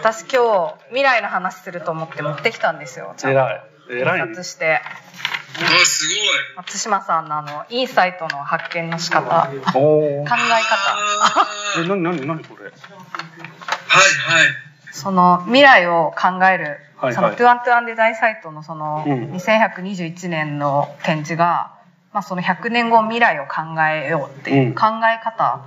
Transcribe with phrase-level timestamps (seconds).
[0.00, 3.14] 私今日未来の話すると思って持ってきたんですよ。
[3.16, 4.20] ちゃんと偉い。
[4.28, 4.80] 印刷して。
[5.56, 6.18] あすごい。
[6.56, 9.46] 松島さんのあのインサイトの発見の仕方。
[9.46, 9.74] 考え方。
[9.74, 11.46] あ
[11.78, 12.64] えなになになにこれ？
[12.64, 14.48] ーはいはい。
[14.90, 17.14] その未来を考える、はいはい。
[17.14, 19.32] そのトゥアントゥアンデザインサイトのそのうん。
[19.32, 21.72] 2121年の展示が、
[22.12, 24.74] まあ、その100年後未来を考えようっていううん。
[24.74, 25.60] 考え方、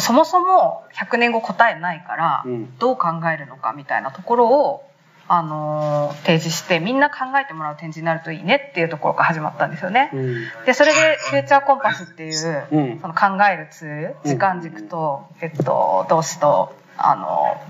[0.00, 2.78] そもそも100年後答えないから、うん。
[2.78, 4.82] どう考えるのかみたいなところを、
[5.28, 10.10] あのー提示してみんな考えてもらう展示になるといいねっていうところから始まったんですよね。
[10.12, 10.44] うん。
[10.64, 13.00] でそれでフューチャーコンパスっていう、うん。
[13.00, 17.60] その考えるツール時間軸と、えっと動詞とあの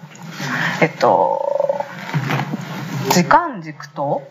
[0.82, 1.80] えっと
[3.10, 4.22] 時間軸と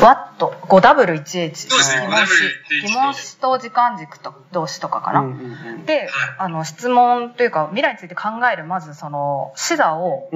[0.00, 2.32] What 5W1H そうですね疑問詞
[2.80, 5.20] 5W1H 疑問詞と時間軸と動詞とかかな。
[5.20, 6.08] うんうんで
[6.38, 10.28] あの質問というか未来について考えるまずその視座を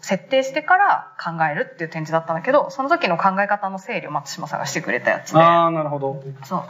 [0.00, 5.40] 設定してから考えるっていう展示だったんだけどその時の考え方の整理を松島さんがしてくれたやつで。
[5.40, 6.62] ああなるほどそう。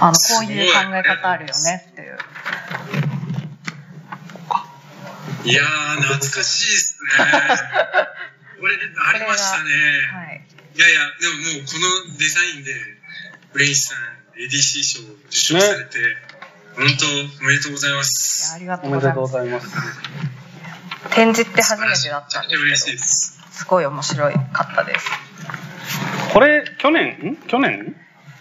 [0.00, 2.18] あの、こういう考え方あるよねっていう。
[5.44, 7.08] いやー懐かしい ですね。
[8.60, 8.74] これ
[9.06, 9.70] ありましたね、
[10.12, 10.44] はい。
[10.74, 11.78] いやいやでももうこ
[12.12, 12.72] のデザインで
[13.52, 13.98] ウェイさん
[14.40, 15.98] ADC 賞を受賞されて、
[16.76, 17.06] 本当
[17.44, 19.20] おめでとうございまいやすありがとううございます。
[19.20, 19.68] ございます。
[21.10, 23.40] 展示って初めてだったんで嬉しいすけど、です。
[23.52, 25.06] すごい面白いかったです。
[26.32, 27.32] これ去年？
[27.32, 27.94] ん去年？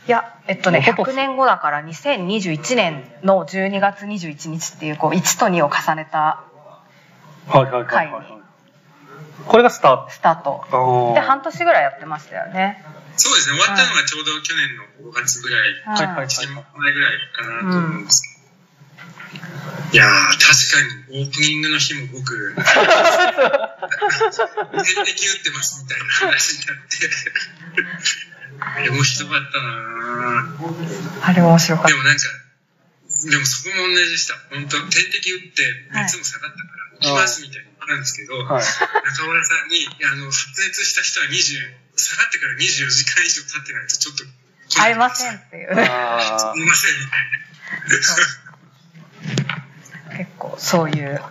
[0.08, 6.44] いや、えっとね、一昨年100年後だから2021年の12月21日っていう、こう、1と2を重ねた
[7.48, 8.44] はいはいはいはい、
[9.46, 10.66] これがスタースタート。
[10.72, 12.84] トで、半年ぐらいやってましたよね。
[13.18, 13.58] そうですね。
[13.60, 15.60] 終わったのがちょうど去年の5月ぐらい。
[15.86, 18.34] はいはいはい1年前ぐらいかなと思うんですけど、
[19.94, 22.64] いやー確かにオープニングの日も僕点
[25.06, 27.10] 滴打ってますみたいな話になって。
[28.60, 31.28] あれ面白かったなー。
[31.28, 32.24] あれ面白かっでもなんか
[33.30, 34.34] でもそこも同じでした。
[34.50, 36.83] 本当点滴打って熱も下がったから。
[36.83, 38.64] 起きますみたいなのなんですけど、はい。
[38.64, 44.24] 中村さんにあの発熱した人は20下がってから24時間以上経ってないとちょっと
[44.76, 44.84] た。
[44.84, 45.70] 合いませんっていう。
[45.72, 47.18] あすみませんみた
[50.18, 51.16] い結構、そういう。
[51.16, 51.22] ー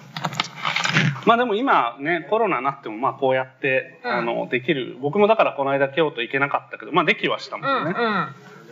[1.24, 4.10] まあでも今ねコロナになってもまあこうやって、うん。
[4.10, 4.96] あのできる。
[5.00, 7.94] 僕もだからこの間京都行けなかったけどまあできはしたもんね、ん。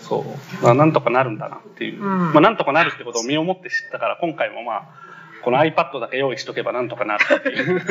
[0.00, 0.24] そ
[0.60, 2.32] う、まあ、なんとかなるんだなっていう、うん。
[2.32, 5.09] まあなんとかなるってことを身をもって知ったから今回もまあ
[5.42, 7.80] この iPad だけ用意しとけばなんとかなるっていう。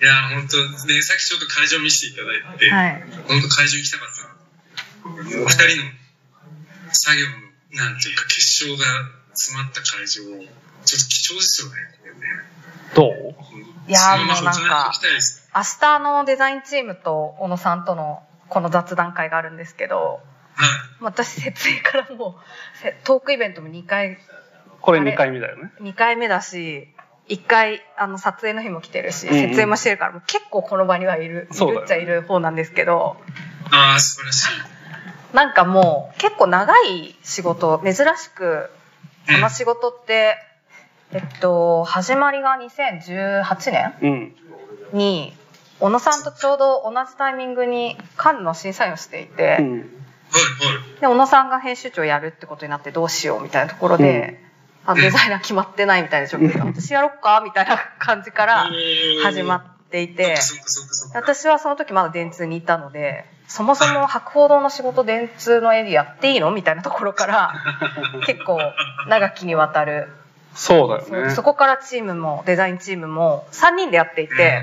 [0.00, 3.04] いや本当ねさっきちょっと会場見せていただいて、はい。
[3.26, 5.42] 本当会場行きたかったな。
[5.42, 5.90] お二人の
[6.92, 7.32] 作業の
[7.84, 8.84] なんていうか結晶が
[9.34, 12.20] 詰まった会場ちょっと貴重ですよねこれね。
[12.94, 13.90] どう？
[13.90, 20.20] いやもうなんか行きたいです明日のデザインチームと小野さんとのこの雑談会があるんですけど
[20.54, 20.68] はい。
[21.00, 24.18] 私設営からもうせトークイベントも2回
[24.88, 25.70] これあれ2回目だよね。
[25.82, 26.88] 2回目だし
[27.28, 29.48] 1回あの撮影の日も来てるしうんうん。
[29.50, 33.18] 設営もしてるからもう結構この場にはいるいるっちゃいる方なんですけど
[33.70, 34.48] ああ素晴らしい。
[35.36, 38.70] なんかもう結構長い仕事珍しく
[39.26, 40.36] この仕事って
[41.12, 44.98] えっと始まりが2018年うん。
[44.98, 45.34] に
[45.80, 49.70] 小野さんとちょうど同じタイミングにカンヌの審査員をしていて、うん。
[49.72, 51.00] はいはい。
[51.02, 54.47] で小野さんが編集長やるってことになってどうしようみたいなところで、
[54.90, 58.70] あデザイナー決まってないみたいな状況で私やろっかみたいな感じから
[59.22, 60.36] 始まっていて。
[61.14, 67.54] 私はその時まだ電通にいたのでそもそも博報堂の仕事電通のエリアっていいのみたいなところから
[68.26, 68.60] 結構
[69.08, 70.08] 長きにわたる。
[70.54, 71.30] そうだよね。
[71.30, 74.62] そそこからチームもデザインチームも3人でやっていて。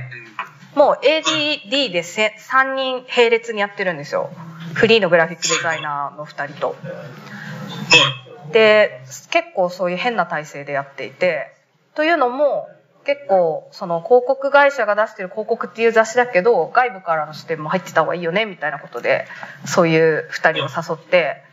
[0.75, 4.30] もう ADD でせ3人並列にやってるんですよ。
[4.74, 6.68] フリーのグラフィックデザイナーの2人と。
[6.68, 8.25] はい
[8.56, 9.02] で、
[9.32, 11.52] 結構そういう変な体制でやっていて、
[11.94, 12.70] というのも、
[13.03, 19.28] 結構その広告会社が出してる広告っていう雑誌だけど、外部からの視点も入ってた方がいいよね、みたいなことで、
[19.66, 21.44] そういう2人を誘って、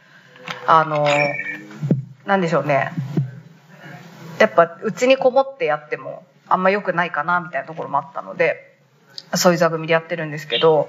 [0.69, 1.05] あの、
[2.25, 2.93] なんでしょうね。
[4.38, 8.79] やっぱ、うちにこもってやっても、あんま良くないかな、みたいなところもあったので、
[9.35, 10.88] そういう座組でやってるんですけど、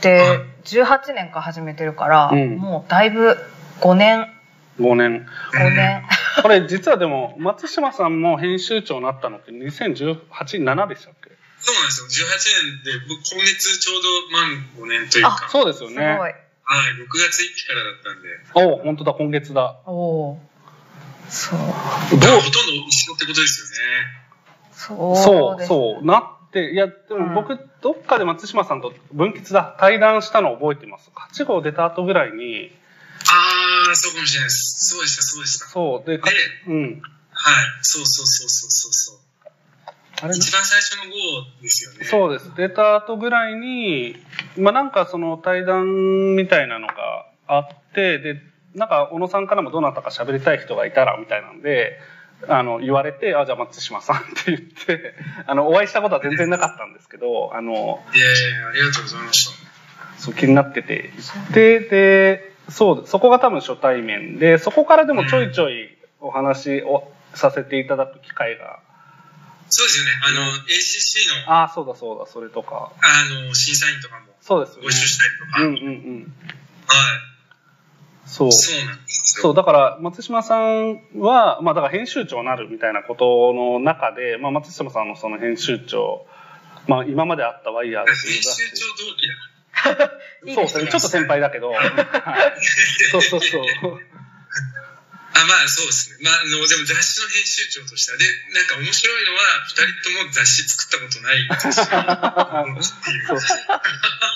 [0.00, 0.20] で、
[0.64, 3.36] 18年から始めてるから、うんもうだいぶ
[3.80, 4.26] 5年、
[4.82, 5.26] 5年。
[5.52, 6.02] 5年。
[6.42, 11.30] これ実はでも松島さんも編集長になったのって2018、7でしたっけ？
[11.58, 12.26] そうなんですよ。
[12.26, 15.46] 18年で僕今月ちょうど満5年というか。
[15.46, 16.04] あそうですよすごい。
[16.04, 16.34] ねはい
[16.94, 18.28] 6月1日からだったんで。
[18.54, 19.80] お本当だ今月だ。
[19.86, 20.40] おお。
[21.28, 21.58] そう。
[21.58, 24.22] どうほとんど一緒ってことですよね。
[24.72, 31.10] そうそう、ですそう、なって、いや、でも僕、どっかで松島さんと分岐だ、対談したのを覚えてます。
[31.14, 32.72] 8号出た後ぐらいに、
[33.32, 34.88] ああ、そうかもしれないです。
[34.90, 35.66] そうでした、そうでした。
[35.66, 36.36] そう、で、かで
[36.68, 37.02] うん。
[37.32, 37.64] はい。
[37.82, 39.18] そうそうそうそうそうそう。
[40.22, 41.10] あれ一番最初の号
[41.62, 42.04] ですよね。
[42.04, 42.52] そうです。
[42.56, 44.16] 出た後ぐらいに、
[44.56, 48.40] まあなんかその対談みたいなのがあって、で、
[48.74, 51.98] なんか小野さんからもどなたか喋りたい人がいたらみたいなんで、
[52.48, 55.14] あの、言われて、あ、じゃあ松島さんって言って、
[55.46, 59.52] あの、お会いしたことは全然なかったんですけど、あの、いやいやありがとうございました。
[60.18, 61.12] そう気になってて、
[61.52, 68.80] で、で、そう、そこが多分初対面で、そこからでもちょいちょいお話をさせていただく機会が、
[69.68, 70.10] そうですよね。
[70.22, 75.62] あの、ACC の、ああ、そうだそうだ、それとか、あの、審査員とかもそうですよねご一緒したりとか。
[75.62, 76.34] うんうんうん。
[76.86, 77.32] はい。
[78.26, 78.52] そう。
[78.52, 79.42] そうなんですよ。
[79.42, 86.26] そう、だから、松島さんは、まあ、だから編集長になるみたいなことの中で、まあ、松島さんのその編集長、
[86.86, 89.51] まあ、今まであったワイヤーズ編集長同期だ。
[90.46, 91.88] いいそうですね、ちょっと先輩だけど、 はい、
[93.10, 93.64] そうそうそう。
[95.34, 96.18] あ、まあそうですね。
[96.22, 101.48] まあ、あの、でも雑誌の編集長としては、で、なんか面白いのは、二人とも雑誌作ったことない。
[101.58, 101.94] 雑誌って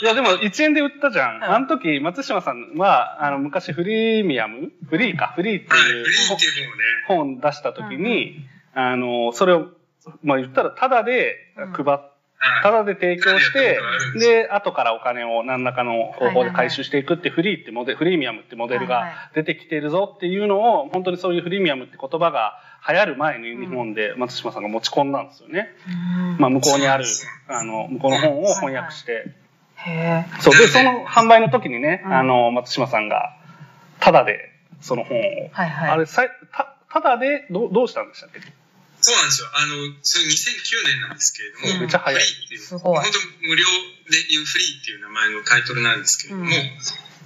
[0.02, 1.44] いや、でも、1円で売ったじゃん。
[1.44, 4.72] あの時、松島さんは、あの、昔、フリーミアム？
[4.88, 6.82] フリーか、フリーってはい、いうフリーっていう方ね。
[7.08, 9.68] 本出した時に、あの、それを、
[10.22, 12.15] まあ言ったら、タダで配っタは
[12.60, 12.62] い。
[12.72, 13.78] ダで提供して
[14.18, 22.58] で後からお金を何らかの方法で回収していくってフリーってモデル、フリーミアムってモデルが出てきてるぞっていうのを、本当にそういうフリーミアムって言葉が
[22.88, 25.70] 流行る前に日本で松島さんが持ち込んだんですよね。
[25.88, 27.04] うんまあ向こうにある
[27.48, 29.26] あの、向こうの本を翻訳して。
[29.76, 30.26] へえ。
[30.40, 30.56] そう。
[30.56, 33.36] で、その販売の時にね、うんあの、松島さんが、
[34.00, 35.22] タダでその本を、
[35.52, 35.90] はいはい。
[35.90, 38.40] あれ、た、タダでどうどうしたんでしたっけ？
[39.00, 39.48] そうなんですよ。
[39.52, 43.64] あの、それ2009年なんですけれども、うんめっちゃ早いフリーっていう、すごい本当無料
[44.10, 46.50] でいうフリーっていう名前のタイトルなんですけれども、うん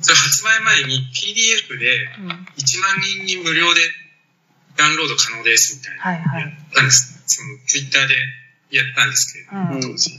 [0.01, 3.81] それ発売前に PDF でうん1万人に無料で
[4.77, 6.03] ダウンロード可能ですみたいな。
[6.03, 7.23] はいはいやったんです。
[7.27, 8.15] そのツイッターで
[8.71, 10.11] やったんですけれども、うん当時。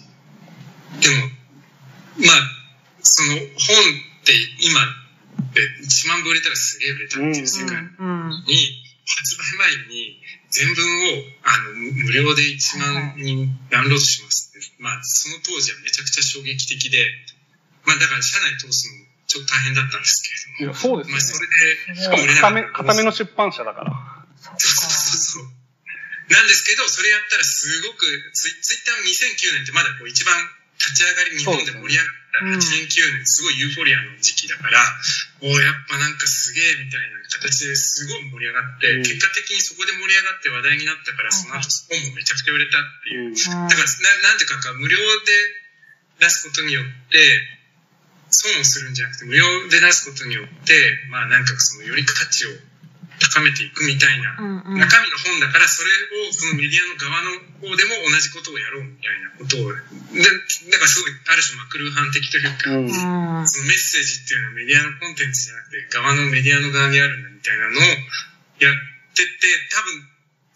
[1.01, 1.31] でも、
[2.27, 2.61] まあ、
[3.01, 3.47] その本っ
[4.23, 4.77] て今
[5.49, 8.43] って1万部売れたらすげえ売れたっていう世界うん。
[8.45, 10.20] に、発売前に
[10.51, 10.83] 全文
[11.15, 17.07] をあの無無料で1万人ダウンロードしますって、まあその当時はめちゃくちゃ衝撃的で、
[17.87, 21.39] まあだから社内通すのもちょっと大変だったんですけれども、いや、そうですまあそ。
[21.39, 23.95] れで、しかも、固め、固めの出版社だから。
[24.35, 25.47] そうそうそう。
[26.31, 28.03] なんですけど、それやったらすごく、
[28.35, 30.60] ツイツイッターの2009年ってまだこう一番立
[30.93, 34.79] ち上がり日本で盛り上がった8年9年、すごいユーフォリアの時期だから、
[35.41, 39.03] おおやっぱなんかすげえみたいな形ですごい盛り上がって、うん。
[39.03, 43.35] 結果的にそこで盛り上がって話題になったから、その後本もめちゃくちゃ売れたっていう。
[43.35, 45.03] だからな、なんていうか、無料で
[46.19, 47.59] 出すことによって、
[48.31, 50.73] 損をするんじゃなくて、無料で出すことによって、
[51.09, 52.49] まあなんかそのより価値を
[53.21, 54.79] 高めていくみたいなうんうん。
[54.81, 55.93] 中身の本だからそれ
[56.25, 60.25] をそのメディアの側の方でも同じことをやろうみたいなことをで
[60.73, 62.89] だからすごいある種マクルーハン的というか、うん。
[62.89, 63.47] うん。
[63.47, 67.85] そのメッセージっていうのはメディアのコンテンツじゃなくて側のメディアの側にあるんだみたいなのを
[68.61, 68.73] やっ
[69.13, 70.01] てて多分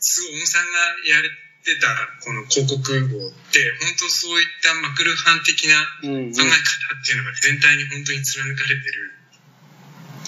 [0.02, 1.30] すごい小野さんがやれ
[1.66, 1.90] てた
[2.22, 6.34] この広告号って本当そういったマクルーハン的なうん。
[6.34, 9.14] 考え方っていうのが全体に本当に貫かれてる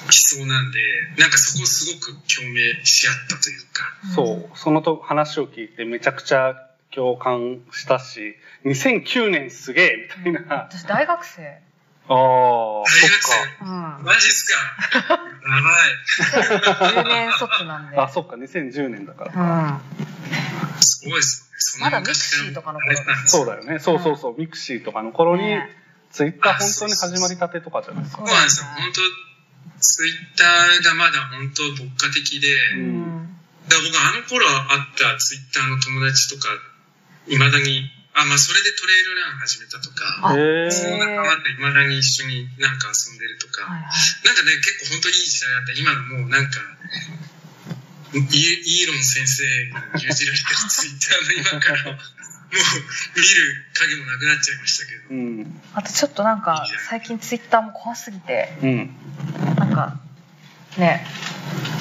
[0.03, 0.79] 思想なんで
[1.17, 3.97] なんかそこをすごく共鳴し合ったというか。
[4.15, 4.57] そう。
[4.57, 6.55] そのと話を聞いてめちゃくちゃ
[6.91, 8.35] 共感したし、
[8.65, 10.55] 2009年すげえみたいな。
[10.55, 11.41] あ私大学生。
[12.09, 12.85] あ、そっ
[13.61, 13.67] うん。
[14.03, 15.21] マジっすかや
[15.61, 17.03] ばい。
[17.03, 17.95] 10年卒なんで。
[17.95, 18.03] か。
[18.05, 19.31] あ、そっか、2010年だから。
[19.35, 20.81] うん。
[20.81, 21.91] すごいですよね。
[21.91, 23.79] まだ mixiとかの頃そうだよね。
[23.79, 24.35] そうそうそう。
[24.39, 25.69] mixiとかの頃に、ね
[26.11, 28.25] ツイッター本当に始まりたてとかじゃないですか。
[28.25, 28.67] そうなんですよ。
[28.67, 29.01] 本当
[29.79, 33.29] ツイッターがまだ本当牧歌的で、うん。
[33.67, 36.49] だから僕あの頃会ったツイッターの友達とか、
[37.27, 37.85] いまだに、
[38.17, 40.33] あ、まあそれでトレイルラン始めたとか、
[40.73, 44.25] その仲間といまだに一緒になんか遊んでるとか、はいはい。
[44.25, 45.73] なんかね、結構本当にいい時代だった。
[45.77, 46.57] 今のもうなんか、
[48.13, 51.99] イイーロン先生に牛耳られてるツイッターの今から、
[52.47, 55.01] もう見る影もなくなっちゃいましたけど。
[55.09, 55.61] うん。
[55.73, 58.95] あとちょっとなんか、最近ツイッターも怖すぎて、うん。
[59.57, 59.99] なんか、
[60.77, 61.05] ね、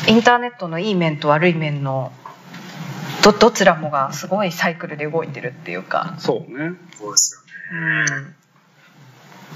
[0.09, 2.13] インターネットのいい面と悪い面の、
[3.23, 6.15] ど、どちらもがすごいサイクルで動いてるっていうか。
[6.19, 6.77] そうね。
[6.99, 7.47] そうですよね。
[7.73, 8.35] うん。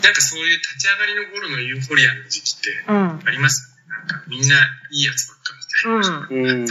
[0.03, 3.21] なんかそういう立ち上がりの頃のユーフォリアの時期ってうん。
[3.25, 3.99] ありますよね。
[3.99, 6.53] なんかみんないいやつばっかみたいな。
[6.61, 6.67] うん。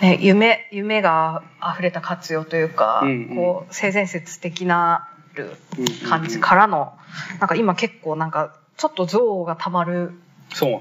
[0.00, 1.42] 時ね、夢夢が
[1.74, 6.92] 溢れた活用というか、うんうんこう性善説的なるうん感じからの、
[7.40, 10.12] なんか今結構なんかちょっと憎悪がたまる。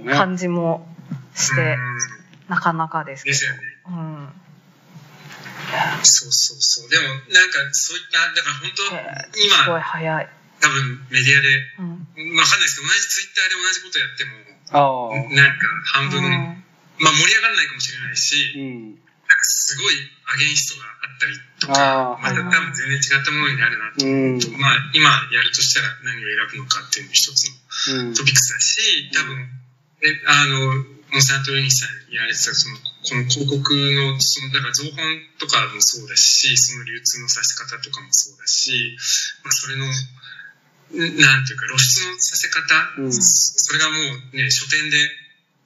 [0.10, 0.88] 感じも
[1.36, 1.78] して、うん
[2.48, 3.60] なかなかですけですよね。
[3.86, 3.92] ど。
[3.92, 4.30] うん。
[6.04, 6.90] そうそうそう。
[6.90, 10.30] でも、なんか、そういった、だから本当、へーすご今、い早い。
[10.62, 11.48] 多分メディアで、
[11.80, 12.36] うん。
[12.36, 14.48] まあわかんないですけど、同じツイッターで同じことやっても。
[15.36, 16.64] なんか半分、うん
[17.00, 19.00] まあ盛り上がらないかもしれないし、うん。
[19.28, 19.96] なんかすごい
[20.28, 24.40] アゲインストがあったりとか、また多分全然違ったものになるなとうん。
[24.60, 27.48] まあ、今やるとしたら何を選ぶのかっていうのも一つ
[27.92, 28.14] のうん。
[28.16, 29.36] トピックスだし、多分、
[30.04, 34.96] えあの、モンサントルニさん言われてた、その、この広告の、その、だから造本
[35.40, 38.96] とかもそうだし、その流通のさせ方とかもそうだし、
[39.44, 39.90] まあ、それの、ん
[41.20, 43.14] なんていうか、露出のさせ方、うん。
[43.14, 43.98] それがも
[44.34, 44.98] うね、書店で、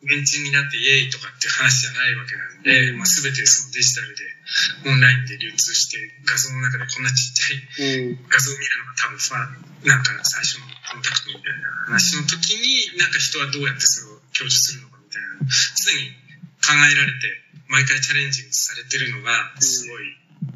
[0.04, 4.24] 現金になってイエーイとかっていう話じゃないわけなんで、うんまあ、全てそのデジタルで、
[4.90, 8.26] オンラインで流通して、画像の中でこんなちっちゃいうん。
[8.30, 9.38] 画像を見るのが多分ファ
[9.86, 16.14] ンなんか最初のコンタクトみたいな話の時になんか人はどうやってそれを享受するのかみたいな常に
[16.62, 17.30] 考えられて
[17.70, 20.06] 毎回チャレンジングされてるのがすごい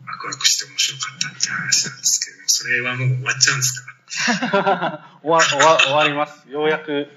[0.06, 3.94] ワクワクして面白かったって話なんですけどそれはもう終わっちゃうんですか？
[5.26, 6.50] 終わ終わ終わります。
[6.50, 7.10] ようやく。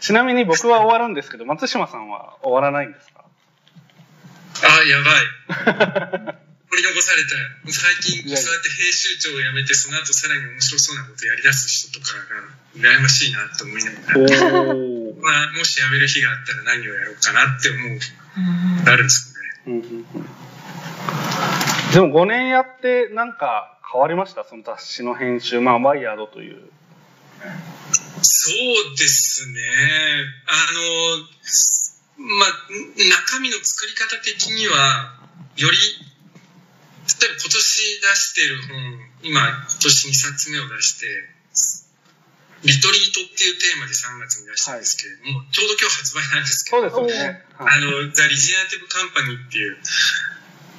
[0.00, 3.24] ちなみに僕は終わるんですけど、松島さんは終わらないんですか？
[4.62, 5.10] あやば
[6.32, 6.36] い
[6.70, 12.14] 取り残されたよ最近そうやって編集長を辞めてその後さらに面白そうなことやりだす人とか
[12.82, 14.18] が羨ましいなと思いながら。
[15.20, 17.98] まあ、もし辞める日があったら何をやろうかなって思う
[18.36, 18.40] う
[18.80, 19.34] んなるんです
[19.66, 19.82] よね。
[21.92, 24.44] でも5年やってなんか変わりました？
[24.44, 25.60] その雑誌の編集。
[25.60, 26.58] まあ、ワイヤードという。
[28.22, 29.60] そうですね。
[30.46, 32.50] あの、まあ、
[32.98, 35.14] 中身の作り方的には、
[35.56, 41.06] より、例えば今年出してる本、今、今年2冊目を出して、
[42.64, 47.44] リトリートっていうテーマで3月に出したんですけれども、ちょうど今日発売なんですけど、そうですよね。
[47.54, 49.78] はいあの、ザ・リジェネラティブ・カンパニーっていう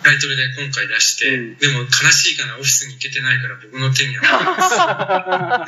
[0.09, 1.61] タイトルで今回出して、うん。
[1.61, 4.25] でも悲しいかな、オフィスに行けてないから僕の手には。
[4.25, 5.61] こうや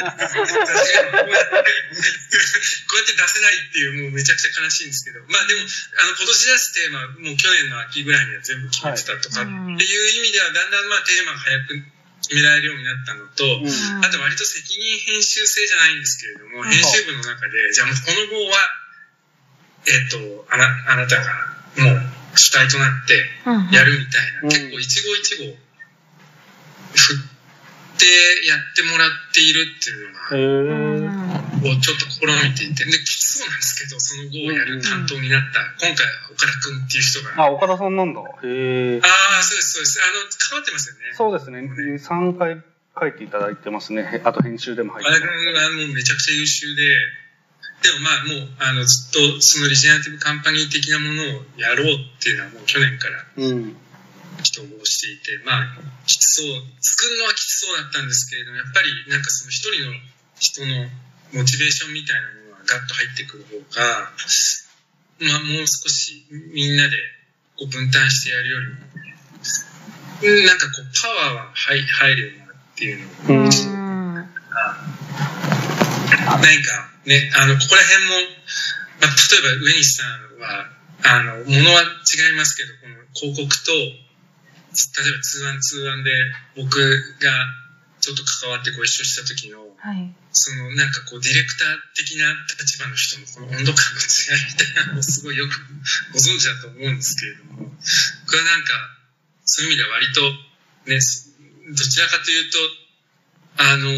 [3.05, 11.77] って出せないっていう、もうめちゃくちゃ悲しいんですけど、まあでも、あの、今年出すテーマ、もう去年の秋ぐらいには全部決めてたとかっていう意味では、だんだんまあテーマが早く
[12.25, 14.05] 決められるようになったのと、うん。
[14.05, 18.57] あと割と責任編集制じゃないんですけれども、編集部の中で、じゃあもうこの号は、
[19.86, 25.57] えっ、と、あな、あなたがもう主体となってやるみたいな、うん結構一号一号
[26.93, 27.17] 振っ
[28.00, 38.21] てやってもらっているっていうのが、をちょっと試みていて、で、きつそうなんですけど、その号をやる担当になった、今回は岡田くんっていう人が、ああ、岡田さんなんだ。
[38.21, 39.01] へえ。
[39.03, 40.01] あー、そうです、そうです。
[40.01, 41.01] あの、関わってますよね。
[41.13, 41.59] そうですね。
[41.61, 42.63] 3回
[43.00, 44.01] 書いていただいてますね。
[44.01, 46.97] へあと編集でも入って岡田君はもうめちゃくちゃ優秀で、
[47.81, 53.75] でもまあもう、あの、ずっとそのリジェネラティブカンパニー的なものをやろうっていうのはもう去年からうん。
[54.43, 55.65] 人をしていて、まあ、
[56.05, 59.93] きつそう、作るのはきつそうだったんですけれども、やっぱりなんかその一人の
[60.39, 60.89] 人の
[61.33, 64.09] モチベーションみたいなものがガッと入ってくる方が、
[65.21, 66.97] まあもう少しみんなで
[67.57, 68.73] こう分担してやるよりも、
[70.23, 73.51] うんなんかこうパワーは入入るようになっていうのをうんうん
[76.41, 78.29] 何かね、あの、ここら辺も、
[79.01, 80.70] まあ、例えば上西さんは、
[81.03, 86.12] あの、ものは違いますけど、この広告と、例えばツーワンツーワンで
[86.55, 86.79] 僕
[87.20, 87.31] が
[88.00, 90.13] ちょっと関わってご一緒した時の、はい。
[90.31, 95.60] そのなんかこうディレクター的な立場の人のこの温度感の違いみたいなのをすごいよく
[96.13, 98.74] ご存知だと思うんですけれども、僕はなんか
[99.43, 100.22] そういう意味では割と
[100.88, 102.58] ね、どちらかというと、
[103.58, 103.91] あの、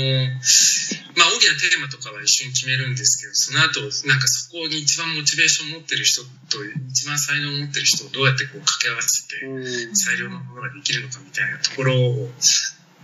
[1.15, 9.95] まあ大きなテーマとかは一緒に決めるんですけど、その後、なんかそこに一番モチベーションを持ってる人と一番才能を持ってる人をどうやってこう掛け合わせて、うん。
[9.95, 12.31] 最良のものができるのかみたいなところを、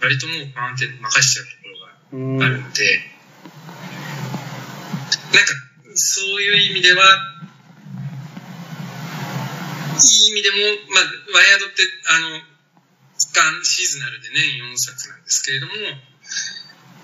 [0.01, 2.99] 割ともうパーンって任しちゃうところがうんあるので、
[5.33, 5.53] なんか、
[5.93, 7.03] そういう意味では、
[9.99, 10.55] いい意味でも、
[10.95, 11.03] まあ、
[11.35, 12.49] ワイヤードって、あの、
[13.39, 15.73] 間シーズナルで年4冊なんですけれども、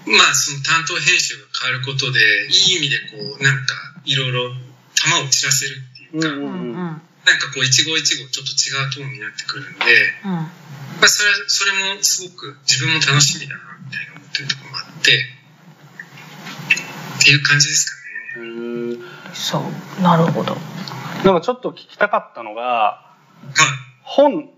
[0.05, 3.74] まあ、その担当編集が変わることで、いい意味でこう、なんか、
[4.05, 4.53] いろいろ
[4.94, 6.74] 球を散らせるっていうか、うんうんうん。
[6.74, 9.79] なんかこう、一号一号ちょっと違うトーンになってくるんで、
[10.25, 10.32] うん。
[10.32, 10.50] ま
[11.01, 15.25] あ、それは、それもすごく自分も楽しみだな、みたいな思ってるところもあって、
[17.15, 18.46] っていう感じですかね。
[18.46, 19.60] へーそ
[20.00, 20.01] う。
[20.01, 20.55] なるほど。
[21.24, 23.53] なんかちょっと聞きたかったのが、はい。
[24.03, 24.50] 本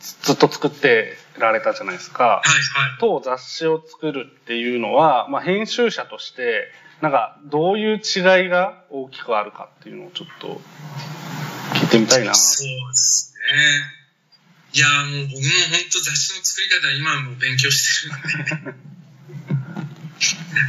[0.00, 2.24] ずっと作ってられたじゃないですか。
[2.24, 2.48] はい
[2.82, 2.98] はい。
[2.98, 6.68] と雑誌を作るっていうのは、まあ、編集者として
[7.00, 10.60] なんかどういう違いが大きくあるかっていうのをちょっと
[11.74, 12.34] 聞いてみたいな。
[12.34, 14.00] そうですね。
[14.72, 18.80] いやーもう僕も本当雑誌の作り方今も勉強してるんで。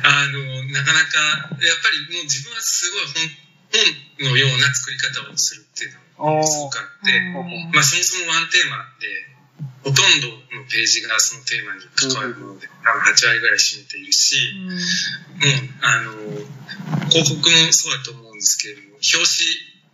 [0.04, 3.30] あの、なかなか、やっぱりもう自分はすごい本
[4.20, 6.01] 本のような作り方をするっていうのが
[6.44, 9.32] すごくあって、うんまあそもそもワンテーマで、
[9.84, 14.78] ほとんどのページがそのテーマに関わるもので、多分8割ぐらい占めているし、もう、
[15.82, 19.18] あの、広告もそうだと思うんですけれども、表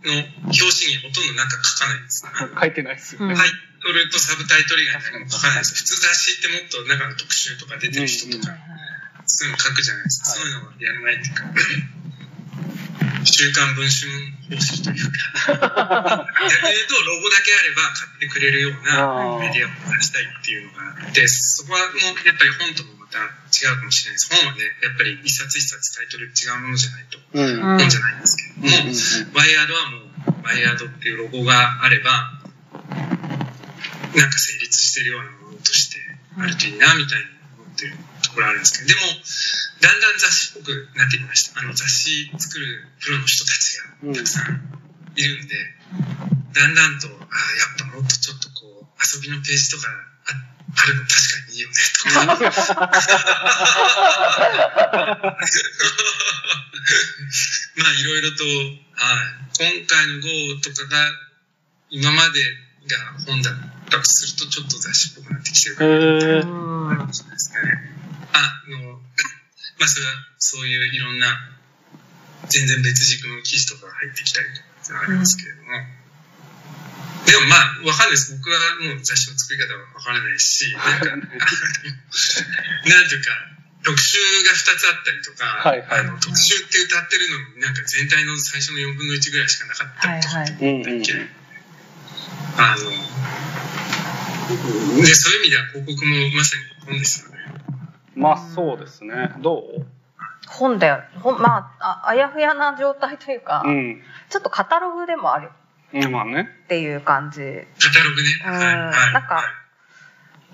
[0.04, 2.32] 紙の、表紙にほとんどなんか書かないんですね。
[2.60, 3.34] 書いてないですよね。
[3.34, 5.76] うんタイトルとサブタイトル以外何も書かないです。
[5.76, 8.58] 普通雑誌ってもっと中の特集とか出てる人とか、
[9.26, 10.32] そういうの書くじゃないですか。
[10.32, 11.44] はいそういうのはやらないっていうか、
[13.28, 14.10] 週刊文春
[14.50, 23.20] 方式というか、逆に言うとロゴだけあれば買ってくれるようなメディアを出したいっていうのがあって、そこはもうやっぱり本ともまた
[23.52, 24.30] 違うかもしれないです。
[24.32, 27.80] 本はね、やっぱり一冊一冊タイトル違うものじゃないと、うん。
[27.80, 28.72] 本じゃないんですけれ
[29.30, 29.98] ども、ワイヤードはも
[30.42, 32.32] う、ワイヤードっていうロゴがあれば、
[34.16, 35.98] なんか成立してるようなものとして
[36.40, 37.26] あるといいな、みたいに
[37.60, 38.07] 思ってると
[38.38, 39.02] ころあるんですけど、でも、
[39.82, 41.60] だんだん雑誌っぽくなってきました。
[41.60, 44.62] あの雑誌作るプロの人たちがたくさん
[45.18, 45.56] いるんで、
[46.54, 47.30] だんだんと、ああ、やっ
[47.90, 49.94] ぱもっとちょっとこう、遊びのページとかあ
[50.78, 52.26] あるの確かにいいよね、とか。
[57.78, 58.82] まあいろいろと、はい、
[59.58, 61.12] 今回の GO とかが
[61.90, 62.42] 今まで
[62.88, 63.56] が本だっ
[63.90, 67.97] たとするとちょっと雑誌っぽくなってきてるかなへうーんそうですね。
[68.38, 69.02] あの、
[69.80, 71.28] まあそれはそういういろんな
[72.48, 75.68] 全然別軸の記事とかが入ってきたりとかありますけれども、
[77.28, 78.36] でもまあわかんないです。
[78.38, 83.32] 僕はもう雑誌の作り方はわからないし、なんか、なんていうか、
[83.84, 90.58] 特集が2つあったりとか、はいはいあの特集って歌ってるのになんか全体の最初の4分の1ぐらいしかなかったりとか、はいはい。
[90.60, 91.04] うんうんうん。
[92.58, 92.92] あの、
[95.04, 97.37] で、そういう意味では広告もまさに本ですよね。
[98.18, 99.34] まあそうですね。
[99.40, 99.86] どう？
[100.50, 101.04] 本だよ。
[101.40, 104.02] まあ、ああやふやな状態というか、うん。
[104.30, 105.50] ちょっとカタログでもある
[105.94, 106.48] うんまあね。
[106.66, 107.40] っていう感じ。
[107.40, 108.30] カタログね？
[108.46, 109.42] うんはいはいなんか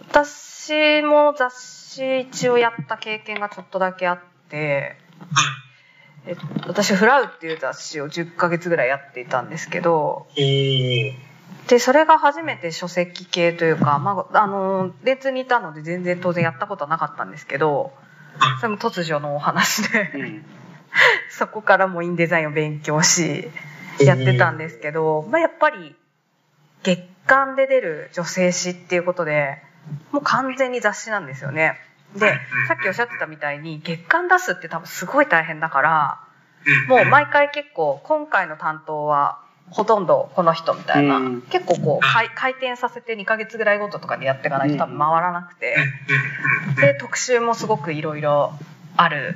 [0.10, 5.46] 私も雑誌一応やった経験がちょっとだけあって、はい。
[6.26, 11.14] えっと、私フラウっていう雑誌を10ヶ月ぐらいやっていたんですけど、おー。
[11.68, 17.94] で、それが初めて書籍系というか、まあ、あの、列にいたので全然当然やったことはなかったんですけど、
[18.38, 20.46] はいそれも突如のお話で、うん。
[21.30, 23.50] そこからもインデザインを勉強し、
[24.00, 25.96] やってたんですけど、まあ、やっぱり、
[26.84, 29.62] 月間で出る女性誌っていうことで、
[30.12, 31.80] もう完全に雑誌なんですよね。
[32.16, 32.34] で、
[32.68, 36.20] さっきおっしゃってたみたいに、月間出すって多分すごい大変だから、
[36.66, 41.42] うんもう毎回結構、今回の担当は、ほとんどこの人みたいな、うん。
[41.44, 45.76] 結構こう回回転させて2ヶ月ぐらいごととかでやっていかないと多分回らなくて、
[46.80, 48.54] で特集もすごくいろいろ
[48.96, 49.36] ある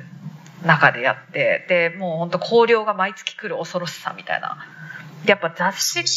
[0.64, 1.66] 中でやって。
[1.68, 4.58] でもう本当考慮が毎月来る恐ろしさみたいな。
[5.24, 6.08] でやっぱ雑誌って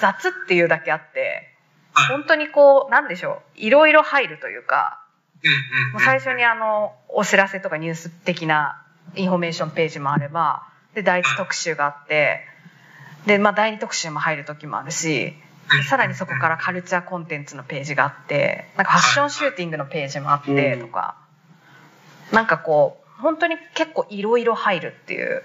[0.00, 1.48] 雑っていうだけあって
[1.92, 2.08] はい。
[2.08, 5.02] 本当にこうなんでしょういろいろ入るというか
[5.92, 8.82] もう最初にあのお知らせとかニュース的な
[9.14, 12.46] インフォメーションページもあればで第一特集があって
[13.26, 15.34] で、まあ、第二特集も入る時もあるし
[15.70, 21.16] でさらにそこからカルチャーコンテンツのページがあってなんかファッションシューティングのページもあってとか、
[22.32, 25.42] なんかこう本当に結構いろいろ入るっていう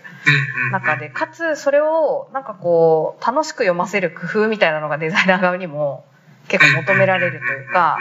[0.71, 6.05] 中でかつそれをなんかこう楽しく読ませる工夫みたいなのがデザイナー側にも
[6.47, 7.99] 結構求められるというか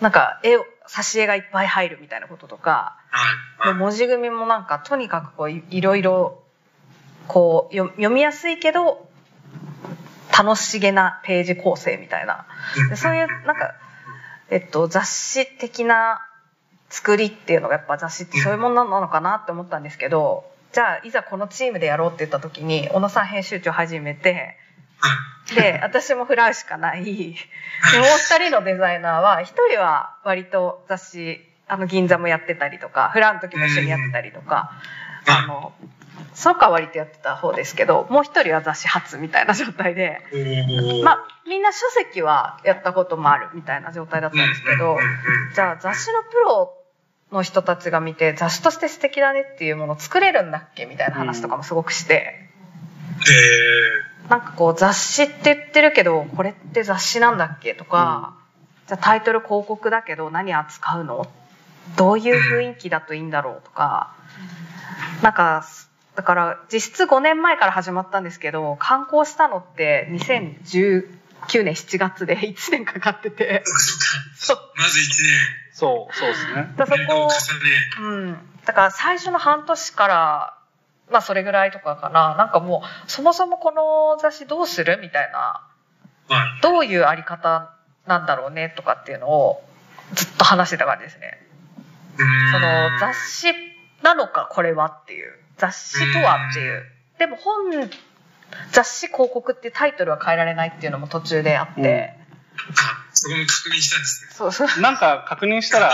[0.00, 2.98] なんか絵を挿絵がいっぱい入るみたいなこととか
[3.78, 6.42] 文字組みもなんかとにかくこういいろいろ
[7.28, 9.06] こうよ読みやすいけど
[10.36, 12.46] 楽しげなページ構成みたいな。
[12.90, 13.74] でそういうなんか、
[14.50, 16.20] えっと、雑誌的な
[16.90, 24.56] 作りっていうのがやっぱ雑誌ってそういうものなのかなって思ったんですけどじゃあいざこのチームでやろうって言った時に小野さん編集長始めて
[25.54, 27.04] で私もフラウしかない。
[27.04, 27.36] でもう
[28.18, 34.72] 二人のデザイナーは一人は割と雑誌あの銀座もやってたりとかフラウの時も一緒にやってたりとか
[35.26, 35.72] あの
[36.36, 40.20] その子は割とやってた方ですけどもう一人は雑誌初みたいな状態で。
[41.02, 41.18] まあ、
[41.48, 44.98] みんな書籍はやったこともあるみたいな状態だったんですけど
[45.54, 46.74] じゃあ雑誌のプロ
[47.32, 52.50] の人たちが見て雑誌として素敵だねっていうものを作れるんだっけみたいな話とかもすごくして、へ
[54.28, 58.36] なんかこう雑誌って言ってるけどこれって雑誌なんだっけとか、
[58.86, 61.26] じゃあタイトル広告だけど何扱うの？
[61.96, 64.14] どういう雰囲気だといいんだろうとか、
[65.22, 65.64] なんか
[66.16, 73.62] だから実質5年前から始まったんですけど刊行したのって2019年7月で1年かかってて
[74.34, 74.62] そうか。
[74.76, 75.66] まず1年。
[75.72, 76.74] そう、そうですね。
[76.78, 77.28] だからそこ。
[78.00, 80.58] うん、だから最初の半年から
[81.10, 85.62] まあそれぐらいとかかななんかもうそもそもこの雑誌どうするみたいな
[86.28, 86.60] はい。
[86.62, 87.74] どういうあり方
[88.06, 89.62] なんだろうねとかっていうのを
[90.14, 91.46] ずっと話してた感じですね。
[92.16, 93.52] うーんその雑誌
[94.02, 96.84] なのかこれはっていう雑誌とはっていう
[97.18, 97.70] でも本
[98.70, 102.14] 雑誌広告っていうタイトルは変えられないっていうのも途中であって、
[102.56, 104.30] あ、そこも確認したんですね。
[104.32, 105.90] そうそうなんか確認したら、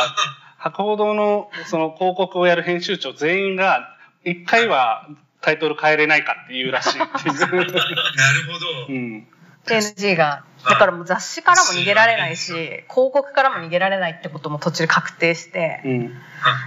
[0.59, 5.09] 博報堂のその広告をやる編集長全員が、一回は
[5.41, 7.35] タイトル変えれないかっていうらしいっていう。
[7.41, 8.87] なるほど。
[8.89, 9.27] うん。
[9.67, 16.09] NG がだからもう雑誌からも逃げられないし広告からも逃げられないってことも途中で確定してうん。
[16.09, 16.15] で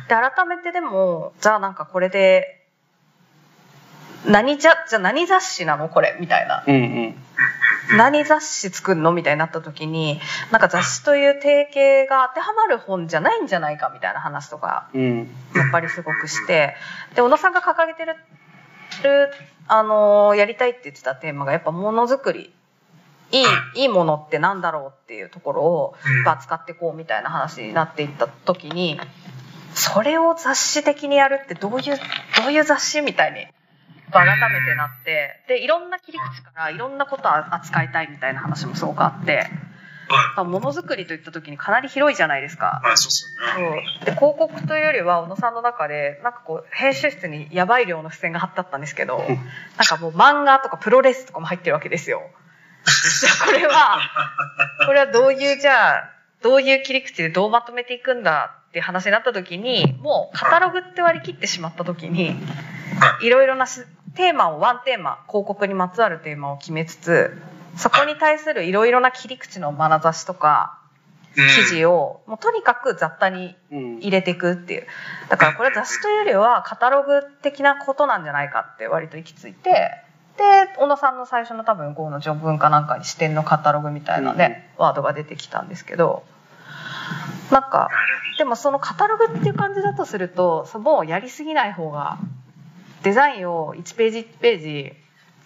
[0.08, 2.65] 改めてでもじゃあなんかこれで
[4.28, 7.16] 何じゃじゃあ何雑誌なのこれみたいなうんうん。
[7.98, 10.20] 何雑誌作るのみたいになった時に
[10.52, 15.30] なんか雑誌という定型が当てはまる本じゃないんじゃないかみたいな話とかうん。
[15.56, 16.76] やっぱりすごくして
[17.16, 18.16] で小野さんが掲げてる
[19.04, 19.30] る
[19.68, 22.52] あのやりたいって言ってたテーマがやっぱものづくり
[23.32, 23.42] い
[23.76, 29.00] いいいものってなんだろうっていうところをうんやっぱ扱っていこうみたいな話になっていった時に
[29.74, 31.98] それを雑誌的にやるってどういう
[32.38, 33.48] どういう雑誌みたいに
[34.20, 39.48] 改めてなってでいろんな切り口からいろんなことを扱いたいみたいな話もすごくあって
[40.08, 40.36] はい。
[40.36, 42.82] まあものづくりといった時にかなり広いじゃないですか。
[42.84, 44.18] まあ、そうでね。
[44.18, 49.18] 広告というよりは小野さんの中でなんかこう編集室にやばい量の付箋が貼ってあったんですけど
[49.78, 52.22] なんかもう漫画とかプロレスとかも入ってるわけですよ。
[52.86, 54.00] じゃあこれは
[54.86, 56.10] これはどういうじゃあ
[56.44, 62.36] どういう切り口でどうまとめていくんだっていう話になった時にもうカタログって割り切ってしまった時に
[63.22, 63.82] いろいろなし
[64.16, 67.38] テーマをワンテーマ広告にまつわるテーマを決めつつ
[67.78, 70.80] そこに対するいろいろな切り口の眼差しとか
[71.38, 71.48] うん。
[71.50, 73.98] 記事をもうとにかく雑多にうん。
[73.98, 74.88] 入れていくっていう。
[75.30, 79.92] だからこれは雑誌というよりはカタログ的なことなんじゃないかって割と行き着いて
[80.38, 80.44] で
[80.78, 86.24] 小野さんの最初の多分 GO の序文かなんかに視点のカタログみたいなね、ワードが出てきたんですけど
[87.52, 87.90] なんか
[88.38, 92.18] でもそのカタログっていう感じだとするとそもうやりすぎない方が
[93.06, 94.94] デザインを1ページ1ページ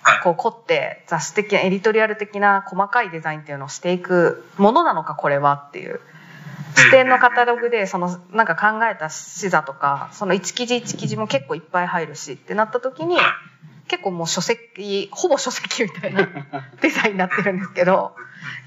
[0.01, 0.23] はい。
[0.23, 5.99] こう凝って雑誌的なエディトリアル的な細かいデザインっていうのをしていくものなのかこれはっていう。
[6.75, 13.17] 視点のカタログでそのなんか考えた視座とかその1記事1記事も結構いっぱい入るしってなった時に
[13.87, 16.29] 結構もう書籍ほぼ書籍みたいな
[16.79, 18.15] デザインになってるんですけど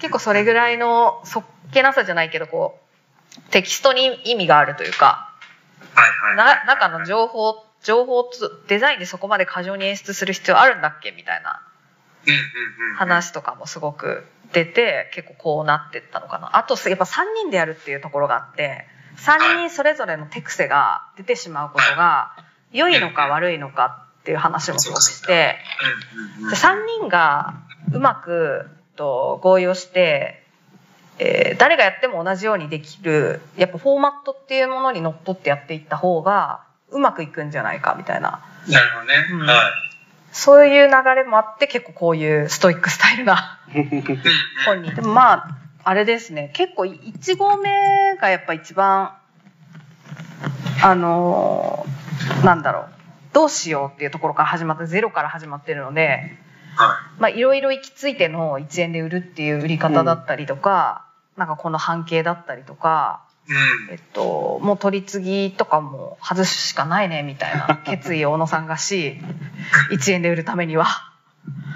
[0.01, 2.81] 結構それぐらいのそっけなさじゃないけどこ
[3.39, 5.31] うテキストに意味があるというか
[6.67, 11.11] 中の情報情報つデザインでそこまで過剰に演出する必要あるんだっけ？
[11.13, 11.61] みたいな。
[12.97, 16.57] 話とかもすごく出て結構こうなってったのかな。
[16.57, 22.33] あとやっぱ3人でやるっていうところがあって3人それぞれの手癖が出てしまうことが
[22.73, 25.57] 良いのか悪いのかっていう話もすごくして
[26.15, 26.51] うんうんうん。
[26.51, 27.55] で3人が
[27.93, 30.45] うまくと合意をして、
[31.19, 36.63] えー誰がやっても同じようにできるやっぱフォーマットっていうものにのっとってやっていった方が
[36.93, 38.41] うまくいくんじゃないかみたいな。
[38.69, 39.15] なるほどね。
[39.33, 39.47] うん。
[39.47, 39.57] はい。
[40.33, 44.03] そういう流れもあって結構こういうストイックスタイルなうん
[44.65, 46.51] 本にでもまああれですね。
[46.55, 49.13] 結構1号目がやっぱ一番
[50.83, 52.87] あのーなんだろう。
[53.33, 56.37] どうしようっていうところから始まってゼロから始まってるので
[56.77, 63.32] はまあいろいろ行き着いての1円で売るっていう売り方だったりとか、なんかこの半径だったりとかい。
[63.49, 63.93] うん。
[63.93, 69.19] えっと、もう取り次ぎとかも外すしかないねみたいな 決意を小野さんがし
[69.93, 70.85] 1円で売るためには。
[70.85, 71.07] は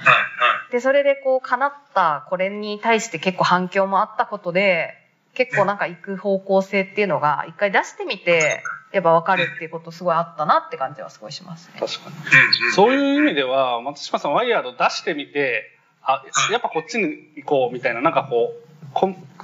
[0.04, 0.20] いは
[0.68, 0.72] い。
[0.72, 4.94] でそれでこう叶ったこれに対して結構反響もあったことで
[5.34, 11.80] 結構なんか行く方向性っていうのが一回出してみてやっぱ分かるっていうことすごいあったなって感じはすごいしますね。
[11.80, 12.72] 確かに。
[12.72, 15.70] そういう意味では、松島さん、ワイヤード出してみて、
[16.02, 18.65] あ、やっぱこっちに行こうみたいな、なんかこう、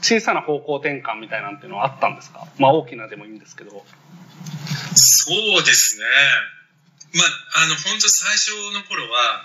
[0.01, 2.47] 小さな方向転換みたいなんていうのはあったんですか？
[2.59, 3.85] まあ大きなでもいいんですけど。
[4.95, 6.05] そうですね。
[7.15, 9.45] まあ、あの、本当最初の頃は、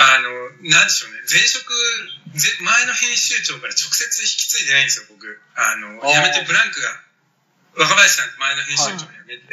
[0.00, 0.32] あの、
[0.68, 1.20] なんでしょうね。
[1.28, 1.68] 前職、
[2.36, 5.24] ぜ前の編集長から直接引き継いでないんですよ、僕。
[5.56, 9.44] あの、辞めてブランクが、若林さんって前の編集長辞めて、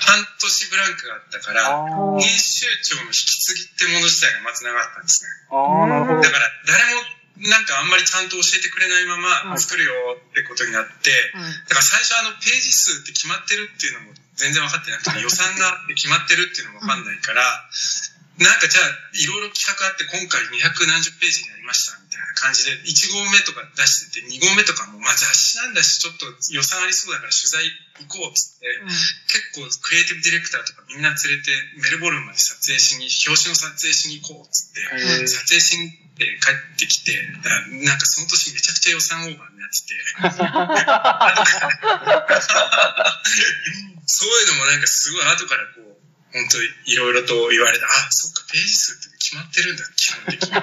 [0.00, 1.76] 半年ブランクがあったから、
[2.20, 5.28] 編集長の引き継ぎってもの自体がまずなかったんですね。
[5.52, 6.30] だ。
[6.32, 7.04] から誰も
[7.38, 9.16] なんかあんまりちゃんと教えてくれないま
[9.46, 11.14] ま作るよってことになって、
[11.68, 17.44] だから最初あのページ数って決まってるっていうのも全然分かってなくて、予算があって決まってるっていうのも分かんないから、
[18.40, 18.88] なんかじゃあ
[19.20, 26.24] いろいろ企画あって今回200何十ページになりましたみたいな感じで、1号目とか出してて、2号目とかもまあ雑誌なんだしちょっと
[26.56, 27.68] 予算ありそうだから取材
[28.00, 28.64] 行こうっつって、
[29.28, 31.52] 結構クリエイティブディレクターとかみんな連れて
[31.84, 35.92] メルボルンまで撮影しに、表紙の撮影しに行こうっつって、撮影しに
[36.24, 37.18] 帰ってきて、
[37.84, 39.94] なんかその年めちゃくちゃ予算オーバーになってて、
[44.06, 45.89] そういうのもなんかすごい後からこう、
[46.32, 50.50] 本当いろいろと言われて、あ、そっか、ページ数って決まってるんだ、基本的に。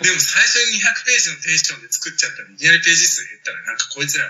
[0.00, 4.24] でも最初に200ページのテンションで作っちゃったらいきなりページ数減ったら、なんかこいつら、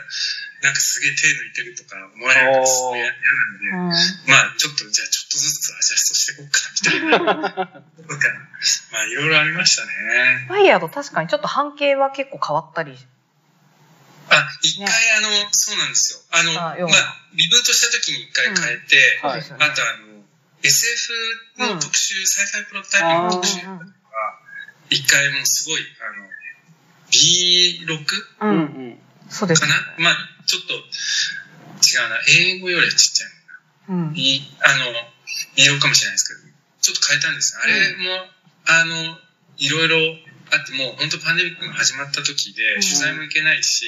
[0.62, 7.64] なんかすげえ手抜いてるとか思われるのがすごい嫌なんで、まあちょっと、じゃあちょっとずつアジャストしていこうか、みたいな。
[8.08, 8.28] とか、
[8.92, 10.46] まあいろいろありましたね。
[10.50, 12.98] ワイヤード確かにちょっと半径は結構変わったり。
[14.30, 14.86] あ、一回
[15.18, 16.20] あの、そうなんですよ。
[16.30, 20.24] あの、まあ要はあ、リブートした時に一回変えて、そうですよねあとあの、
[20.62, 21.12] SF
[21.58, 23.94] の特集、サイファイプロトタイピングの特集うんうん
[24.90, 26.26] 一回もうすごい、あの、
[27.10, 27.86] B6
[28.40, 28.46] う。
[28.46, 28.58] うん
[28.90, 28.98] ん
[29.30, 30.14] そうですかな、まあ
[30.46, 32.18] ちょっと違うな。
[32.26, 34.08] 英語よりはちっちゃいのかな。
[34.08, 34.12] うん。
[34.12, 34.90] B、あの、
[35.56, 36.40] B6 かもしれないですけど、
[36.82, 38.26] ちょっと変えたんですあれも、
[38.66, 39.18] あの、
[39.58, 39.96] いろいろ
[40.50, 43.84] あって、もう本当パンデミックが始まった時で、うん取材も行けないし、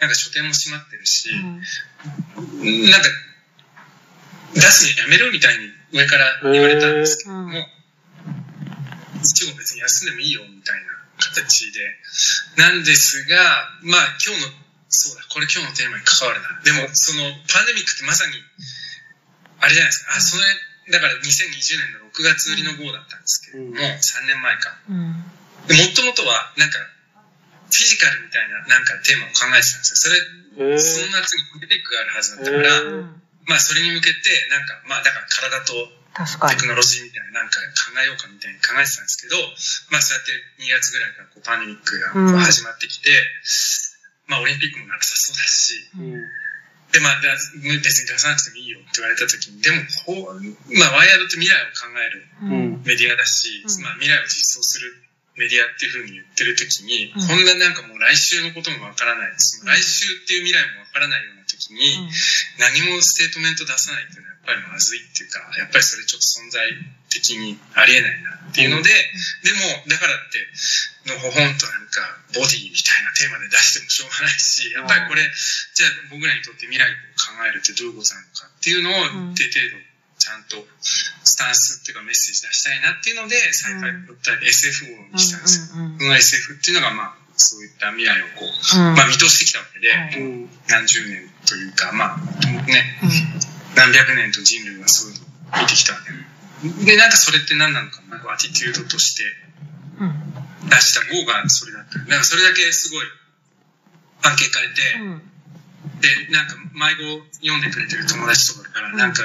[0.00, 3.08] なんか書店も閉まってるし、うんなんか、
[4.54, 7.66] 出すのやめるみたいに上から言われたんですけども、へ
[9.22, 11.80] 一応別に休んでもいいよみたいな形で。
[12.56, 13.36] なんですが、
[13.82, 14.48] まあ今日の、
[14.88, 16.60] そうだ、これ今日のテーマに関わるな。
[16.64, 18.32] でも、そのパンデミックってまさに、
[19.60, 20.16] あれじゃないですか。
[20.16, 20.44] あ、それ、
[20.90, 24.78] だから2020年の6月売りの号だったんですけれども、うん3年前か。
[25.74, 26.78] もともとは、なんか、
[27.68, 30.00] フィジカルみたいななんかテーマを考えてたんですよ。
[30.00, 32.80] それ、その夏にパンデミックがあるはずだったから、
[33.44, 35.76] まあそれに向けて、なんか、まあだから体と
[36.48, 36.66] テク。
[36.66, 39.36] ノロジーみたいななんか考えようかみたいに考えてたんですけど、
[39.92, 40.32] まあそうやって
[40.64, 43.12] 2月ぐらいからこうパンデミックが始まってきて、
[44.26, 46.24] まあオリンピックもなさそうだし、うん
[46.88, 50.40] でまあだ別に出さなくてもいいよって言われた時に、でもこう、
[50.72, 52.82] まあワイヤードって未来を考えるうん。
[52.88, 54.96] メディアだし、うんまあ未来を実装する
[55.38, 57.26] メディアっていうふうに言ってる時に、うん。
[57.26, 59.62] こんななんかもう来週のこともわからないです。
[59.64, 62.10] 来週っていう未来もわからないような時に、
[62.58, 66.66] 何もステートメント出さないっていうのはやっぱりまずいっていうか、やっぱりそれちょっと存在
[67.08, 68.90] 的にありえないなっていうので、
[69.44, 70.42] でも、だからって、
[71.08, 79.32] のほほんとなんか、ボディみたいなテーマで出してもしょうがないし、やっぱりこれ、じゃあ僕らにとって未来を考えるってどういうことなのかっていうのを、うん。
[79.32, 79.87] 一定程度、
[80.28, 80.60] ちゃんと
[81.24, 85.72] スタンスっていうかメッセージ出したいなっていうので、サイファイプロトタイプ SF をにしたんです。
[85.72, 85.80] よ。
[85.80, 85.98] うんうん。
[85.98, 88.94] その SF っていうのが、まあ、そういった未来をこう、うん。
[88.94, 90.20] まあ見通してきたわけで、はい。
[90.20, 92.20] うん何十年というか、まあ、
[92.68, 93.10] ね、うん。
[93.72, 95.16] 何百年と人類はそう
[95.56, 96.12] 見てきたわけ。
[96.84, 96.92] で。
[96.92, 99.24] で、なんかそれって何なのか、なんかアティテュードとして。
[100.00, 100.68] うん。
[100.68, 101.98] 出した号がそれだった。
[102.04, 103.06] なんかそれだけすごい、
[104.20, 105.22] 関係変えて、うん。
[106.04, 109.22] で、なんか迷子読んでくれてる友達とかから、なんか、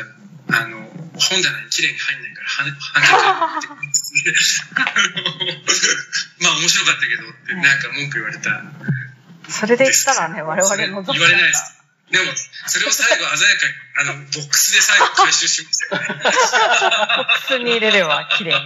[0.47, 4.33] あの、本棚に綺麗に入んないから、はね、はねてくれって
[6.41, 8.63] まあ面白かったけどって、なんか文句言われた。
[9.49, 11.82] それで言ったらね、我々の言われないです。
[12.13, 12.25] でも、
[12.67, 16.07] それを最後鮮やかに、あの、ボックスで最後回収しましたよね。
[17.41, 18.53] 普通に入れれば綺麗に。
[18.53, 18.65] はい。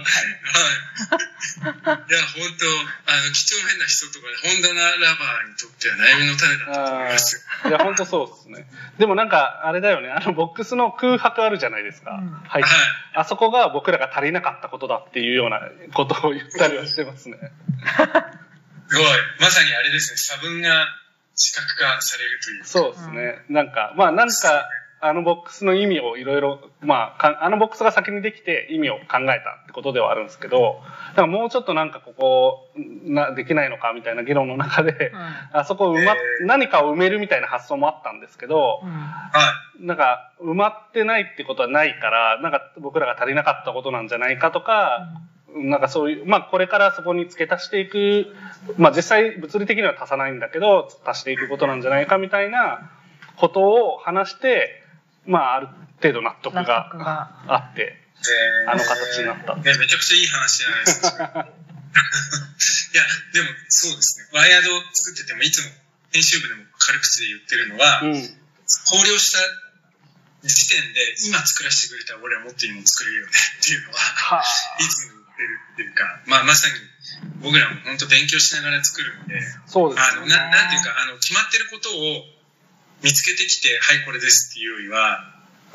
[2.12, 2.68] や、本当
[3.10, 7.70] あの、几帳面な人とかで、本棚ラバーにとっては悩みの種だったと思いますよ。
[7.70, 8.68] いや、本当そうですね。
[8.98, 10.10] でもなんか、あれだよね。
[10.10, 12.18] あの、ボックスの空白あるじゃないですか。
[12.20, 12.62] うんはい。
[12.62, 12.72] はい。
[13.14, 15.62] あそこが僕らが足りなかったことだっていうような
[15.94, 17.38] ことを言ったりはしてますね。
[18.88, 19.06] すごい。
[19.40, 20.86] まさにあれですね、差分が
[21.38, 22.64] 視覚化されるという。
[22.64, 23.38] そうですね。
[23.48, 24.68] なんか、まあなんか、
[25.00, 32.68] あのボックスの意味をいろいろ、まあか、あのボックスが先にできて意味を考えたってことではあるんですけど、だからもうちょっとなんかここ、
[33.04, 35.12] な、できないのかみたいな議論の中で、
[35.52, 36.46] あそこを埋まっえー。
[36.46, 38.90] 何かを埋めるみたいな発想もあったんですけど、うん。
[38.90, 39.30] は
[39.80, 45.08] なんか、埋まってないってことはないから、なんか僕らが足りなかったことなんじゃないかとか、
[45.64, 48.34] なんかそういう、まあこれからそこに付け足していく、
[48.76, 52.90] まあ実際物理的には足さないんだけど、足していくことなんじゃないかみたいな
[53.36, 54.82] ことを話して、
[55.26, 55.68] まあある
[56.00, 57.42] 程度納得納が。
[57.46, 57.96] あって、
[58.66, 59.54] あの形になった。
[59.56, 61.48] ね、めちゃくちゃいい話じゃないですか。
[62.92, 64.38] いや、でもそうですね。
[64.38, 65.70] ワイヤードを作っててもいつも
[66.12, 68.12] 編集部でも軽口で言ってるのは、うん。
[68.14, 69.38] 考慮した
[70.42, 74.44] 時点で今作らせてくれたら俺はもっといいもの作れるよねっていうのは、はあ。
[74.78, 76.74] いつも言ってるっていうか、まあまさに
[77.38, 79.38] 僕らも本当勉強しながら作るんで、
[79.70, 80.34] そうですよね。
[80.34, 82.26] あのななんていうかあの決まってることを
[83.06, 85.22] 見つけてきてはいこれですっていうよりは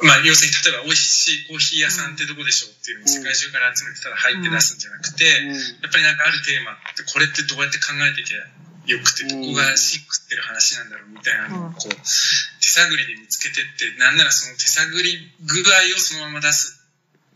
[0.03, 5.55] まあ要するに例えば美味しいコーヒー屋さんってどこでしょうっていうのを世界中から集めてただ入って出すんじゃなくて、うん。
[5.55, 8.43] やっぱりなんかあるテーマってこれってどうやって考えていけば
[8.83, 16.83] よくてどこがシンクってる話なんだろうみたいなのをこう手探りで見つけてってなんならその手探り具合をそのまま出す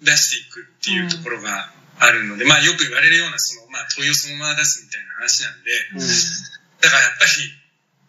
[0.04, 5.72] 出していくっていうところがあるので、まあよく言われるようなそのまあ問いをそのまま出すみたいな話なんで、
[6.82, 7.32] だからやっぱり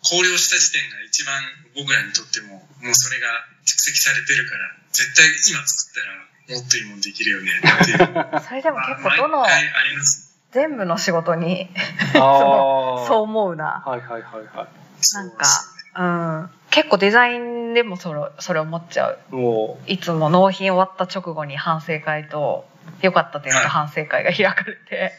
[0.04, 1.34] 考慮した時点が一番
[1.74, 3.26] 僕らにとってももうそれが
[3.64, 6.04] 蓄積されてるから絶対今作っ
[6.48, 7.98] たらもっといいもんできるよねっていう
[8.40, 11.68] それでも結構まあどの毎回あります全部の仕事に
[12.14, 13.06] ああ。
[13.06, 13.82] そう思うな。
[13.84, 14.68] はいはいはいは
[15.14, 15.46] なんか、
[15.96, 16.02] う
[16.46, 16.50] ん。
[16.70, 19.18] 結構デザインでもそれそれ思っちゃう。
[19.86, 22.66] いつも納品終わった直後に反省会と、
[23.02, 25.12] 良かった点と反省会が開かれて、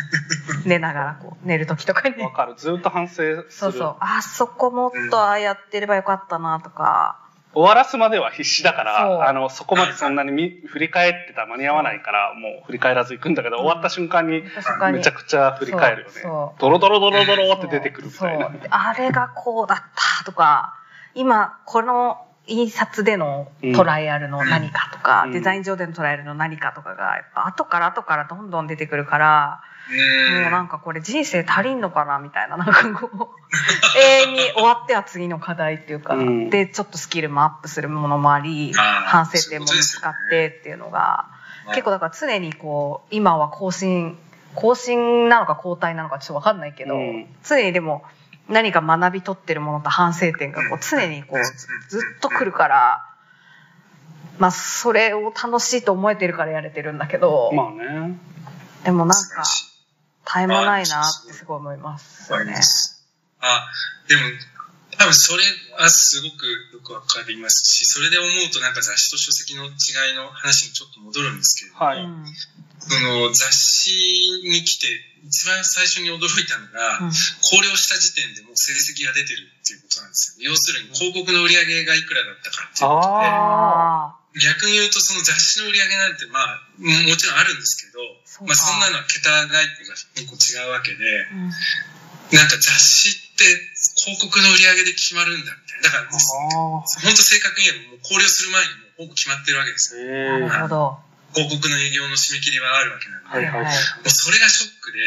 [0.64, 2.24] 寝ながらこう、寝る時とかにう、。
[2.24, 2.54] わかる。
[2.56, 3.46] ずっと反省する。
[3.50, 3.96] そうそう。
[4.00, 7.18] あそこもっとああやってればよかったなとか。
[7.56, 14.44] 終わらすまでは必死だから、あの、そこまでそんなに見 振り返ってたら間に合わないから、もう振り返らず行くんだけど、終わった瞬間に
[14.92, 16.54] めちゃくちゃ振り返るよね。
[16.58, 19.78] ドロドロドロドロって出てくるみたいなあれがこうだっ
[20.18, 20.74] たとか、
[21.14, 25.32] 今この印刷でのトライアルの何かとか、うん。
[25.32, 29.76] デザイン上でのトライアルの何かとかが、やっぱ後から後からどんどん出てくるから、うん
[30.42, 36.50] もうなんかこれ人生足りんのかなみたいな、なんかこう、永遠に終わっては次の課題っていうか、うん。
[36.50, 41.26] で、ちょっとスキルもアップするものもあり、反省点も見つかってっていうのが、
[41.68, 44.18] 結構だから常にこう、今は更新、
[44.56, 47.26] 更新なのか交代なのかちょっとわかんないけど、うん。
[47.44, 48.02] 常にでも
[48.48, 51.44] 何か学び取ってるものと反省点がこう常にこう、
[51.88, 53.04] ずっと来るから、
[54.38, 58.18] まあそれを楽しいと思えてるからやれてるんだけど、まあね。
[58.84, 62.54] でもなんか絶え間ないなってすごい思いますよね。
[63.40, 63.66] あ、
[64.08, 64.22] でも、
[64.98, 65.42] 多分それ
[65.78, 69.68] はすごくよくわかりますし、それで思うとなんか雑誌と書籍の違
[70.12, 72.24] いの話にちょっと戻るんですけれども、はいうん
[72.78, 73.90] その雑誌
[74.44, 74.86] に来て
[75.26, 77.14] 一番最初に驚いたのが、うん
[77.46, 80.50] 考慮した時点でもう成績が出てるっていうことなんですよ。
[80.50, 88.02] 要するに広告の売り上げがいくらだったかっていうことで、逆に言うとその雑誌の売り上げなんてまあ、ももちろんあるんですけど、
[88.46, 91.52] まあそんなのは桁が1個が2個違うわけで、ーうん
[92.32, 93.44] なんか雑誌って
[93.94, 95.82] 広告の売り上げで決まるんだみたいな。
[95.82, 96.82] だから、本
[97.14, 100.02] 当正確に言えばもう考慮する前にもうほぼ決まってるわけですよ。
[100.48, 101.05] なるほど。
[101.36, 103.44] 広告の営業の締め切りはあるわけなので。
[103.44, 104.98] はいはいもうそれがショックで、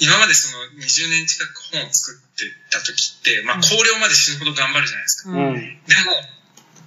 [0.00, 5.30] 今までその20年近く本を作ってた時って、まあ考慮まで死ぬほど頑張るじゃないですか。
[5.30, 5.54] うんうん。
[5.84, 6.16] でも、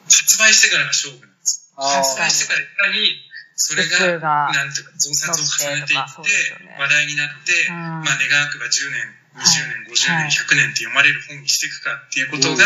[0.10, 1.70] 発売してからが勝負なんです。
[1.78, 3.14] あ発売してからいかに、
[3.60, 6.32] それがが、なんていうか、増刷を重ねてい乗って
[6.80, 10.30] 話題になって、うんまあ願わくば10年、20年、50はい。
[10.30, 12.66] 年、100年って読まれる本にしていくかっていうことが。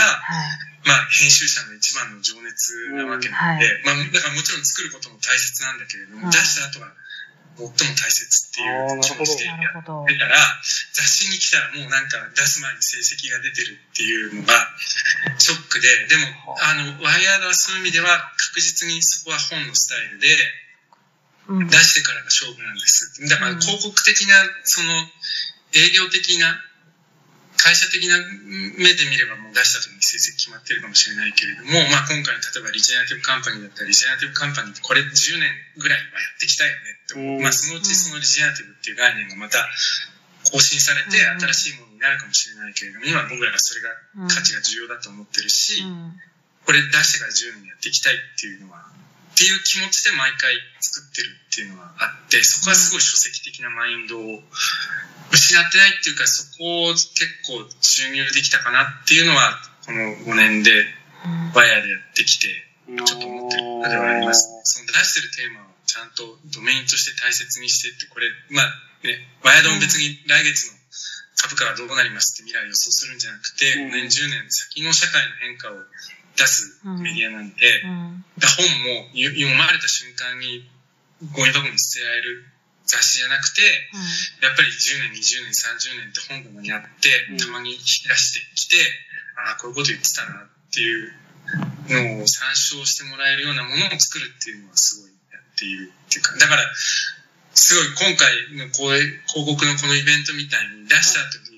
[0.84, 6.92] まあ編集者の一番の情熱なわけなので、うんまあだからもちろん作ることも大切なんだけれども、うん出した後は
[7.56, 10.36] 最も大切っていう気持ちでやってたら、
[10.92, 14.68] 雑誌に来たらもうなんか出す前に成績が出てるっていうのが
[15.38, 16.74] ショックで、でも、あ。
[16.74, 20.28] の、ワイヤードはそういう意味では確実にそこは本のスタイルで、
[21.48, 21.68] うん。
[21.68, 23.22] 出してからが勝負なんです。
[23.30, 23.60] だからうん。
[23.62, 24.90] 広告的な、その
[25.74, 26.54] 営業的な、
[27.58, 28.18] 会社的な
[28.76, 35.48] 目で見ればもう出した時に成績決まってるかもしれないけれども、まあ今回の例えばリジェネラティブカンパニーだったらリジェネラティブカンパニーってこれ10年
[35.80, 39.64] ぐらいはやってきたよねってまあそのうちそのリジェネラティブっていう概念がまた
[40.52, 43.96] 更新されてうん新しいものになるかもしれないけれども、今僕らがそれが
[44.28, 46.20] 価値が重要だと思ってるし、うん。
[46.66, 48.84] これ出してから10年やっていきたいっていうのは、
[49.34, 54.44] っていう気持ちで毎回作ってるっていうのはあって、そこはすごい書籍的なマインドを
[55.34, 60.86] 失ってないっていうか、そこを結構注入できたかなっていうのは、この5年で
[61.54, 62.48] ワイヤーでやってきて、
[62.86, 64.54] ちょっと思ってる中ではあります。
[64.64, 68.70] その出してるテーマをちゃんとドメインとして大切にしてって、これ、まあ
[69.02, 70.78] ね、ワイヤードも別に来月の
[71.42, 73.90] 株価はどうなりますって未来を予想するんじゃなくて、うん。
[73.90, 75.76] 5年、10年先の社会の変化を
[76.36, 78.26] 出すメディアなんで、うん。
[78.38, 78.66] で本
[79.04, 80.66] もゆ読まれた瞬間に
[81.32, 82.46] ゴミ箱に捨てられる
[82.86, 83.62] 雑誌じゃなくて、
[84.42, 87.38] やっぱり10年、20年、30年って本棚にあって、うん。
[87.38, 88.76] たまに引き出してきて、
[89.38, 91.14] ああ、こういうこと言ってたなっていう
[92.20, 96.64] のを参照してもらえるようなものを作るっていうのはすごいやっているっていうか、だから、
[97.56, 101.53] すごい今回のこう広告のこのイベントみたいに出した後に、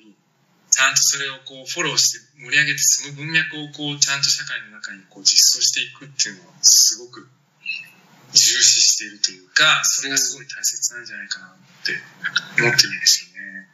[0.75, 7.31] ちゃんとそれをこうフォローして盛り上げて、その文脈をこうちゃんと社会の中にこう実装していくっていうのをすごく
[8.35, 11.55] 重視しているというか、それがすごい大切なんじゃないかなっ
[11.87, 11.95] て
[12.59, 13.71] 思ってるんですよね。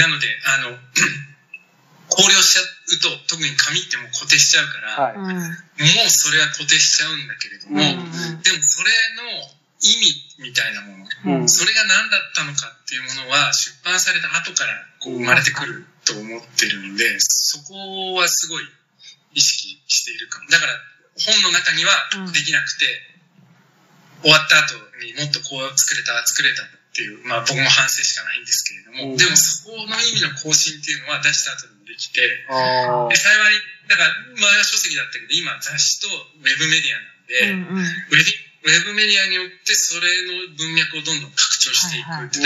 [0.00, 0.80] なので、あの、
[2.08, 5.16] 考慮しちゃうと、特に紙ってもう固定しちゃうから、はい。
[5.16, 8.88] うんもうそれは固定しちゃうんだけれども、うんでもそれ
[9.20, 18.64] の意味みたいなもの、うんそれが何だったのかっていうものは出版された後からこう生まれてくると思ってるんで、そこはすごい
[19.34, 20.48] 意識しているかも。
[20.50, 20.72] だから
[21.18, 21.92] 本の中には
[22.32, 22.86] できなくて、
[24.22, 29.16] 終わった後にもっとこう作れた、作れたっていう、まあ僕も反省しかないんですけれども、うん。
[29.16, 32.20] でもそこの意味の更新っていうのは出した後にもできて、
[32.52, 33.56] あで幸い、
[33.88, 37.84] だから前は書籍だったけど、今雑誌とウェブメディアなんで、うんうん。
[37.84, 38.24] ウェ
[38.62, 42.36] ウェブメディアによってそれの文脈をどんどん拡張していくはいはいに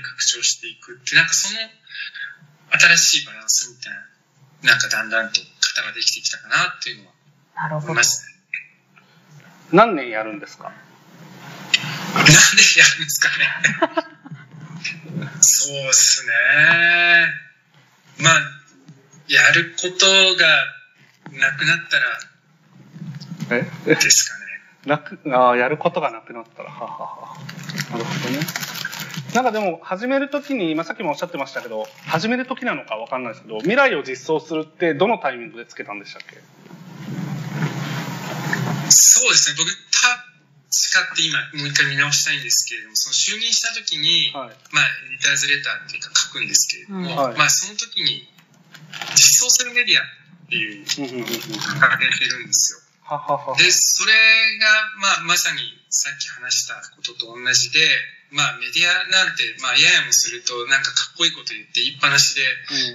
[0.00, 1.58] 拡張していくって、なんかその
[2.96, 3.92] 新しいバランスみたい
[4.64, 5.40] な、なんかだんだんと
[5.76, 7.10] 型ができてきたかなっていうの
[7.54, 8.02] は思いま。
[8.02, 8.32] したね。
[9.72, 13.44] 何年やるんですかなんでやるんですかね。
[15.40, 16.32] そうですね。
[18.20, 18.40] まあ、
[19.28, 20.06] やること
[20.36, 20.46] が
[21.38, 21.98] なくなった
[23.54, 23.94] らえ？
[23.94, 24.47] ですかね。
[24.86, 27.36] なくあーやることがなくなったらははは
[27.90, 28.40] なるほどね。
[29.34, 36.38] なんかでも始めるときに、まあ、さっきもおっしゃってましたけど始めるときなのかわかんないですけど未来を実装するってどのタイミングでつけたんでしたっけ？
[38.90, 39.84] そうですね、僕、確
[41.06, 44.56] かって今、もう一回見直したいんですけれども、その就任した時に、はい。
[44.72, 47.36] まあ、リターズレターっていうか書くんですけれども、うんはい。
[47.36, 48.26] まあ、その時に、
[49.14, 50.04] 実装するメディアっ
[50.48, 52.78] ていう、掲げてるんですよ。
[53.56, 54.12] で、それ
[54.58, 54.68] が、
[55.00, 57.80] まあ、まさにさっき話したことと同じで、
[58.30, 62.44] まあ、メディアなんて、まあ、ややもすると、なんかかっこいいこと言って言いっぱなしで、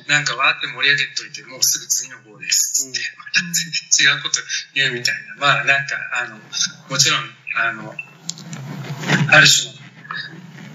[0.06, 2.86] なんかわーって盛り上げといて、もうすぐ次の号です。
[2.86, 4.38] つって、また全然違うこと
[4.78, 5.42] 言うみたいな。
[5.42, 7.26] まあなんか、あの、もちろん、
[7.58, 7.96] あの、
[9.34, 9.82] ある種の、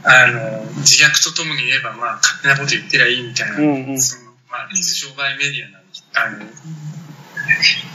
[0.03, 5.79] あの、自虐とともに言えば、まあ勝手なこと言ってりゃいいみたいな、うんうんその、まあ水商売メディアな、
[6.19, 6.43] あの、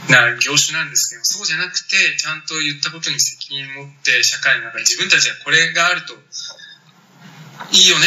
[0.08, 6.14] な業種なんですけど、そうじゃなくて、ちゃんと言ったことに責任を持って、社会の中で自分たちはこれがあると
[7.72, 8.06] いいよね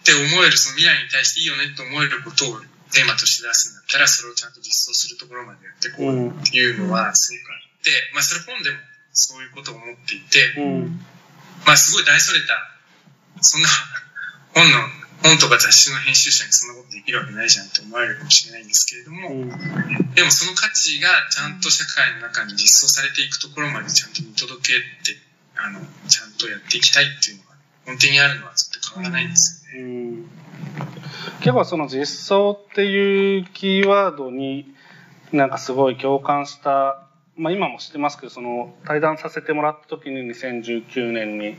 [0.00, 2.60] って思える、その未来に対していいよねって思えることを
[2.92, 8.76] テーマとして出すんだったら、それをちゃんと実装するところまでやっていこうっていうのはすごくあって、まあそれ本でも
[9.12, 10.54] そういうことを思っていて、
[11.64, 12.58] まあすごい大それた、
[13.40, 13.68] そんな
[14.54, 14.78] 本の、
[15.22, 19.48] 本とか雑誌の編集者にそんなことできるわけないじゃんって思われるかもしれないんですけれども、うん
[20.14, 24.72] でもその価値がちゃんと社会の中に実装されていくところまでちゃんと見届け
[25.08, 25.16] て、
[25.56, 27.56] あの、ちゃんとやっていきたいっていうのが
[27.86, 29.84] 根底にあるのはずっと変わらないんですよね。
[29.84, 30.42] うん
[31.40, 34.72] 結構その実装っていうキーワードに
[35.32, 37.06] なんかすごい共感した、
[37.42, 41.56] まあ今も知ってますけど、その対談させてもらった時に2019年に、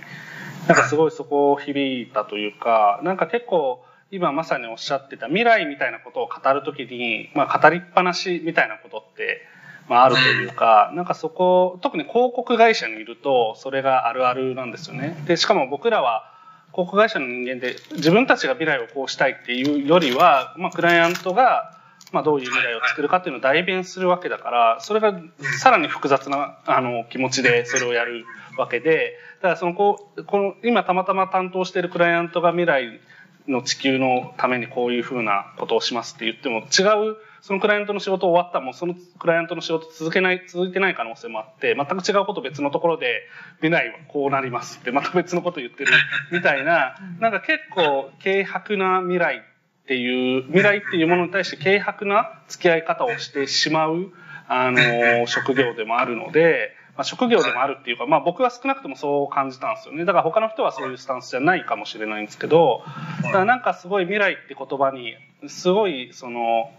[0.68, 9.42] なんかすごいそこを響いたというか、なんか結構今まさにおっしゃってた未来みたいなことを語る時に、まあ語りっぱなしみたいなことって、
[9.90, 15.22] まああるというか、なんかそこ、特に広告会社にいると、それがあるあるなんですよね。
[15.28, 16.32] で、しかも僕らは、
[16.72, 21.83] 広告会社の人間で自分たちが未来をこうしたいっていうよりは、まあ、クライアントが、
[22.14, 25.20] まあ、どういう未来を作るかっていうのを代弁するわけだから、それが
[25.60, 28.26] さらに複雑なあの気持ちでそれをやる
[28.58, 33.02] わけで、だからそのこう、この今たまたま担当しているクライアントが未来
[33.48, 43.24] の地球のためにこういうふうなことをしますって言っても違うそのクライアントの仕事終わったもうそのクライアントの仕事続けない、続いてない可能性もあって、全く違うこと別のところで、
[43.58, 45.92] 未来はこうなりますって、また別のこと言ってる
[46.32, 49.44] みたいな、なんか結構軽薄な未来
[49.84, 54.12] っていう、未来っていうものに対して軽薄な付き合い方をしてしまう、
[54.48, 60.06] あの、 職業でもあるので、まあ、職業でもあるっていうか、まあ僕は少なくともそう感じたんですよね。
[60.06, 62.84] だから他の人はそういうスタンスじゃないかもしれないんですけど、
[63.24, 65.16] だからなんかすごい未来って言葉に、
[65.48, 66.72] すごいその、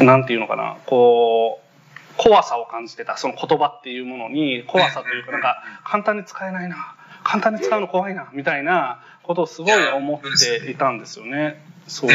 [0.00, 1.68] なんていうのかな、こう、
[2.16, 6.94] 怖さを感じてた、その言葉っていうものに、怖さというか、なんか、簡単に使えないな、
[7.28, 11.62] 簡単に使うの怖いな、みたいなことをすごい思っていたんですよね。
[11.86, 12.10] そう。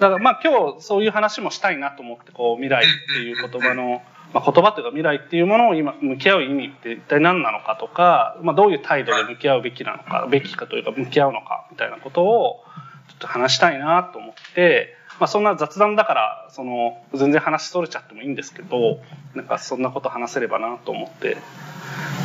[0.00, 12.64] だからまあ今日そういう話もしたいなと思って、こう、未来っていう言葉の、まあ、言葉というか未来っていうものを今向き合う意味って一体何なのかとか、まあ、どういう態度で向き合うべきなのか、べきかというか向き合うのかみたいなことを
[13.10, 19.00] ちょっと話したいなと思って、まあ、そんな雑談だから、その、全然話それちゃってもいいんですけど、
[19.34, 21.36] なんかそんなこと話せればなと思って。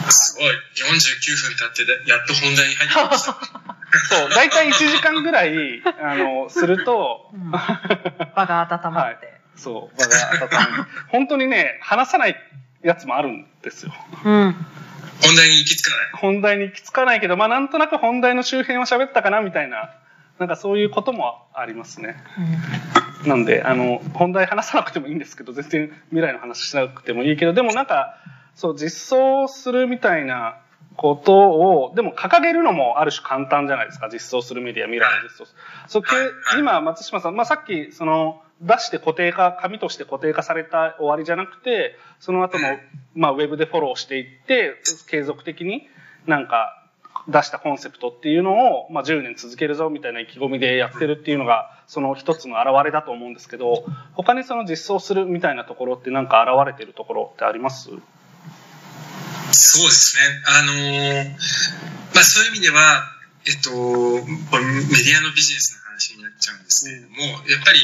[0.10, 0.48] すごい。
[0.48, 3.38] 49分経って、やっと本題に入ってきました。
[4.10, 9.40] そう、大体1時間ぐらい、あの、すると、うん場が温まって。
[9.56, 10.86] そう、場が温まる。
[11.10, 12.36] 本当にね、話さない
[12.84, 13.94] やつもあるんですよ。
[14.24, 14.66] うん。
[15.22, 16.10] 本題に行き着かない。
[16.14, 19.94] 本題に行き着かないけど、まあなんとなく本題の周辺を喋ったかなみたいな、
[20.40, 22.16] なんかそういうこともありますね。
[23.28, 28.16] なんで、あの、本題話さなくてもいいんですけど、全然未来の話しなくてもいいけど、でもなんか、
[28.56, 30.62] そう、実装するみたいな
[30.96, 35.60] ことを、でも掲げるのもある種簡単じゃないですか、実装するメディア、未来の実装する。
[35.88, 36.02] そ
[36.58, 42.68] 今、松島さん、まあさっき、その、出して固定化、紙として固定化された終わりじゃなくて、その後も、
[43.14, 44.76] まあウェブでフォローしていって、
[45.10, 45.88] 継続的に
[46.28, 46.79] なんか
[47.30, 57.90] 出したコンセプトっていうのを、まあ、10年続けるぞみたいな意気込みでやってるっていうのがその一つの表れだと思うんですけど他にその実装するみたいなところってなんか現れてるところってあります？
[59.52, 60.22] そうですね。
[60.46, 61.80] あのー
[62.14, 63.04] まあそういう意味では、
[63.48, 67.16] えっと、メディアのビジネスの話になっちゃうんですけれども、
[67.48, 67.80] やっぱり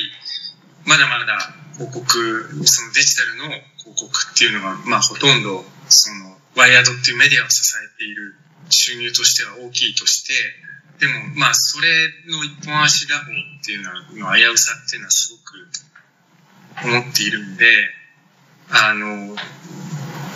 [0.86, 3.44] まだまだ広告、そのデジタルの
[3.78, 8.36] 広告っていうのが、まあほとんど、その、ワイヤードっていうメディアを支えている
[8.70, 10.34] 収入としては大きいとして、
[11.00, 11.88] でもまあそれ
[12.28, 13.96] の一本足打法っていうのは、
[14.34, 17.66] の危うさっていうのはすごく思っているんで、
[18.70, 19.36] あの、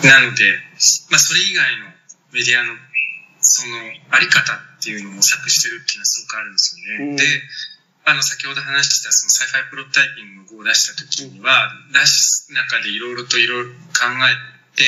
[0.02, 0.56] なので、
[1.10, 1.86] まあ、それ以外の
[2.32, 2.74] メディアの、
[3.40, 3.76] その、
[4.10, 7.10] あり方っていうのを模索してるっていうのはすごくあるんですよね。
[7.10, 7.24] うんで、
[8.04, 14.84] あの、先ほど話した、その、サイファイプロトタイピングの語を出した時には、出す中でいろいろといろいろ考えて、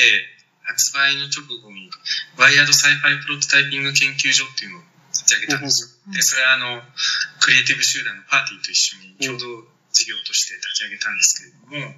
[0.73, 1.89] 発売の直後に、
[2.37, 4.81] ワイヤードサイファイプロトタイピング研究所っていうのを
[5.13, 6.13] 立ち上げたんですよ。
[6.13, 6.81] で、それはあの、
[7.39, 9.45] クリエイティブ集団のパーティーと一緒に共同
[9.93, 11.93] 事業として立ち上げたんですけれども、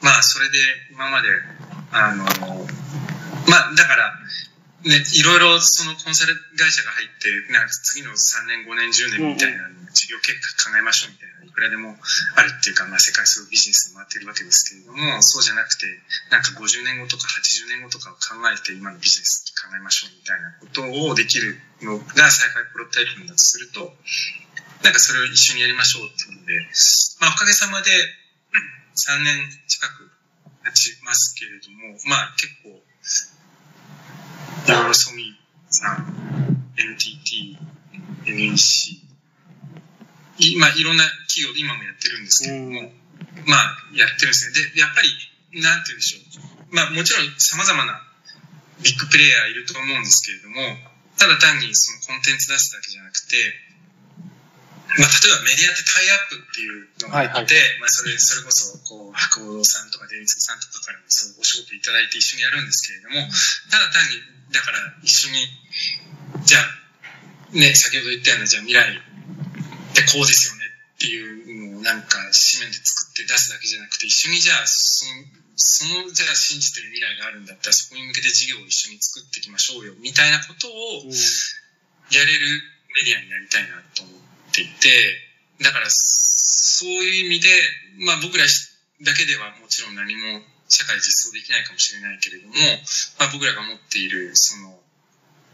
[0.00, 0.58] まあ、それで
[0.90, 1.28] 今まで、
[1.92, 4.16] あの、まあ、だから、
[4.84, 11.94] ね、いろいろそのコンサル会社が入って、なんか次の3年、5年、10年みたいな事業計画考えましょうみたいな、いくらでも
[12.34, 15.86] あるっていうか、まあ、世界そういビジネスで回ってるわけですけれども、そうじゃなくて、
[16.30, 23.94] なんか50年後とか80年後とかを考えて、今のビジネス考えましょうみたいなことをできるのがサイプロタイピングだとすると、
[24.82, 26.58] なんかそれを一緒にやりましょうっていうので、
[27.22, 27.88] まあ、おかげさまで
[28.94, 30.10] 3年近く
[30.64, 32.82] 経ちますけれども、まあ結構、
[34.66, 35.26] いろいろソミー
[35.68, 37.58] さん、NTT、
[38.26, 39.04] NEC、
[40.38, 42.94] いまいろんな企業で今もやってるんですけれども、
[43.50, 44.70] まあやってるんですね。
[44.70, 45.10] で、やっぱり、
[45.58, 46.70] なんて言うんでしょう。
[46.70, 47.98] まあもちろん様々な
[48.86, 50.62] ビッグプレイヤーいると思うんですけれども、
[51.18, 53.34] ただ単にそのコンテンツ出すだけじゃなくて、
[54.94, 63.26] まあ、例えばメディアってタイアップっていうのがあって、まあ、それ、それこそ、こう、白鸚堂さんとかデニスさんとかからもそうお仕事いただいて一緒にやるんですけれども、
[63.74, 64.22] ただ単に、
[64.54, 65.50] だから一緒に、
[66.46, 70.53] じゃあ、ね、先ほど言ったような、じゃあ未来ってこうですよね
[71.04, 75.12] っていうのをなんか紙面で作って出すだけじゃなくて、一緒にじゃあ、その、
[75.56, 81.04] その、じゃあ信じてる未来があるんだったら、そこに向けて事業を一緒に作っていきましょうよ、みたいなことを
[82.08, 82.48] やれる
[82.96, 84.88] メディアになりたいなと思っていて、
[85.60, 87.48] だから、そういう意味で、
[88.00, 92.54] まあ僕らだけではもちろん何も社会実装できないかもしれないけれども、
[93.20, 94.80] まあ僕らが持っている、その、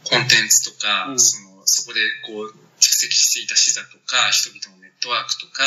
[0.06, 1.20] コンテンツとか、うん。
[1.20, 5.62] その、そこでこう、蓄積していた視座とか、人々のネットワークとか、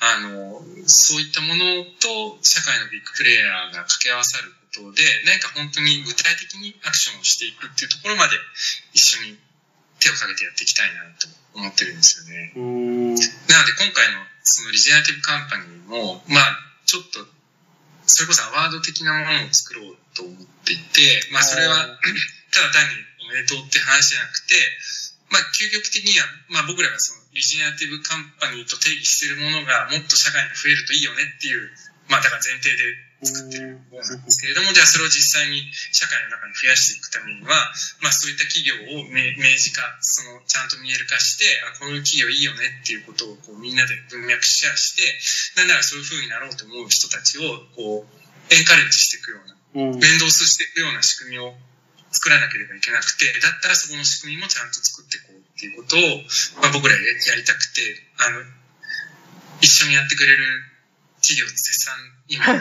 [0.00, 8.36] あの、そういったものと社会のビッグプレイヤーが掛け合わさることで、何か本当に具体的にアクションをしていくっていうところまで
[8.92, 9.40] 一緒に
[9.98, 12.52] 手をかけてやっていきたいなと思ってるんですよね。
[12.54, 13.14] うん。
[13.14, 17.24] なので今回のそのリジェネラティブカンパニーも、まあちょっと、
[18.06, 21.98] それこそアワード的なものを作ろうと思っていて、まあそれは
[22.52, 22.94] ただ単に
[23.26, 24.54] おめでとうって話じゃなくて、
[25.30, 31.68] まあ究極的には、まあ僕らがそのリジェネラティブカンパニーと定義しているものがもっと社会に増えるといいよねっていう、
[32.08, 37.72] まあだから前提で作ってるものなんですけれども、じゃあそれを実際に社会の中に増やしていくためには、
[38.04, 45.02] まあそういった企業を明明示化、そのちゃんと見える化して、あ、この企業いいよねっていうことをこうみんなで文脈シェアして、
[45.56, 50.00] なんならそういう風になろうと思う人たちをこうエンカレッジしていくような、うん。
[50.00, 51.56] 連動していくような仕組みを
[52.16, 56.00] 作らなければいけなくて、だったらそこの仕組みもちゃんと作っていこうっていうことを、
[56.64, 57.84] まあ、僕らややりたくて、
[58.16, 58.40] あの、
[59.60, 60.64] 一緒にやってくれる
[61.20, 61.92] 企業絶賛
[62.28, 62.40] 今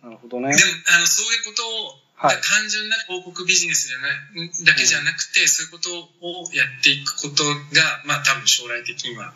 [0.00, 0.48] なるほどね。
[0.48, 4.08] あの、そういうことを、はい単純な広告ビジネスじゃな
[4.44, 9.32] い、だけじゃなくて、そういうことをやっていくことが、まあ多分将来的には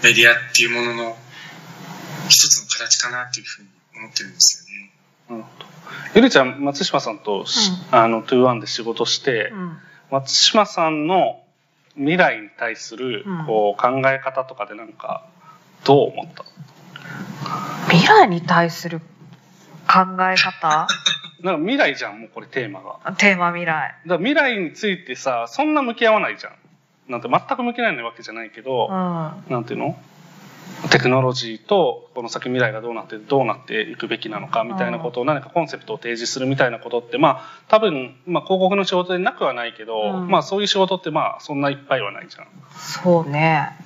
[0.00, 1.18] メディアっていうものの
[2.28, 4.63] 一つの形かなっていうふうに思ってるんですよ。
[6.14, 9.78] ゆりちゃん、松島さんとし、あの、トゥーワンで仕事して、うん
[10.10, 11.40] 松島さんの
[11.96, 15.26] 未来に対するうんこう考え方とかでなんか
[15.84, 16.44] どう思った？
[17.90, 19.00] 未来に対する
[19.88, 20.00] 考
[20.30, 20.86] え方？
[21.42, 23.12] なんか未来じゃんもうこれテーマが。
[23.14, 23.94] テーマ未来。
[24.06, 26.52] ら未来についてさそんな向き合わないじゃん。
[27.10, 28.94] なんて全く向き合わないわけじゃないけど、うん。
[29.52, 29.98] なんていうの？
[30.90, 42.46] テクノロジーとこの先未来がどうなってどうなっていくべきなのかみたいなことを何かコンセプトを提示するみたいなことってまあ多分、まあ、広告の仕事でなくはないけど、うんまあそういう仕事ってまあそんないっぱいはないじゃん。
[42.76, 43.76] そうね。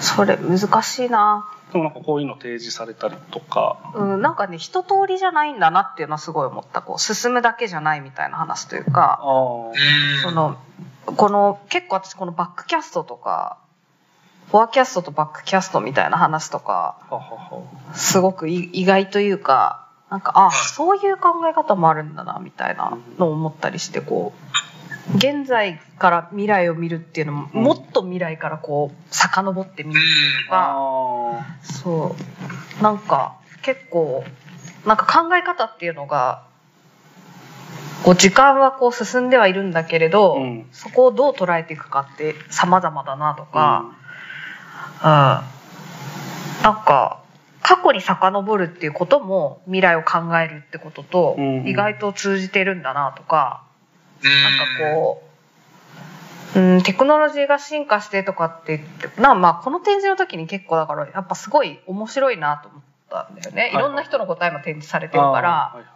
[0.00, 1.50] それ難しいな。
[1.72, 3.92] でもなんかこういうの提示されたりとか。
[3.94, 6.80] うん、なんかね、一通りじゃないんだなっていうのはすごい思った。
[6.80, 9.20] こう、進むだけじゃないみたいな話というか。
[10.22, 10.56] その、
[11.04, 13.58] この、結構私このバックキャストとか、
[14.50, 16.96] フォアキャストとバックキャストみたいな話とか。
[17.94, 24.32] すごくい意外というか、なんか、あ、そういう考え方もあるんだな、みたいなのを思ったりして、こ
[25.12, 30.00] う、現在から未来を見るっていうのも、うんもっと未来からこう、遡ってみる
[30.44, 32.16] とか、あそ
[32.78, 32.82] う。
[32.82, 34.24] なんか、結構、
[34.84, 36.44] なんか考え方っていうのが、
[38.04, 44.05] こう時間はこう進んではいるんだけれど、うんそこをどう捉えていくかって様々だなとか、うん。
[45.02, 45.42] な
[46.70, 47.20] んか、
[47.62, 53.64] 過去に遡るっていうことも未来を考えるってこととうん意外と通じてるんだなとか、
[54.22, 55.22] うんなんかこ
[56.54, 63.62] う、うん、テクノロジーが進化してとかって言って、なまあこの展示の時に結構だからやっぱすごい面白いなと思ったんだよね。
[63.62, 65.26] はいいろんな人の答えも展示されてあ。
[65.26, 65.86] るから、はいはい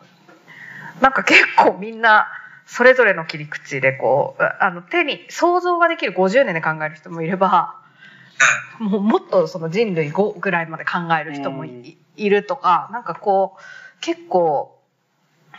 [1.00, 2.26] なんか結構みんな
[2.66, 7.79] それぞれの切り口でこう、あの手に想像ができる50年で考える人もいれば、はい
[8.78, 11.96] もうもっとその人類5ぐらいまで考える人もい,、うん。
[12.16, 13.60] いるとか、なんかこう、
[14.00, 14.78] 結構、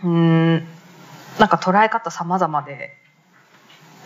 [0.03, 0.67] うーん、
[1.39, 2.97] なんか捉え方様々で、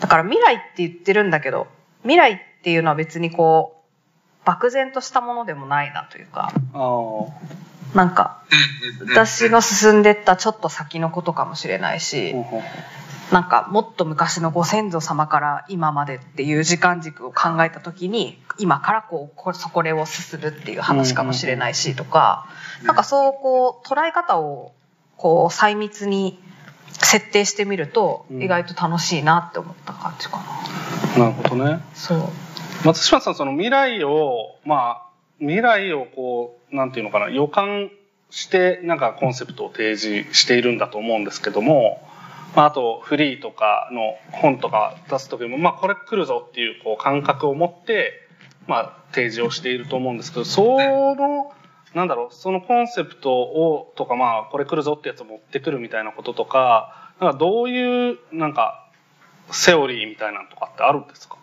[0.00, 1.66] だから未来って言ってるんだけど、
[2.02, 6.52] 未来っていうのは別にこう、漠然としたものでもないなというか、
[7.94, 8.42] なんか、
[9.08, 12.34] 私の進んでったちょっと先のことかもしれないし
[13.32, 22.46] なんかもっと昔のご先祖様から今までっていう時間軸を考えた時に今からこうこそこれを進むっていう話かもしれないしとか、
[22.84, 24.72] なんかそうこう捉え方を
[25.16, 26.38] こう細密に
[26.92, 30.44] 設定してみるとうん意外と楽しいなって思った感じかな。
[31.16, 31.80] うなるほどね。
[31.94, 32.18] そう。
[32.84, 35.06] 松島さんその未来をまあ
[35.40, 37.90] 未来をこうなんていうのかな予感
[38.30, 42.00] してなんかコンセプトを提示しているんだと思うんですけども、
[42.56, 48.26] まあ、あとフリーとかの本とか出す時もまあこれ来るぞっていうこう感覚を持って
[48.66, 50.78] まあ提示をしていると思うんですけどそ
[51.14, 51.54] の
[51.94, 58.88] なんだろうそのコンセプトをとかまあこれ来るぞってやつを持ってくるみたいなこととかなんかどういうなんか
[59.50, 61.36] セオリーみたいなのとかってあるんですか？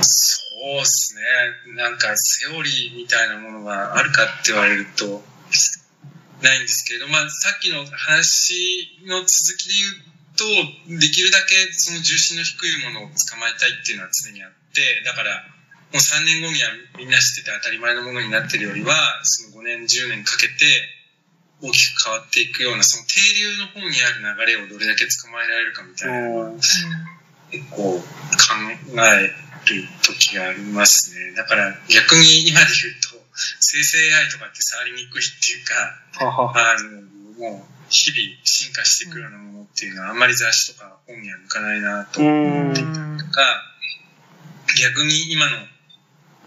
[0.00, 1.74] そうですね。
[1.76, 5.22] なんか、セオリーみたいなものがあるかって言われると、
[6.44, 15.42] ないんですけれど、まあ、さっきの話の続きで言うと、できるだけその重心の低いものを捕まえたいっていうのは常にあって、だから、
[15.90, 20.54] もう3年後にはみんな知ってて当たり前のものになってるよりは、その5年、10年かけて
[21.62, 26.50] 大きく変わっていくような、その停留の方にある流れをどれだけ捕まえられるかみたいな
[27.50, 28.04] 結構考
[28.98, 29.32] え
[29.70, 31.32] る時がありますね。
[31.32, 36.76] だから逆に今で言うと、生成 AI とかって触りにくいっていうか、ははあ。
[36.82, 37.02] の、
[37.50, 43.42] もう日々進化していくようなものっていうのはあんまり雑誌とか本には向かないなとう思っていんたりとか、
[44.80, 45.56] 逆に今の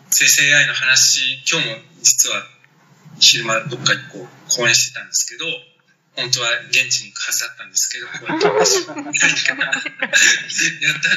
[0.09, 2.43] 生成 AI の話、今日も実は
[3.19, 5.45] 昼間どっか一個講演してたんですけど、
[6.17, 9.21] 本当は現地に行くはずだったんですけど、こうやって話をやったんで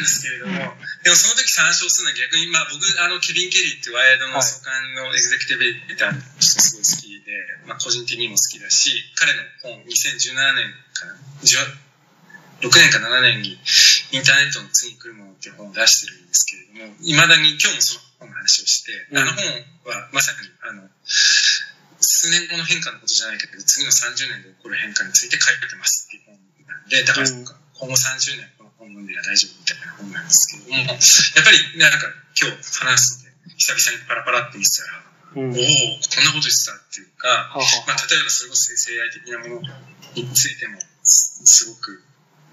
[0.04, 7.32] すけれども、でもその時参照するのは逆に、まあ僕、あの、ケビン・ケリーってワイヤードの創刊のエグゼクティブエディターの人すごい好きで、
[7.64, 11.16] まあ個人的にも好きだし、彼の本、2017年かな、
[12.60, 13.56] 6年か7年に
[14.12, 19.18] インターネットの次に来るものっていう本を出してるんですけれども、未だに今日もその本の話をして、うん。
[19.18, 19.40] あの本
[19.88, 20.84] はまさに、あの、
[22.20, 26.36] 数年後の変化のことじゃないけど、次の30年で起こる変化について書いてますっていう本
[26.68, 27.48] なんで、だからうん。
[27.80, 35.56] 今後30年この本読んでりゃ大丈夫みたいな本なんですけれども、やっぱりなんか今日話すので、久々にパラパラって見せたら、うん。
[35.56, 39.72] おお、こんなこと言ってたっていうか、ははまあ、例えばそれこそ生成 AI 的なもの
[40.12, 42.04] についても、すすごく、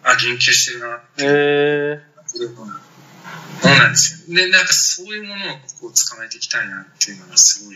[0.07, 4.32] あ、言及してるなっていうえそういうものなんですよ。
[4.32, 7.74] で、なんかそういうものをこう捕まえていきたいなっていうのがすご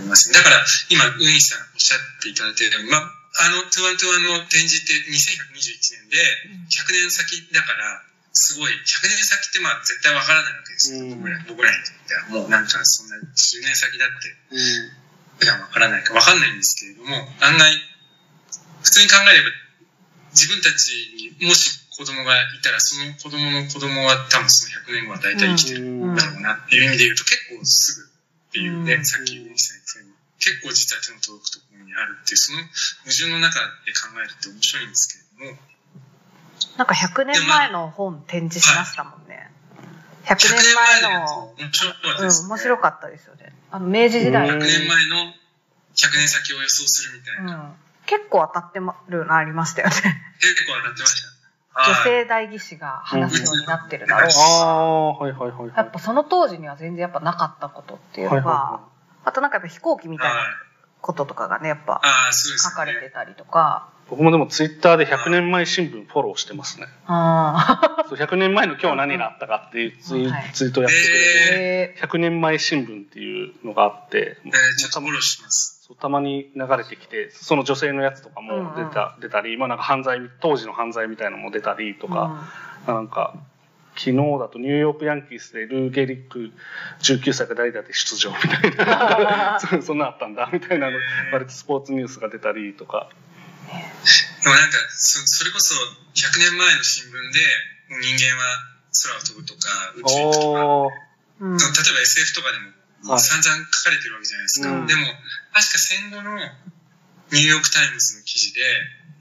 [0.00, 0.34] ますね。
[0.34, 3.12] だから今、ウィンさんおっしゃっていただいたように、まあ、
[3.44, 6.20] あの、 Two One Two One の展示って2121年で、
[6.68, 11.00] 100年先だから、すごい、100年先ってまあ絶対わからないわけですよ。
[11.00, 12.28] うん僕ら、僕らにとっては。
[12.28, 13.20] もうなんかそんな10
[13.60, 15.02] 年先だってうん
[15.38, 17.74] 普段わからないかわかんないんですけれども、案外、
[18.82, 19.50] 普通に考えれば、
[20.32, 28.11] 自分たちにもし子供がいたら、その子供の子供は多分その100年後は大体生きてるだろうなっていう意味で言うと、結構すぐ
[28.52, 33.56] っていうね、うんさっき言いましたように、結構実は手の届くところにあるっていう、その矛盾の中
[33.88, 35.58] で考えるって面白いんですけれども、
[36.76, 39.48] なんか100年前の本展示しましたもんね。
[40.28, 42.48] 100年前の、面白かったうん、です、ね。
[42.48, 43.52] 面白かったですよね。
[43.72, 45.32] あの、明治時代うん100年前の
[45.96, 47.54] 100年先を予想するみたいな。
[47.54, 47.72] うん。
[48.04, 49.94] 結構当たってるのありましたよね。
[50.40, 51.31] 結構当たってました。
[51.74, 54.36] 女はい性代議士が話すようになってるだろううんし。
[54.38, 55.72] ああ、はいはいはいはい。
[55.76, 58.80] やっぱその当時には全然やっぱなかったことっていうのが、
[59.24, 60.44] あとなんかやっぱ飛行機みたいはいな。
[61.02, 62.00] こととかがね、やっぱ。
[62.32, 63.88] 書かれてたりとか。
[64.08, 66.86] 僕もでもツイッターで100年前新聞フォローしてますね。
[67.06, 75.81] あ そう100年前の今日何があったかっていうツイ,、ートやってくれる、え100年前新聞っていうのがあって、えー、ちょっとフォローします。
[75.92, 82.48] そうたまに流れてきて、その女性のやつとかも出た,、出たり、まあなんか犯罪、当時の犯罪みたいなのも出たりとか、
[82.86, 83.34] なんか、
[83.94, 86.50] 昨日だとニューヨークヤンキースでルー・ゲリック
[87.02, 90.48] 19歳が代打で出場みたいな、 そそんなあったんだ。
[90.50, 90.96] みたいなの、
[91.30, 93.10] 割とスポーツニュースが出たりとか、
[94.42, 95.74] でもなんかそ、それこそ
[96.14, 97.40] 100年前の新聞で、
[98.00, 98.58] 人間は
[99.04, 102.72] 空を飛ぶとか、宇宙行くとか、例えば SF とかでも
[103.04, 103.20] はい。
[103.20, 104.70] 散々書かれてるわけじゃないですか。
[104.70, 104.86] うん。
[104.86, 105.02] でも、
[105.52, 106.36] 確か戦後の
[107.32, 108.60] ニューヨークタイムズの記事で、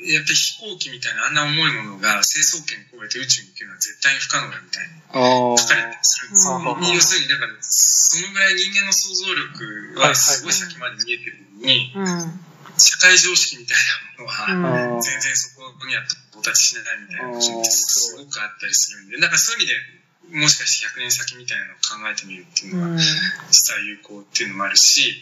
[0.02, 6.58] やっぱり飛行機みたいなあんな重いものが成層圏を越えて宇宙に行くのは絶対に不可能だみたいにあ書かれたりするんですよ。
[6.58, 12.40] うん要するに、だから、そのぐらい人間の想像力はすごい先まで見えてるのに、うん。
[12.80, 13.78] 社会常識みたい
[14.18, 16.02] なものは、全然そこには
[16.34, 22.98] 到達しないみたいなことすごくあったりするんで、だからそういう意味でもしかして100年先みたいなのを考えてみるっていうのは、うん。
[22.98, 25.14] 実は有効っていうのもあるし、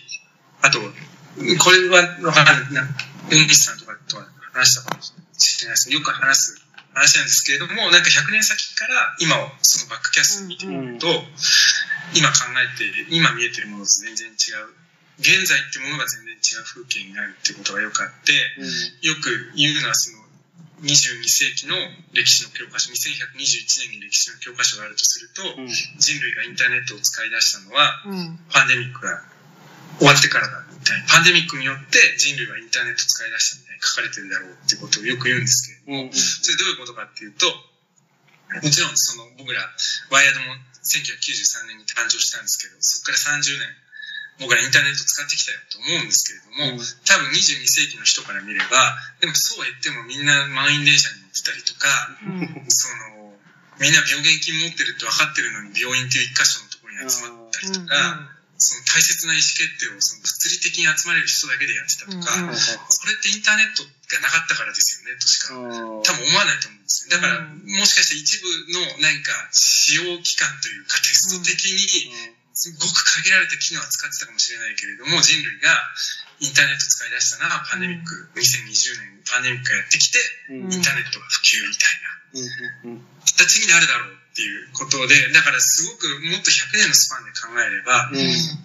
[0.61, 2.85] あと、これはわかんない、
[3.29, 5.13] 弁理士さんとかとは話したかもし
[5.61, 11.07] れないですよく話す話なんですけれども、なんか100年先から今をそのバックキャスト見てみると、
[12.15, 14.75] 今考えている、今見えてるものと全然違う。
[15.19, 18.33] 現在ってものが全然違う風景になるってことがよくあって、
[19.05, 20.23] よく言うのはその
[20.81, 21.75] 22世紀の
[22.13, 28.39] 歴史の教科書、2121年に歴史の教科書があるとすると、うん人類がインターネットを使い出したのは、うん。
[28.49, 29.23] パンデミックが
[29.99, 31.07] 終わってからだみたいな。
[31.07, 39.61] パンデミックによって人類はインターネットを使い出したみたいに書かれてるだろうってことをよく言うんですけれども、うんそれどういうことかっていうと、もちろんその僕ら、
[40.09, 43.69] ワイヤードも1993年に誕生したんですけど、そこから30年、
[44.39, 46.85] 僕らインターネットを使ってきたよと思うんですけれども、うん。
[47.05, 51.91] 多分22世紀の人から見れば、でもそうは言ってもみんな満員電車に乗ってたりとか、
[52.71, 52.87] そ
[53.19, 53.35] の、
[53.77, 62.35] みんな病原菌持ってるって分かってるのに病院っていう一箇所のところに集まったりとか、その大切な意思決定をその物理的に集まれる人だけでやってたとか、
[62.91, 66.03] それってインターネットがなかったからですよねとしかうん。
[66.03, 67.15] 多分思わないと思うんですよ。
[67.15, 67.63] だから、うん。
[67.63, 71.87] もしかして一部の何か使用期間というかテスト的に
[72.75, 75.71] ごく限られた機能は使ってたかもしれないけれども、人類が
[76.43, 80.19] インターネット使い出したのはパンデミック、2020年パンデミックがやってきて、
[80.51, 80.73] うん。
[80.73, 82.91] インターネットが普及みたいな。
[82.91, 83.07] うん。
[83.23, 88.09] 形になるだろうっていうことで、だからすごくもっと100年のスパンで考えれば、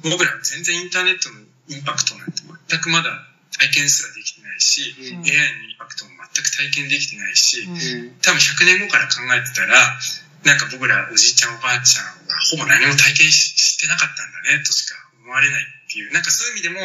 [0.04, 3.10] 僕らは全然インターネットのインパクトなんて全くまだ
[3.58, 5.24] 体験すらできてないし、うん。
[5.24, 8.18] AI のインパクトも全く体験できてないし、うん。
[8.20, 9.98] 多分100年後から考えてたら、
[10.44, 14.94] なんか僕らおじいちゃんおばあちゃんがほぼ何も体験ししてなかったんだねとしか
[15.24, 16.80] 思われないっていう、なんかそういう意味でも、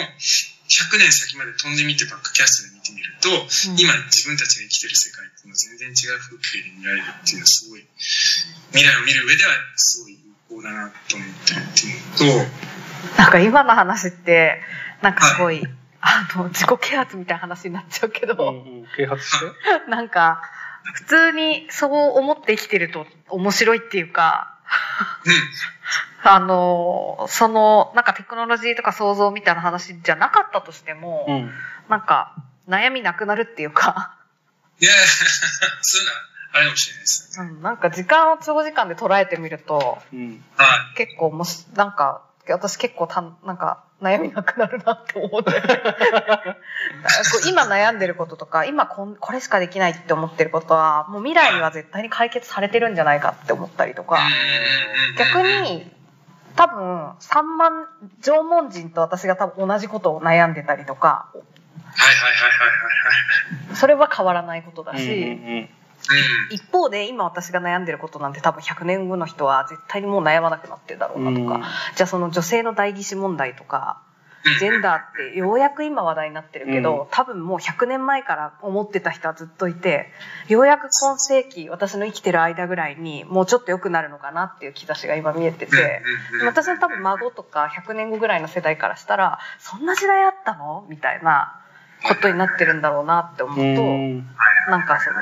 [0.69, 3.29] 100年先まで飛んでみてバックキャストで見てみると、
[3.81, 7.83] 今自分たちが生きてる世界っていうのは全然違う風景で見られるっていうのはすごい、
[8.69, 14.61] 未来を見る上ではすごい有効だなと思ってるっていうのと、なんか今の話って、
[15.01, 15.65] なんかすごい、
[16.01, 19.45] あの、自己啓発みたいな話になっちゃうけど、うん啓発して？
[19.89, 20.41] なんか、
[20.93, 24.55] 普通にそう思って生きてると面白いっていうか、
[25.25, 25.33] うん、
[26.23, 31.51] あの、その、なんかテクノロジーとか創造みたいな話じゃなかったとしても、うん。
[31.89, 32.35] なんか、
[32.67, 34.15] 悩みなくなるっていうか、
[34.79, 35.01] いやいや、
[35.81, 36.19] そういうのは
[36.53, 37.41] あれかもしれないです。
[37.41, 40.43] うん、なんか時間を長時間で捉えてみると、うん。
[40.55, 45.51] は結構もし、なんか、私結構た、なんか、悩みなくなるなって思って。
[47.47, 54.21] 今悩んでることとか、今こんこれしかできないって思ってることは、もう未来には絶対に解決されてるんじゃないかって思ったりとか、い。
[55.17, 55.91] 逆に、
[56.55, 57.87] 多分、三万、
[58.21, 62.59] 縄文人と私が多分同じことを悩んでたりとか、はいはいはいはい
[63.71, 65.69] はいそれは変わらないことだし、うんうん
[66.07, 66.17] は
[66.51, 66.55] い。
[66.55, 71.61] 一方で今私が悩んでることなんて多分100年後の人は絶対にもう悩まなくなってるだろうなとか、うん
[71.95, 74.08] じゃあその女性の代議士問題とかうん。
[74.59, 80.07] ジェンダーってようやく今話題になってるけど、多分もう100年前から思ってた人はずっといて
[80.47, 85.75] ようやく今世紀私の生きてる間ぐらいにもうちょっと良くなるのかなっていう兆しが今見えてて。
[85.75, 91.61] うんうんうん私の多分孫とか100年後ぐらいの世代からしたらそんな時代あったのみたいな
[92.07, 94.27] ことになってるんだろうなって思うと、うん。
[94.69, 95.17] なんかその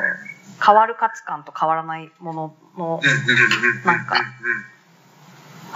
[0.64, 3.84] 変わる価値観と変わらないもののうんうんうんうん。
[3.84, 4.16] なんか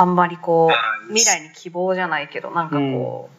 [0.02, 3.30] あんまりこう未来に希望じゃないけどなんかこ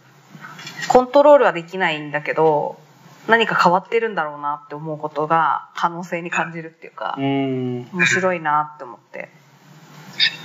[0.85, 2.79] うコントロールはできないんだけど
[3.27, 9.29] 何か変わってるんだろうなって思うことが可能性に感じるっていうかうん面白いなって思って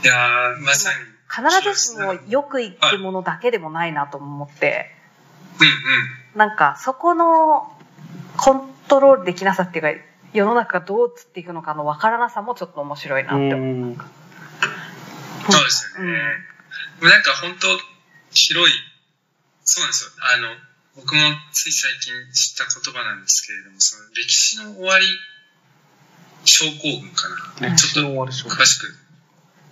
[0.03, 0.95] いやーまさに。
[1.29, 1.43] 必
[1.73, 4.89] ずしもよくいくものだけでもないなと思って。
[6.35, 7.69] なんかそこの
[8.37, 10.01] コントロールできなさっていうか
[10.33, 13.97] 世の中がどう移っていくのかの分からなさもちょっと面白いなって思う。
[15.47, 16.47] うんそうですよね。
[17.01, 17.67] なんか本当
[18.31, 18.75] 広い、
[19.63, 20.11] そうなんですよ。
[20.21, 20.55] あの、
[20.95, 21.21] 僕も
[21.53, 25.05] つい最近知った言葉なんですけれども、その歴史の終わり
[26.45, 27.29] 症候群か
[27.61, 27.75] な。
[27.75, 28.89] ちょっとの終わり症詳しく、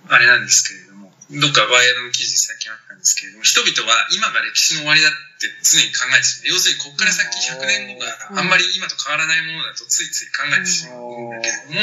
[0.07, 5.11] あれなんですけれども、どっかワイヤードの記事最近あったんですけれども、人々は今が歴史の終わりだっ
[5.41, 6.53] て常に考えてしまう。
[6.53, 11.81] 要するにここから先100年後があんまり今と変わらないものだとついつい考えてしまうんだけれども、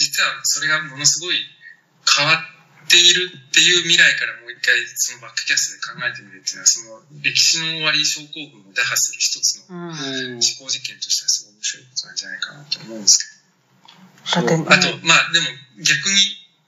[0.00, 1.36] 実はそれがものすごい
[2.08, 2.51] 変わっ
[2.92, 14.68] ているっていう未来からもう一回そのバックキャストで考えてみるっていうのは、その歴史の終わり症候群を打破する一つの思考実験としてはすごい面白いことなんじゃないかなと思うんですけど。
[14.68, 15.48] あと、まあでも
[15.80, 16.20] 逆に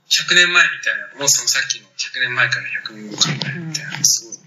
[0.09, 4.39] 100年前みたいなのも、そのさっきの100年前から100年後考えるみたいなのがすごい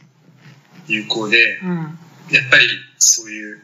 [0.90, 2.00] 有効で、うん。
[2.34, 2.68] やっぱり
[2.98, 3.62] そういう、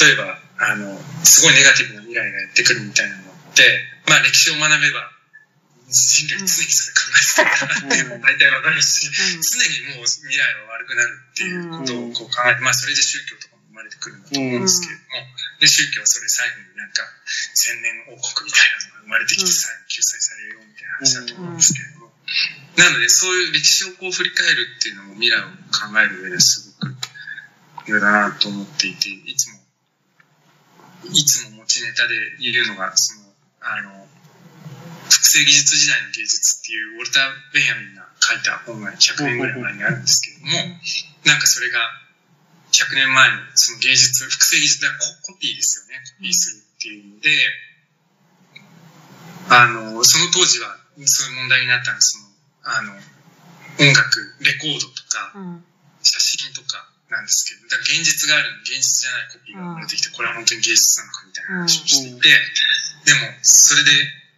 [0.00, 3.62] 例えば、あの、すごいネガティブな未来がやってくるみたいなのって、
[4.08, 5.19] まあ歴史を学べば、
[5.90, 9.58] 人類常にそれ考えてたんだなっていうのも大体わかるし、常
[9.92, 15.26] にもう未来は悪くなるっていうことをこう考えて、まあそれで宗教とかも生まれてくるんだと思うんですけれども、
[15.60, 17.02] で、宗教はそれ最後になんか
[17.54, 22.12] 千年王国みたいなのが生まれてきて最後救済されるよみたいな話だと思うんですけれども、
[22.76, 26.94] なのでそういう歴史をこう振り返るっていうのも未来を考える上ですごく
[27.86, 29.58] 重要だなと思っていて、いつも、
[31.10, 33.26] いつも持ちネタで言えるのが、その、
[33.60, 34.06] あの、
[35.10, 40.78] 複製技術時代の芸術っていうウォルター・ベンヤミンが書いた本が100年ぐらい前にあるんですけれども、
[41.26, 41.78] なんかそれが
[42.72, 46.00] 100年前のその芸術、複製技術、だからココピーですよね。
[46.18, 47.30] コピーするっていう意味で、
[49.50, 52.24] あの、その当時はそういう問題になったのは、その、
[52.62, 55.64] あの、音楽、レコードとか、うん
[56.02, 62.28] 写真とかなんですけど、だから現実があるのに現実じゃないコピーが生まれてきて、これは本当に芸術なのかみたいな話をしていて、
[63.04, 63.90] でも、それで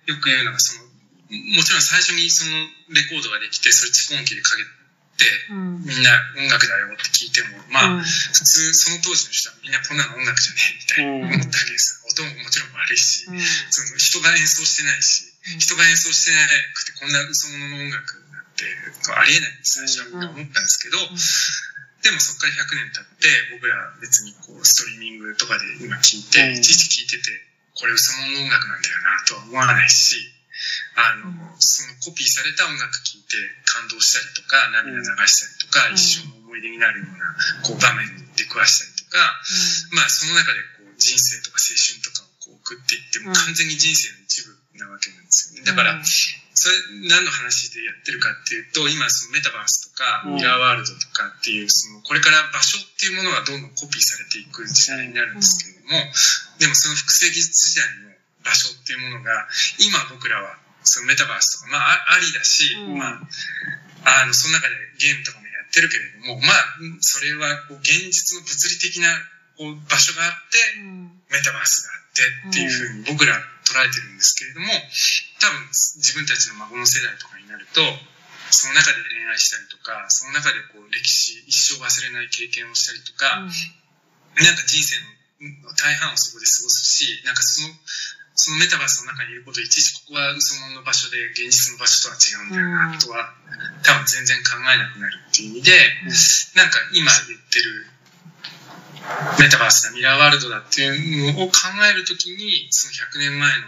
[0.07, 2.53] よく言うのが、その、もちろん最初にその
[2.93, 5.85] レコードができて、それ蓄音機でかけて、うん。
[5.85, 8.03] みんな音楽だよって聞いても、まあ、うん。
[8.03, 12.11] 普通その当時の人はみんなこんなの音楽じゃねえみたいな思ったわけですよ。
[12.11, 13.41] 音ももちろん悪いし、うん。
[13.71, 16.45] その人が演奏してないし、人が演奏してな
[16.75, 18.67] くてこんな嘘物の音楽なんて
[19.15, 20.99] ありえないって最初は思ったんですけど、
[22.03, 26.59] でもそこから100年経って僕ら別にこうストリーミングとかで今聞いて、うん。
[26.59, 27.31] いちいち聞いてて
[27.83, 30.15] これ嘘物の音楽なんだよなとは思わないし
[30.95, 35.95] あの、そのコピーされた音楽聴いて感動したりとか涙流したりとか、うん。
[35.97, 37.33] 一生の思い出になるような
[37.65, 38.07] こう場面
[38.37, 39.19] で食わしたりとか、
[39.97, 43.35] まあその中でこう人生とか青春とかをこう送っていってもうん。
[43.35, 45.67] 完全に人生の一部なわけなんですよね。
[45.67, 45.97] だから、
[46.63, 50.39] それ何の話でやってるかっていうと、今そのメタバースとかうん。
[50.39, 55.99] ミラーワールドとかっていう、そのこれから場所っていうものがどんどんコピーされていく時代になるんですけれども、
[56.63, 58.15] でもその複製技術時代の
[58.47, 59.51] 場所っていうものが、
[59.83, 60.55] 今僕らは
[60.87, 62.99] そのメタバースとか、まああありだし、うん。
[62.99, 63.19] ま
[64.07, 69.11] あ、あの、その中でゲームとかもやってるけれども、まあ、それはこう現実の物理的な
[69.59, 73.35] こう場所があって、メタバースがあってっていうふうに僕ら
[73.73, 74.69] 捉えてるんですけれども、
[75.41, 77.81] 多分自分たちの孫の世代とかになると、
[78.53, 85.01] その中で恋愛したりとか、その中でこう歴史、一生忘れない経験をしたりとか、なんか人生
[85.65, 87.73] の大半をそこで過ごすし、なんかその、
[88.35, 93.33] そのメタバースの中にいること、いちいちここは嘘物の場所で現実の場所とは違うんだよな、とは、
[93.83, 95.73] 多分全然考えなくなるっていう意味で、
[96.57, 97.92] なんか今言ってる
[99.39, 101.55] メタバースだ、ミラーワールドだっていうのを考
[101.91, 103.67] えるときに、その100年前の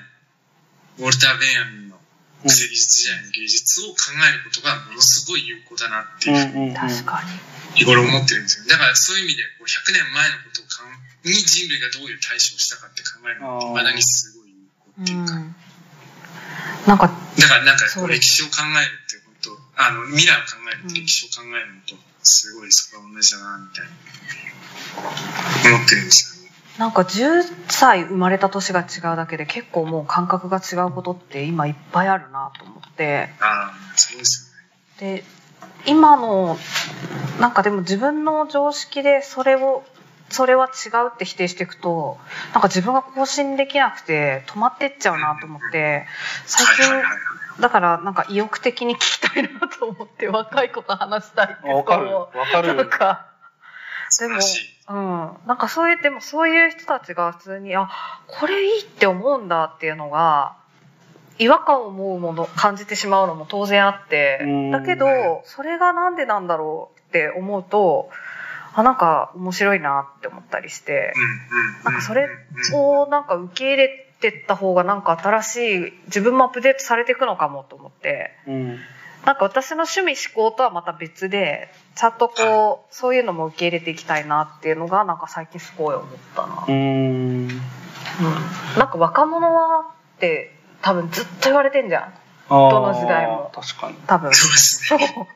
[0.99, 1.99] ウォルター・ベンヤミンの
[2.47, 7.31] 生理術時代の芸術を考えることがものすごい有効だなっていうふうにうん確かに。
[7.75, 8.67] 日頃思ってるんですよ。
[8.69, 10.95] だからそういう意味でこう100年前のことをかん
[11.27, 15.57] に人類がどういう対処をしたかって考えるのって未だにすごい有効っていうか、うん。
[16.87, 26.51] なんか、だからなんかこそう歴史を考えるってことあの未来を考えるって歴史を考えるのとすごいそこは同じだなみたいな思ってるんですよね。
[26.79, 33.31] なんか10歳生まれた年が違うだけで結構もう感覚が違うことって今いっぱいあるなと思って。
[33.41, 34.51] ああ、そうです
[35.01, 35.19] よね。
[35.19, 35.25] で
[35.87, 36.59] 今の
[37.41, 39.85] なんかでも自分の常識でそれを
[40.31, 42.19] それは違うって否定していくと
[42.55, 46.07] なんか自分が更新できなくて止まってっちゃうなと思って
[46.47, 47.03] 最近
[47.61, 52.13] だからなんか意欲的に聞きたいなと思って若い子と話したいってわかる。
[52.15, 52.75] わかる。
[52.75, 53.27] なんか
[54.21, 54.39] でも。
[54.87, 54.97] うん
[55.47, 57.89] なんかそういうでもそういう人たちが普通にあ
[58.27, 60.57] これいいって思うんだっていうのが
[61.39, 65.07] 違和感を思うもの感じてしまうのも当然あってうんだけど
[65.47, 68.11] それがなんでなんだろうって思うと
[68.75, 71.15] あなんか面白いなって思ったりして。
[71.85, 72.25] なんかそれ
[72.73, 75.57] うんをなんか受け入れてった方がなんか新し
[75.89, 78.79] い自分もアップデートされていくのかもと思ってうん。
[79.25, 86.65] なんか私の趣味思考とはまた別でちゃんとこうそういうのも受け入れていきたいなっていうのがなんか最近すごい思ったな。
[86.69, 86.77] うーん。
[87.47, 87.49] うん
[88.79, 89.81] なんか若者は
[90.17, 92.15] って多分ずっと言われてんじゃん
[92.51, 93.97] どどの時代も確かに。
[94.07, 95.29] 多分そうですね。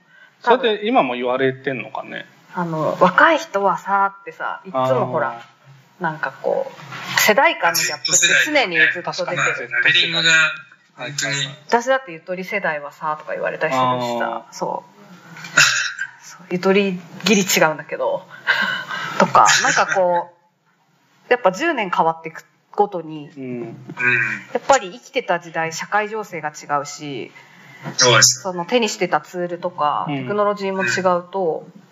[0.43, 2.27] そ れで今も言われてんのかね？
[2.55, 5.41] あの若い人はさってさいつもほら
[6.01, 10.31] なんかこう世代間のギャップって常にずっと出てまあ、るラベリングが
[10.97, 11.35] 本当に、
[11.69, 14.47] 私だってゆとり世代はさとか言われたりするしさ。
[14.49, 14.99] あそう。
[16.51, 18.27] ゆとりぎり違うんだけど。
[19.19, 19.47] とか。
[19.63, 20.35] なんかこ
[21.29, 22.45] うやっぱ10年変わっていく
[22.79, 23.27] ごとに
[24.53, 27.33] やっぱり生きてた時代社会情勢が違うし
[28.21, 30.23] その手にしてたツールとかうん。
[30.23, 31.83] テクノロジーも違うと、うん、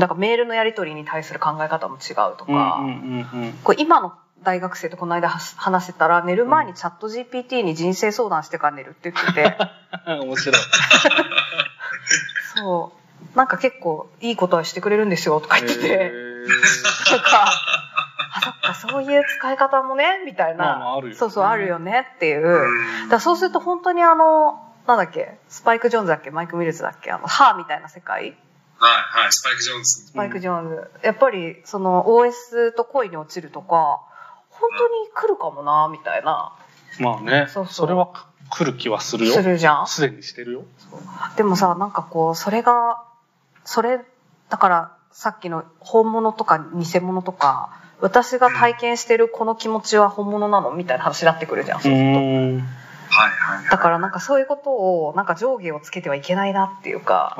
[0.00, 2.90] だからメールのやり取りに対する考え方も違うとうんうんか、うんう
[3.48, 3.52] ん。
[3.62, 9.56] こう今の大学生とこの間話してたら寝る前にチャット GPT に人生相談してから寝るって言ってて。
[10.06, 10.56] 面白い。
[12.56, 12.98] そう。
[13.36, 16.10] なんか結構いいことはしてくれるんですよとか言ってて、へ
[17.10, 23.02] なんかあそっかそういう使い方もねみたいな、まあそうそうあるよねっていう。
[23.02, 23.08] うん。
[23.08, 28.36] だそうすると本当にあの、なんだっけ、スパイク・ジョーンズだっけ、マイク・ミルズだっけ、あの、ハーみたいな世界
[28.78, 29.90] はい、はい、スパイク・ジョーンズ。
[30.06, 30.90] スパイク・ジョーンズ。
[31.02, 34.00] やっぱり、その、OS と恋に落ちるとか、
[34.50, 37.46] 本当に来るかもな、みたいな、ーまあね。
[37.48, 37.72] そうそう。
[37.74, 38.08] それは
[38.50, 39.34] 来る気はするよ。
[39.34, 39.86] するじゃん。
[39.86, 40.64] すでにしてるよ。
[41.36, 43.02] でもさ、なんかこう、それが、
[43.64, 44.00] それ、
[44.48, 47.70] だから、さっきの本物とか偽物とか、
[48.00, 50.70] 私が体験してるこの気持ちは本物なの？
[50.70, 52.87] みたいな話になってくるじゃん、そうすると。
[53.08, 53.70] んはい、はい。
[53.70, 57.34] だからなんかそういうことを、なんか上下をつけてはいけないなっていうか、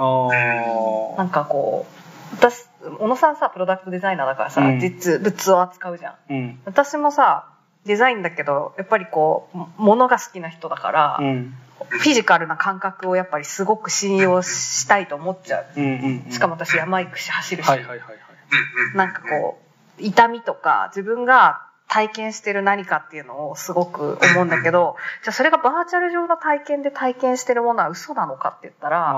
[1.16, 2.66] なんかこう、私、
[2.98, 4.80] 小野さんさ、プロダクトデザイナーだからさ、うん。
[4.80, 6.14] 実物を扱うじゃん。
[6.30, 6.60] うん。
[6.64, 7.48] 私もさ、
[7.86, 11.54] デザインだけど、やっぱりこう、物が好きな人だから、うん。
[11.88, 15.66] フィジカルな感覚をやっぱりすごく信用したいと思っちゃう。
[15.76, 16.32] うんうんうん。
[16.32, 18.96] しかも私山行くし走るし、はいはいはいはい。
[18.96, 19.58] なんかこ
[19.98, 29.16] う、痛みとか自分が体験してる何かっていうのをすごく思うんだけど、 じゃあそれがバーチャル上の体験で体験してるものは嘘なのかって言ったら、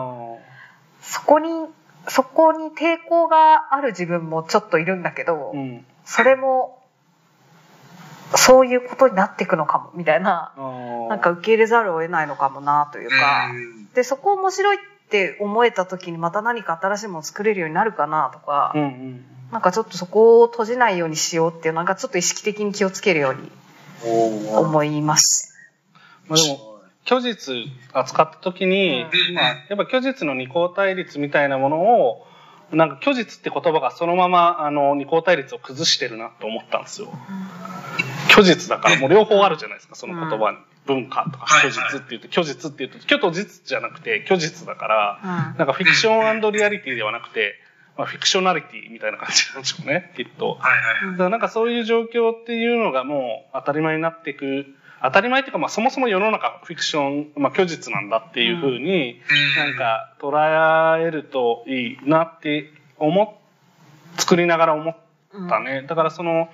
[1.00, 1.68] そこに、
[2.08, 5.84] そこに抵抗がある自分もちょっといるんだけど、うん。
[6.04, 6.78] それも、
[8.36, 10.52] そういうことになっていくのかも、みたいな、
[11.08, 13.92] なんか受け入れざるを得ないのかもな、というか、うん。
[13.92, 14.78] で、そこ面白いっ
[15.10, 23.50] て思えた時にまた何か新しいものを作れるようになるかな、とか、うんうんなんかちょっとそこを閉じないようにしようっていう、なんかちょっと意識的に気をつけるように
[24.52, 25.54] 思います。
[26.28, 26.70] まあでも
[27.06, 27.54] 虚実
[27.92, 32.26] 扱った時に、うんまあ、やっぱ虚実の二項対立みたいなものを
[32.72, 37.08] なんか虚実って言葉がそのままあの二項対立を崩してるなと思ったんですよ。
[38.28, 40.58] 虚実だからもう両方あるじゃないですかその言葉に。
[40.86, 47.54] 文化とかはい虚実って言って虚実って言うと虚と実じゃなくて虚実だからうんなんかフィクションリアリティではなくて、
[48.00, 50.54] まあ、フィクショナリティみたいな感じなんでしょうねきっと。
[50.54, 51.12] はいはいはい。
[51.12, 54.64] だからなんかそういう状況っていうのがもう当たり前になっていく
[55.02, 59.20] 当たり前っていうかまあそもそも世の中フィクション、まあ、虚実なんだっていうふうに
[59.58, 63.40] なんか捉えるといいなって思っ
[64.18, 64.96] 作りながら思っ
[65.48, 65.84] たね。
[65.86, 66.48] だからその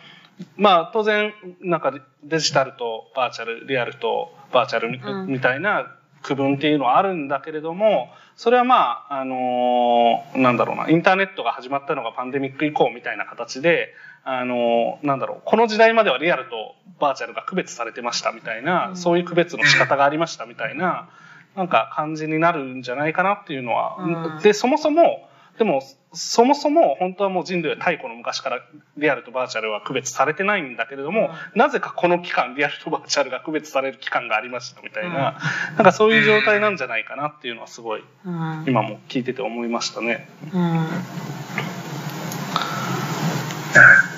[0.57, 1.95] まあ当然なんか
[2.25, 4.91] デジタルとバーチャルリアルとバーチャル
[5.29, 5.95] みたいな
[6.27, 18.97] 区分っていうのはあるんだけれども、それはまあ、あのーなんだろうな、インターネットが始まったのがパンデミック以降みたいな形で、あのーなんだろう、この時代まではリアルとバーチャルが区別されてましたみたいな、うん。
[18.97, 21.09] そういう区別の仕方がありましたみたいな、
[21.55, 24.43] なんか感じになるんじゃないかなっていうのは、うん。
[24.43, 25.81] で、そもそも、でも、
[26.17, 28.61] そもそも本当はもう人類は太古の昔から
[28.97, 35.39] リアルとバーチャルは区別されてないんだけれども、なぜかこの期間リアルとバーチャルが区別される期間がありましたみたいな、
[35.77, 38.65] なんかそういう状態なんじゃないかなっていうのはすごいうん。
[38.67, 40.27] 今も聞いてて思いましたね。
[40.53, 40.73] うん。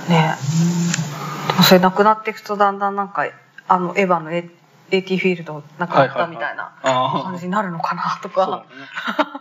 [0.08, 0.36] ね。
[1.64, 3.28] それなくなっていくとだんだんなんか
[3.66, 4.30] あのエヴァの
[4.90, 8.64] AT フィールドなくなったみたいなあ感じになるのかなとそうだか
[9.34, 9.37] ね。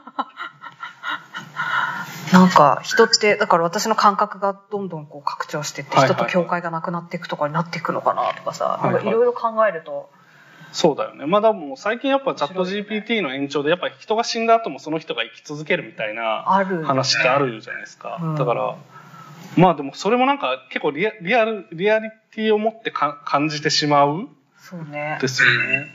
[2.34, 10.10] なんか人ってだから私の感覚がどんどんこう拡張してって人と境界がなくなっていくとかになっていくのかなとかさなんかいろいろ考えると。
[10.74, 11.26] そうだよね。
[11.26, 16.44] まあ、だもう最近やっぱチャット GPT の延長でやっぱ人が死んだ後もその人が生き続けるみたいな
[16.86, 18.20] 話ってあるじゃないですか。
[18.22, 18.36] うん。
[18.36, 18.76] だから、
[19.56, 24.28] まあでもそれもなんか結構リアリアル、リアリティを持ってか感じてしまう
[24.60, 25.18] そうね。
[25.22, 25.88] ですよね。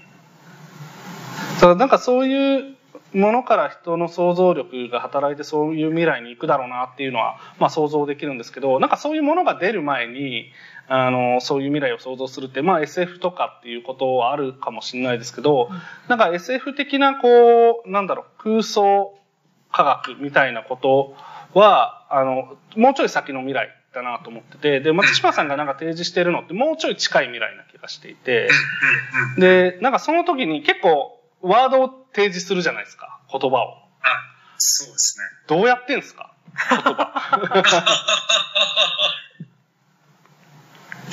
[1.57, 2.77] だからなんかそういう
[3.15, 10.51] ものから人の想像力が働いてそういう未来に行くだろうなっていうのは、まあ想像できるんですけど、なんかそういうものが出る前に、
[10.89, 19.15] あの、そういう未来を想像するって、まあ SF とかっていうことはあるかもしれないですけど、うんなんか SF 的なこう、なんだろう、空想
[19.71, 21.15] 科学みたいなこと
[21.59, 28.49] は、あの、もうちょい先の未来だなと思ってて、で、松島さんがなんか提示してるのってもうちょい近い未来な気がしていて。
[29.39, 33.83] で、なんかその時に結構ワードを提示するじゃないですか、言葉を。
[34.03, 34.07] あ、
[34.59, 35.25] そうですね。
[35.49, 36.33] どうやってんすか？
[36.71, 37.23] 言葉。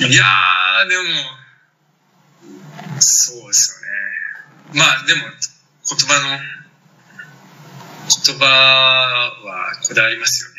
[0.00, 1.02] いやー、でも、
[3.00, 4.78] そうですよね。
[4.78, 5.28] まあ、でも、言
[6.08, 6.38] 葉の、
[8.24, 10.56] 言葉はこだわりますよね。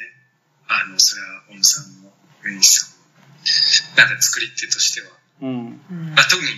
[0.68, 2.14] あの、それは、小野さんも、
[2.44, 2.96] 上西さんも。
[3.98, 5.08] なんか作り手としては。
[5.42, 5.82] うん。
[5.90, 6.56] うんまあ、特にね、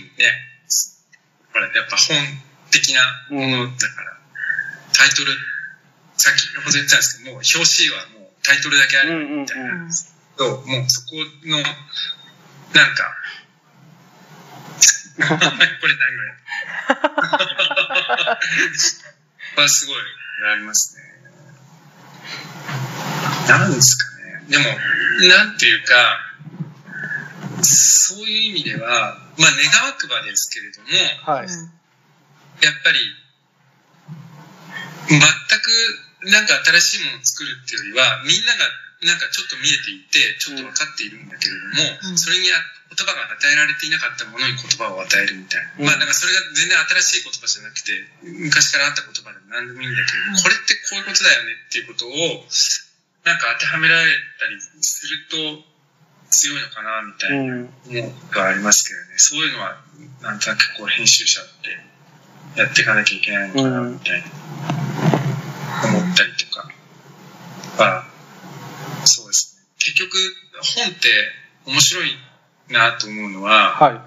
[1.52, 2.16] ほら、やっぱ本
[2.74, 3.00] 的な
[3.30, 4.18] ものだから、
[4.92, 5.32] タイトル、
[6.16, 9.64] さっきほど言ったんですけど、もう表紙はもうタイトルだけあればみたいな。
[9.64, 9.90] うん
[10.36, 11.12] と、もうそこ
[11.44, 13.16] の、なんか、
[15.14, 16.36] これ何ぐらい
[19.56, 19.96] はすごい
[20.52, 21.02] ありますね。
[23.48, 24.44] なんですかね。
[24.48, 24.64] でも、
[25.28, 25.94] なんていうか、
[27.62, 30.88] そういう意味では、まあ願わくばですけれども、
[31.32, 31.48] はい。
[32.64, 32.98] やっぱり、
[35.04, 38.64] 全くなんか新しいものを作るっていうよりは、みんなが
[39.04, 42.56] なんかちょっと見えていて、ちょっと分かっているんだけれども、うんそれにあ
[42.88, 45.76] 言葉が与えられていなかったものに言葉を与えるみたいな。
[45.76, 47.92] うんまあだからそれが全然新しい言葉じゃなくて、
[48.48, 52.48] 昔からあった言葉でも何でもいいんだけれども、うんこれってこういうことだよねっていうことを、
[53.28, 54.08] なんか当てはめられ
[54.40, 55.68] たりすると
[56.32, 57.60] 強いのかなみたいな。
[57.60, 57.68] の
[58.32, 59.76] がありますけどね、そういうのは、
[60.22, 61.76] なんとなくこう編集者って
[62.56, 64.26] やっていかなきゃいけないのかな、みたいな、
[65.88, 66.68] 思ったりとか。
[67.78, 68.04] まあ、
[69.04, 69.66] そうですね。
[69.78, 70.16] 結局、
[70.76, 71.08] 本って
[71.66, 72.16] 面白い
[72.68, 74.00] なと思うのは、はい。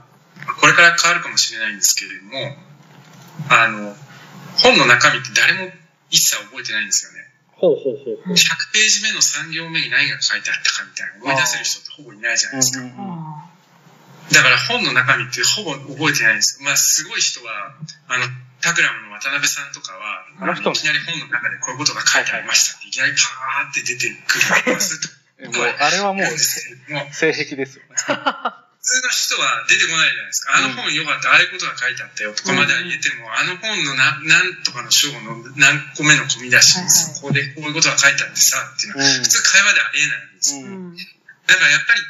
[0.59, 2.55] これから変わるかもしれないんですけれども、
[3.49, 3.95] あの、
[4.57, 5.71] 本の中身って誰も
[6.09, 7.27] 一切覚えてないんですよね。
[7.57, 8.33] ほうほうほうほう。
[8.33, 8.37] 100
[8.73, 12.85] ページ目の3行目に何が書いてあったかみたいな思い出せる人ってほぼいないじゃないですか。
[14.31, 16.65] だから本の中身ってほぼ覚えてないんですよ。
[16.65, 17.75] まあすごい人は、
[18.07, 18.25] あの、
[18.61, 24.81] タクラムの渡辺さんとかは、あの人ねいきなり本の中でこういうことが書いてありましたって、いきなりパーって出てくる。
[24.81, 27.95] するともうあれはもうもう性癖ですよね。
[28.87, 30.55] 普通の人は出てこないじゃないですか。
[30.55, 40.55] あの本よかった、ああいうことが書いてあったよとかまでは言えても、あの本のななんとかの章の何個目の込み出しに、はいはいそこでこういうことが書いてあってさ、っていうのは、うん普通会話ではありえないんです
[41.47, 42.01] だからやっぱり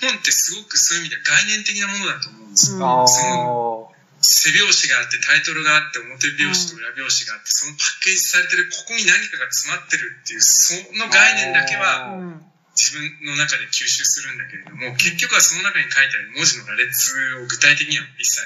[0.00, 2.80] 本ってすごくそういう意味では概念的なものだと思うんですよ。
[2.80, 3.08] うん。
[3.08, 3.94] その
[4.24, 18.42] 背表紙があってタイトルがあって表表紙と裏表紙があってそのパッケージされてるここに何かが詰まってるっていうその概念だけはうん自分の中で吸収するんだけれども結局はその中に書いてある文字の羅列を具体的には一切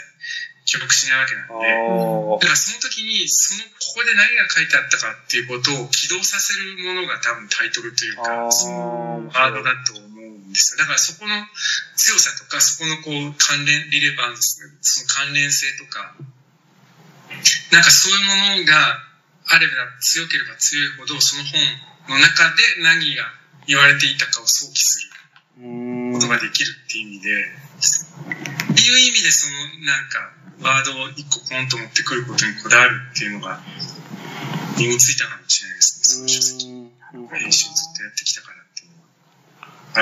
[0.69, 3.65] 記憶しないわけなんであだからその時にその
[3.97, 8.53] ここで何が書いてあったかっていうことを起動させるものが多分タイトルというかあ。
[8.53, 10.08] そのワードだと思うん
[10.49, 10.79] ですよ。
[10.79, 11.35] だからそこの
[11.97, 16.15] 強さとか、そこのこう関連、リレバンス、その関連性とか、
[17.73, 19.05] なんかそういうものが
[19.51, 21.61] あれば強ければ強いほど、その本
[22.09, 23.25] の中で何が
[23.67, 27.29] 言われていたかを想起することができるっていう意味で、
[28.73, 29.53] っていう意味でその
[29.85, 33.61] なんかワードを一個ポンと持ってくることにこだわるっていうのが
[34.77, 36.05] 身についたかもしれないですね。
[36.05, 38.68] その書籍、編集をずっとやってきたから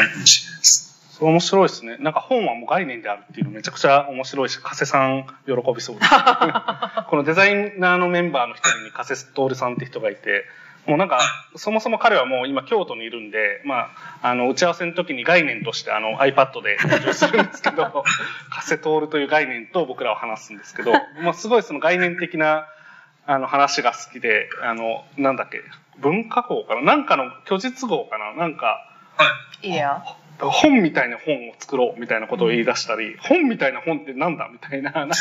[0.00, 0.86] っていかもしれないです。
[1.20, 1.96] 面白いですね。
[1.98, 6.10] なんか本はもう概念であるっていうのめちゃくちゃ面白いし、加瀬さん喜びそうです。
[7.08, 10.44] このデザイナーのメンバーの一人に加瀬徹さんって人がいて、
[10.86, 11.18] もうなんか、
[11.56, 13.90] そもそも彼はもう今京都にいるんで、ま
[14.22, 18.04] あ、あの、打ち合わせの時に概念としてあの iPad で登場するんですけど、
[18.50, 20.92] 加瀬徹という概念と僕らは話すんですけど、
[21.22, 22.66] まあすごいその概念的な
[23.26, 25.60] あの話が好きで、あの、なんだっけ、
[25.98, 26.82] 文化号かな？
[26.82, 28.34] なんかの虚実号かな？
[28.34, 28.95] なんか、は
[29.62, 29.68] い。
[29.68, 30.02] いいや。
[30.38, 35.14] 本みたいな本を作ろうみたいなことを言い出したり、本みたいな本ってなんだみたいな、 なんか、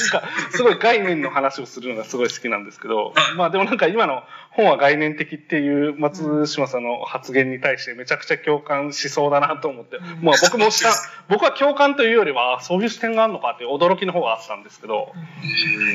[0.52, 10.92] すごい概念の話をするのがすごい好きなんですけど、まあでもなんか今の本は概念的っていう松島さんの発言に対してめちゃくちゃ共感しそうだなと思って、まあ僕もした、
[11.30, 15.14] 僕は共感というよりは、そういう視点があるのかっていう驚きの方があったんですけど、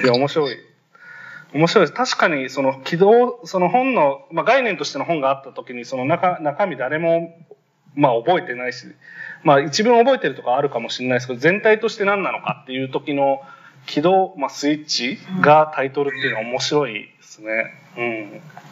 [0.02, 0.56] いや、面白い。
[1.52, 1.92] 面白いです。
[1.92, 7.34] 確かに、その、起動、その本の、まあ概念としての本があった時に、その中、中身誰も
[7.94, 8.86] まあ覚えてないし、
[9.42, 13.40] まあ一文覚えてるとかあるかもしれないですけど、全体として何なのかっていう時の
[13.86, 17.50] 起動、まあスイッチがタイトルっていうのは面白いですね。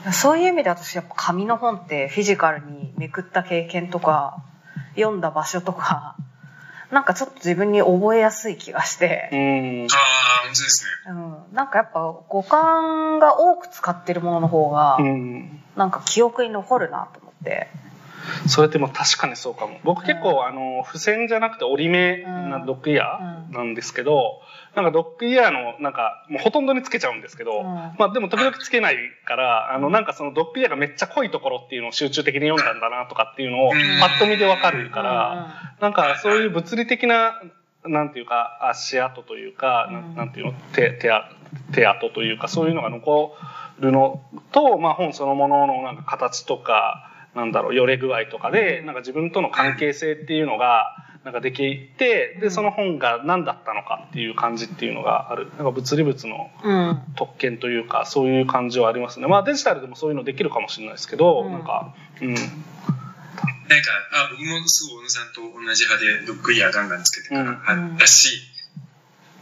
[0.06, 0.12] うん。
[0.12, 4.42] そういう意味で私やっぱ紙の本ってフィジカルにめくった経験とか、
[4.94, 6.16] 読んだ場所とか、
[6.90, 9.28] なんかちょっと自分に覚えやすい気がして。
[9.32, 9.86] うん。
[9.90, 11.12] ああ、本当ですね。
[11.12, 11.54] うん。
[11.54, 15.60] なんかやっぱ五感が多く使ってるものの方が、うん。
[15.76, 17.68] なんか記憶に残るなと思って。
[18.46, 19.78] それでも確かにそうかも。
[19.84, 24.40] 僕結構、あの、付箋じゃなくて折り目なドッグイヤーなんですけど、
[24.74, 27.64] なんかドッグイヤーの、なんか、もうほとんどにつけちゃうんですけど、うん。
[27.64, 34.00] まあでも時々つけないから、あの、なんかそのドッグイヤーがめっちゃ濃いところっていうのを集中的に読んだんだなとかっていうのを、うん。
[34.00, 37.40] パッと見でわかるから、なんかそういう物理的な、
[37.84, 41.30] なんていうか、足跡というか、なうんていうの、手、手あ
[41.72, 43.34] 手跡というか、そういうのが残
[43.80, 44.22] るの
[44.52, 47.07] と、まあ本そのもののなんか形とか、
[47.38, 55.46] なんだろう、よれ具合とかで、なんか自分との関係性っていうのが、なんかできて、で、その本が何だったのかっていう感じっていうのがある。
[55.56, 56.88] なんか物理物のうん。
[56.88, 57.02] うん。
[57.16, 59.28] 特権というか、そういう感じはありますね。
[59.28, 62.34] まあデジタルでもそういうのできるかもしれないですけど、うんなんか、うん。
[62.34, 62.50] なんか、
[64.14, 68.40] あ、僕もすぐ小野さんと同じ派でドッグイヤーガンガンつけてから派だし、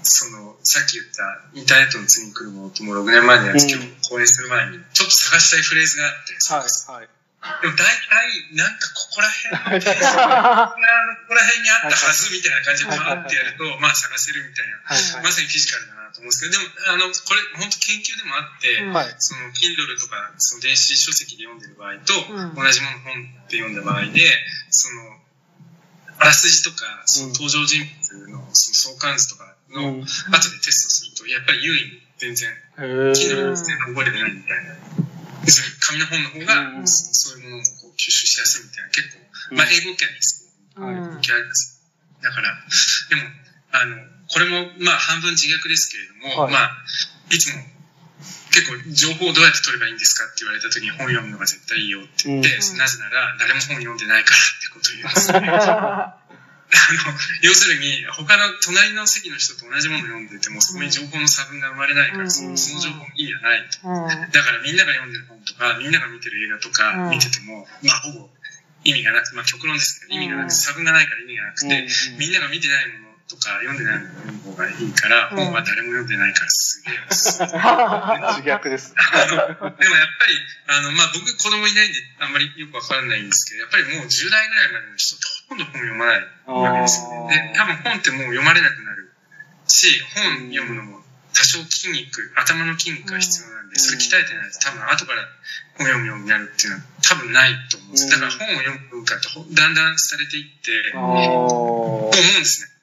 [0.03, 7.09] その、さっき言ったインターネットの次に来るものとも6年前のやつ今日講演する前に、ちょっと探したいフレーズがあって、はい、はい。
[7.63, 9.95] でも大体、なんかここら辺こ
[11.29, 14.81] こら辺にあったはずみたいな感じでバーってやると、まあ探せるみたいな。
[14.85, 19.15] はいまさにフィジカルだなと思うんですけど、でも、あの、これ、本当研究でもあって、うんはい。
[19.19, 24.21] その、Kindle とか、その電子書籍で読んでる場合と、うん同じもの本で読んだ場合で、
[24.71, 25.21] その、
[26.19, 32.83] あらすじとか、その登場人物のその相関図とかの、後でテストすると、やっぱり優位に全然、へ
[33.13, 35.06] Kindle 然覚えてないみたいな。
[35.81, 40.45] 紙の本の方が、うんそそういうものをこう吸収しやすいみたいな、結構、うんまあ英語圏です
[40.75, 41.21] けど、うん。
[41.21, 41.81] 気あります。
[42.23, 42.49] だから、
[43.09, 43.23] でも、
[43.73, 43.97] あの、
[44.29, 46.71] これも、まあ、半分自虐ですけれども、はいまあ、
[47.31, 47.63] いつも、
[48.51, 56.26] 結構、情報をどうやって取ればいいんですかって言われた時に本読むのが絶対いいよって言って、うんなぜなら、誰も本読んでないからってことを言うんですよね。
[56.67, 63.79] あの、要するに、他の隣の席の人と同じものを読んでても、そこに情報の差分が生まれないから、うんその情報の意味はないと。
[63.87, 64.31] うん。
[64.31, 68.29] だからみんなが読んでる本とか、みんなが見てる映画とかうん見てても、まあほぼ
[68.85, 71.87] 意味がなくて、まあ極論ですけど、意味がなくて、差分がないから意味がなくて、
[72.19, 74.07] みんなが見てないものとか読んでない
[74.47, 76.99] 方がいいから、うん本は誰も読んでないからすげえ。
[77.11, 78.95] 自虐です。
[79.19, 80.39] でもやっぱり、
[80.69, 87.53] あの、まあ、僕子供いないんであんまりよくわからないんですけど、やっぱりもう10代ぐらいまでの人ってほとんど本読まないわけですよね。
[87.53, 89.13] で、多分本ってもう読まれなくなる
[89.67, 91.03] し、本読むのも
[91.35, 95.29] 多少筋肉、頭の筋肉が必要なんで、それ鍛えてないと多分後から
[95.79, 98.09] 本読むようになるっていうのは多分ないと思うんです。
[98.09, 102.76] だから本を読む文化ってほだんだんされていって、と思うんですね。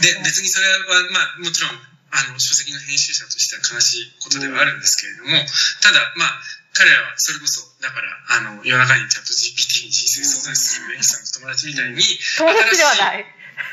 [0.00, 0.78] で、別にそれは、
[1.12, 1.70] まあ、もちろん、
[2.12, 5.36] あの、書籍の編集者としては悲しいことではあるんですけれども、
[5.82, 6.40] ただ、まあ、
[6.76, 12.04] 彼らはそれこそ、だから、あの、夜中にチャット GPT に人生相談するエリさんの友達みたいに、
[12.36, 13.24] 友達ではない。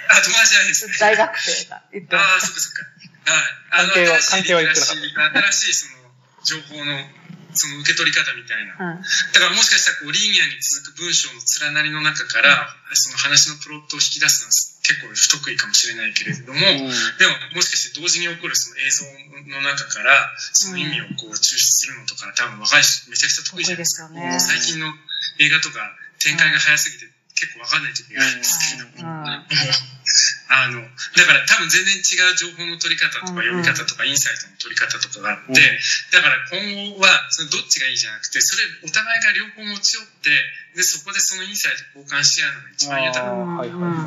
[0.08, 0.94] あ、友達じゃないですね。
[1.00, 2.84] 大学生がああ、しそっかそっか。
[3.28, 3.84] はい。
[3.84, 6.04] あの、新しい関係は言ってなかった新しい、その、
[6.44, 6.96] 情報の、
[7.54, 8.76] その受け取り方みたいな。
[8.76, 8.84] た。
[8.84, 9.02] うん。
[9.04, 19.08] だからもしかしたらこうリニアに続く文章の連なりの中から、その話のプロットを引き出すのは結構不得意かもしれないけれども、でももしかして同時に起こるその映像
[19.48, 24.08] の中から、その意味をこう抽出するのとか、多分若い人めちゃくちゃ得意じゃないですか。
[24.10, 24.92] すよね最近の
[25.40, 25.80] 映画とか
[26.20, 29.46] 展開が早すぎて、結構わかんない時があるんですけど、うん。
[30.54, 35.58] あの、だから多分全然違う情報の取り方とか読み方とかインサイトの取り方とかがあって、うん。
[36.12, 40.30] だから今後はそのどっちがいいじゃなくて、それお互いが両方持ち寄って、
[40.76, 43.32] で、そこでそのインサイト交換し合うのが一番豊か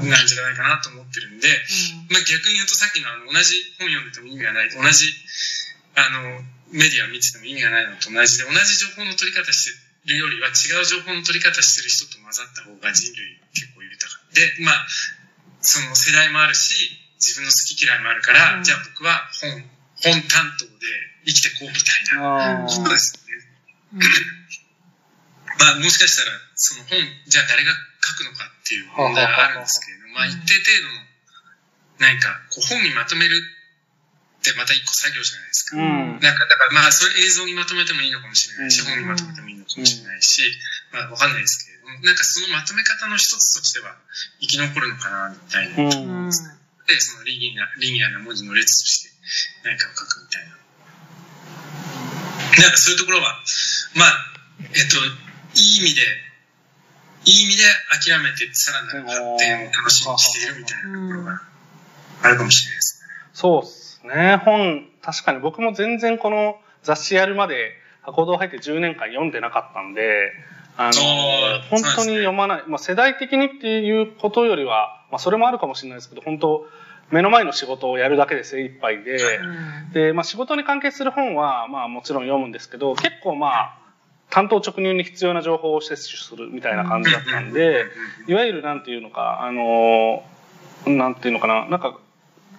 [0.06, 0.26] なん。
[0.26, 1.48] じゃないかなと思ってるんで、
[2.10, 5.14] まあ、逆に言うとさっきのあの同じ本読んでても意味がない同じ
[5.94, 6.42] あの
[6.72, 14.22] メディアを見てても意味がないのと同じで同じ情報の取り方してるよりは違う情報の取り方してる人と混ざった方が人類結構豊か。
[14.32, 14.86] でまあ
[15.60, 18.64] その世代もあるし自分の好き嫌いもあるから、うん。
[18.64, 20.72] じゃあ僕は本本担当で
[21.26, 22.68] 生きてこうみたいなあー。
[22.68, 24.06] 人ですよね。
[25.58, 27.72] まあもしかしたらその本じゃあ誰が
[28.04, 31.06] 書くのかっていう問題があるんですけれどまあ一定程度の
[31.98, 33.42] 何かこう本にまとめる
[34.50, 35.76] ってまた一個作業じゃないですか。
[35.76, 40.42] うんなんかだからまあそれ映像にまとめてもいいのかもしれないし、うん本にまとめてもいいのかもしれないし、
[40.94, 43.98] まあわかんないですけれども、なんかそのまとめ方の一つとしては
[44.38, 45.74] 生き残るのかなみたいな。
[45.74, 46.30] うんうん
[46.86, 49.10] で、そのリニアリニアな文字の列として
[49.64, 50.54] 何かを書くみたいな。
[52.62, 53.42] なんかそういうところは、
[53.96, 54.08] まあ、
[54.60, 54.96] えっと、
[55.58, 56.02] いい意味で、
[57.26, 61.42] いい意味で諦めてさらなる発展を楽しみにしているみたいなところが
[62.22, 63.06] あるかもしれないですね。
[63.34, 64.36] そうですね。
[64.44, 67.72] 本、確かに僕も全然この雑誌やるまで、
[68.02, 70.32] 箱堂入って10年間読んでなかったんで、
[70.78, 71.00] あの
[71.70, 76.66] 本当に読まない、まあ世代的にっていうことよりは、まあそれもあるかもしれないですけど、本当、
[77.10, 79.18] 目の前の仕事をやるだけで精一杯で、
[79.92, 83.78] で、まあ仕事に関係する本は、まあもちろん読むんですけど、結構まあ、
[84.30, 87.86] 担当直入に必要な情報を摂取するみたいな感じだったんで、
[88.26, 88.82] いわゆるなん。
[88.82, 90.24] ていうのか、あの、
[90.86, 91.14] なん。
[91.14, 91.80] ていうのかな、なん。
[91.80, 91.98] か、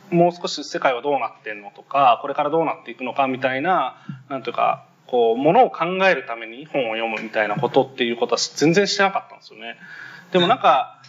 [0.10, 3.98] もう少し世界はどうなってんのとか、これからどうなっていくのかみたいな、
[4.30, 9.78] なんというか、こう、ものを考えるために本を読むみたいなことっていうことは全然してなかったんですよね。
[10.32, 11.02] でもなんか、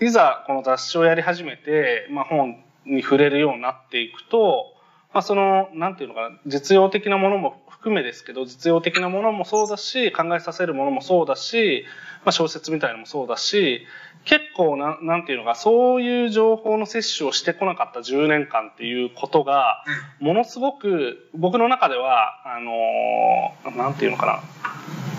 [0.00, 4.66] いざこの雑誌をやり始めて、まあ本に触れるようになっていくと、
[5.12, 11.84] まあその、なんていうのかな、実用的なものも含めですけど、実用的なものもそうだし、考えさせるものもそうだし、
[12.24, 13.86] まあ小説みたいなのもそうだし、
[14.24, 19.84] 結構な、なんていうのか、そういう情報の摂取をしてこなかった10年間っていうことが、
[20.18, 24.42] ものすごく、僕の中では、あのなんていうのかな、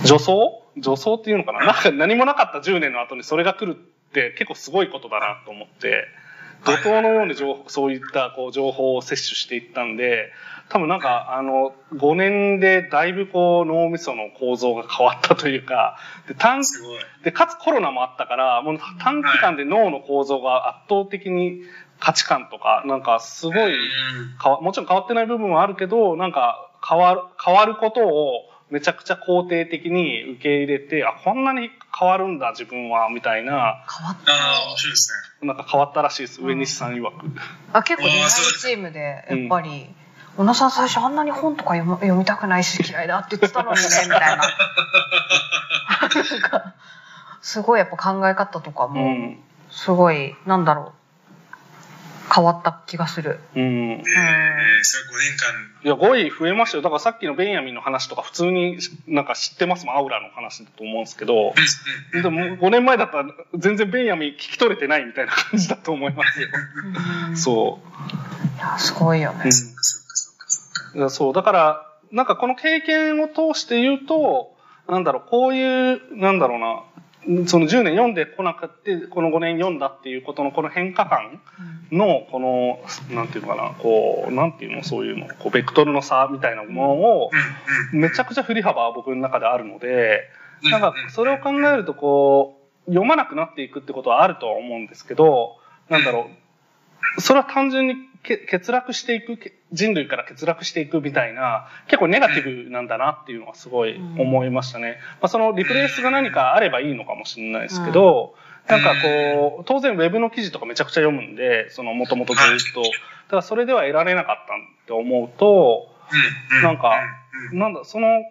[0.06, 0.64] 女装？
[0.78, 1.60] 女装っていうのかな？
[1.66, 6.06] なんか何もなかった10年の後にそれが来るって結構すごいことだなと思って、
[6.66, 10.32] 怒涛のように情報そういったこう情報を摂取していったんで、
[10.70, 15.98] 多分なんかあの5年でだいぶこう脳みその構造が変わったというか、
[16.28, 17.00] で短すごい。
[17.24, 21.62] で、かつコロナもあったから、もう短期間で脳の構造が圧倒的に
[22.00, 23.76] 価値観とか、なんかすごい
[24.44, 35.48] わ、もちろん変わってない部分はあるけど、なんか変わる、変わることをめちゃくちゃ肯定的に受け入れて、あ、こんなに変わるんだ自分は、みたいな、変わっああ、面白いですね。
[35.48, 36.42] なんか変わったらしいです。
[36.42, 37.26] 上西さん曰く。
[37.74, 39.90] たあ結構デザインチームでやっぱり、
[40.40, 44.40] 小野さん最初あんなに本とか読む読みたくないし嫌いだって言ってたのにねみたいななん
[46.50, 46.74] か
[47.42, 49.38] すごいやっぱ考え方とかうもん。
[49.70, 50.96] すごいなんだろう
[52.34, 53.42] 変わった気がする。
[53.54, 53.92] うん。
[53.92, 54.14] えー、それ
[55.04, 55.52] 5年間、
[55.84, 56.84] いや、語彙増えましたよ。
[56.84, 59.96] だからさっきのベンヤミンの話とか普通になんか知ってますもん。
[59.98, 61.56] アウラの話だと思うんですけど。
[62.14, 66.50] でも5年前だったら全然ベンヤミン聞き取れてないみたいな感じだと思いますよ。
[67.30, 67.88] うんそう。
[68.58, 69.46] いやすごいよね。
[69.46, 69.52] うん
[71.10, 74.54] そう、だから、なんかこの経験を通して言うと、
[74.88, 76.84] なんだろう、こういう、なんだろうな、
[77.48, 81.42] その10年読んでこなくて、この5年読んだっていうことのこの変化感
[81.92, 82.80] の、この、
[83.16, 87.32] なんていうのかな、こう、なんていうの、そういうの、こう、ベクトルの差みたいなものを、
[87.94, 90.30] めちゃくちゃ振り幅は僕の中であるので、
[90.64, 90.72] うん。
[90.72, 92.58] なんかそれを考えるとこ
[92.88, 95.58] う、読まなくなっていくってことはあるとは思うんですけど、
[95.90, 96.30] なんだろ
[97.18, 104.98] う、それは単純にけ欠落していく、け人類から欠落していくみたいな、結構ネガティブなんだなっていうのはすごい思いましたね。
[105.22, 108.36] まあそのリプレイスが何かあればいいのかもしれないですけど、
[108.68, 112.82] なんかこう、当然ウェブの記事とかめちゃくちゃ読むんで、そのもともとずっと。
[112.82, 112.90] だ
[113.30, 115.88] からそれでは得られなかったって思うと、
[116.62, 116.94] うなんか
[117.54, 118.24] なんだ、その、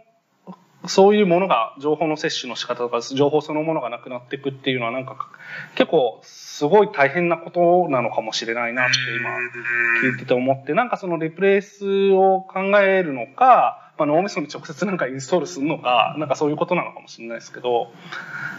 [0.86, 5.16] そういうものが、情報の摂取の仕方とか、情報そのものがなくなっていくっていうのは、なんか、
[5.74, 9.30] 結構、すごい大変なことなのかもしれないなって今、
[10.08, 17.92] 聞いてて思って、なんかそのリプレイスを考えるのか、まあ、脳みそに直接なんかインストールするのか、なんかそういうことなのかもしれないですけど、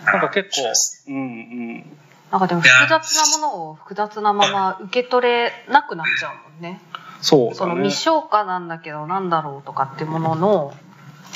[0.05, 1.97] なんか結構、うんうん。
[2.31, 6.81] なんかでも複雑なものを複雑なまま受け取れなくなっちゃうもんね。
[7.21, 7.95] そうだねその未。
[7.95, 10.73] 消化なんだけどなんだろうとかっていうものの、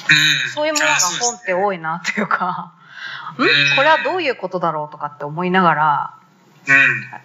[0.09, 2.73] うんそういうものが本って多いなっていうか、
[3.37, 3.43] こ
[3.81, 6.13] れはどういうことだろうとかって思いながら、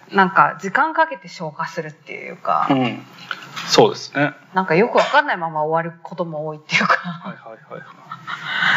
[0.09, 0.15] うん。
[0.15, 3.05] なんか時間かけて消化するっていうか、うん。
[3.67, 4.33] そうですね。
[4.53, 6.95] なんかよくわかんないまま終わることも多いっていうか。
[6.95, 7.85] はいはいはいは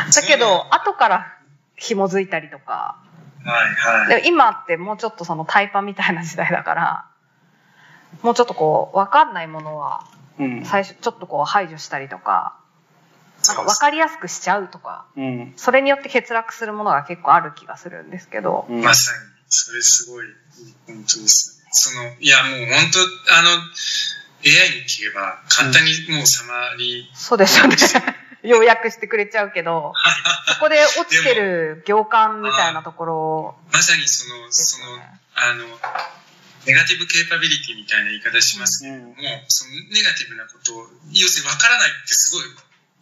[0.08, 0.12] い。
[0.12, 1.38] だけど、後から
[1.76, 2.96] 紐づいたりとか、
[3.44, 4.08] はいはい。
[4.08, 7.06] でも今ってもうちょっとそのタイパみたいな時代だから、
[8.22, 10.06] もうちょっとこう、わかんないものは
[10.38, 10.64] うん。
[10.64, 12.56] 最初ちょっとこう排除したりとか、
[13.48, 15.52] なんかわかりやすくしちゃうとか、うん。
[15.56, 20.26] それによって欠落するものが結構ある気がするんですけど、うんまさに、それすごい、
[20.86, 21.70] 本当ですよね。
[21.72, 22.90] その、いや、もう本
[23.26, 27.76] 当、あの、AI に聞けば、簡単にもうサマリー、そうですよね。
[28.42, 29.94] 要約してくれちゃうけど、
[30.54, 35.00] そこで落ちてる行間みたいなところまさにその、でその。
[35.34, 35.64] あの、
[36.66, 39.14] ネガティブケーパビリティみたいな言い方しますけども、
[39.48, 42.44] そのネガティブなことを、要するに分からないってすごい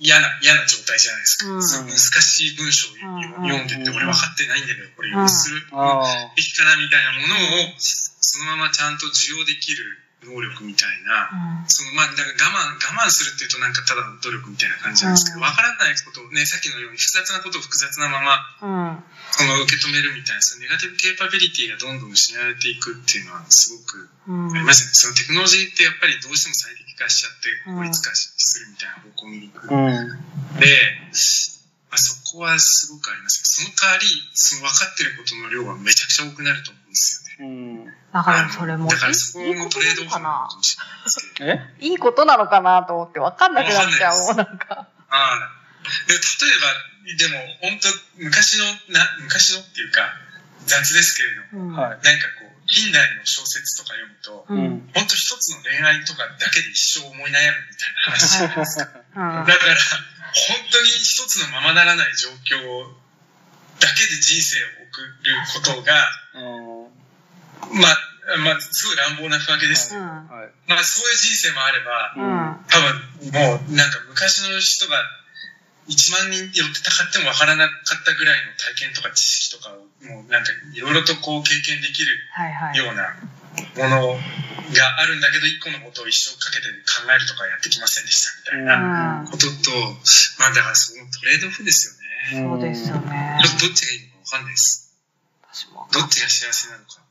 [0.01, 1.52] 嫌な、嫌な状態じゃないですか。
[1.52, 1.60] うん。
[1.60, 3.22] 難しい文章をうん。
[3.44, 18.89] 読んでて、うん俺分かってないんだけど、これどうするあべきかなみたいなものを、そのままちゃんと受容できる能力みたいな、そのまあ、だから我慢、我慢するっていうとなんかただの努力みたいな感じなんですけど、うん分からないことをね、さっきのように複雑なことを複雑なまま、うん。
[18.91, 19.05] うん。
[19.33, 24.93] その受け止めるみたいな、そのネガティブケーパビリティがどんどん失われていくっていうのはすごくうんありますね。
[24.93, 29.73] そのテクノロジーってやっぱりどうしても最適化しちゃって、うん効率化するみたいな方向に行く。
[29.73, 30.61] うん。
[30.61, 30.69] で、
[31.91, 37.99] まあ、そこはすごくありますその代わり、その分かってることの量はめちゃくちゃ多くなると思うんですよね。
[38.12, 38.19] うん。
[38.19, 40.49] だからそれもいだからそこいいいのことなのかトレードオフかな。
[41.41, 41.87] え？
[41.87, 44.89] いいことなのかなと思って分かんなくなっちゃう、もわうなんか。
[45.09, 46.09] はい。
[46.09, 47.89] で例えば、でも本当
[48.23, 48.65] 昔の、
[48.95, 50.03] な昔のっていうか、
[50.66, 51.77] 雑ですけれども、うん。
[51.77, 51.91] はい。
[51.91, 54.55] なんかこう、近代の小説とか読むと、う。
[54.55, 54.91] うんん。
[54.95, 58.91] 本当一つの恋愛とかだけで一生思い悩むみたいな話じゃないですか。
[59.16, 59.74] うんだから、
[60.31, 62.95] 本当に一つのままならない状況
[63.81, 66.07] だけで人生を送ることが、
[67.73, 69.95] まあ、まあ、すごい乱暴な不けです。
[69.95, 70.27] ま
[70.78, 72.65] あそういう人生もあれば、うん。
[72.70, 75.03] 多分もうなんか昔の人が
[75.91, 82.78] 1万人寄ってたかってもわからなかったぐらいの体験とか知識とかをもうなんかいろいろとこう経験できるはいはい。
[82.78, 83.19] ような
[83.74, 89.27] ものがあるんだけど一個のことを一生かけて考えるとかやってきませんでしたみたいなうん。
[89.27, 89.74] ことと、
[90.39, 92.47] まあだからそのトレードオフですよね。
[92.47, 93.41] そうですよね。
[93.43, 94.95] どどっちがいいのかわかんないです。
[95.51, 95.89] 私も。
[95.91, 97.03] どっちが幸せなのか。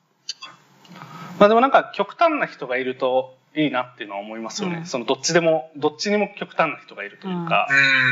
[1.40, 4.78] まあでもなんか極端な人がいるといいなっていうのは思いますよね。
[4.78, 7.68] うんそのどっちでも、どっちにも極端な人がいるというか、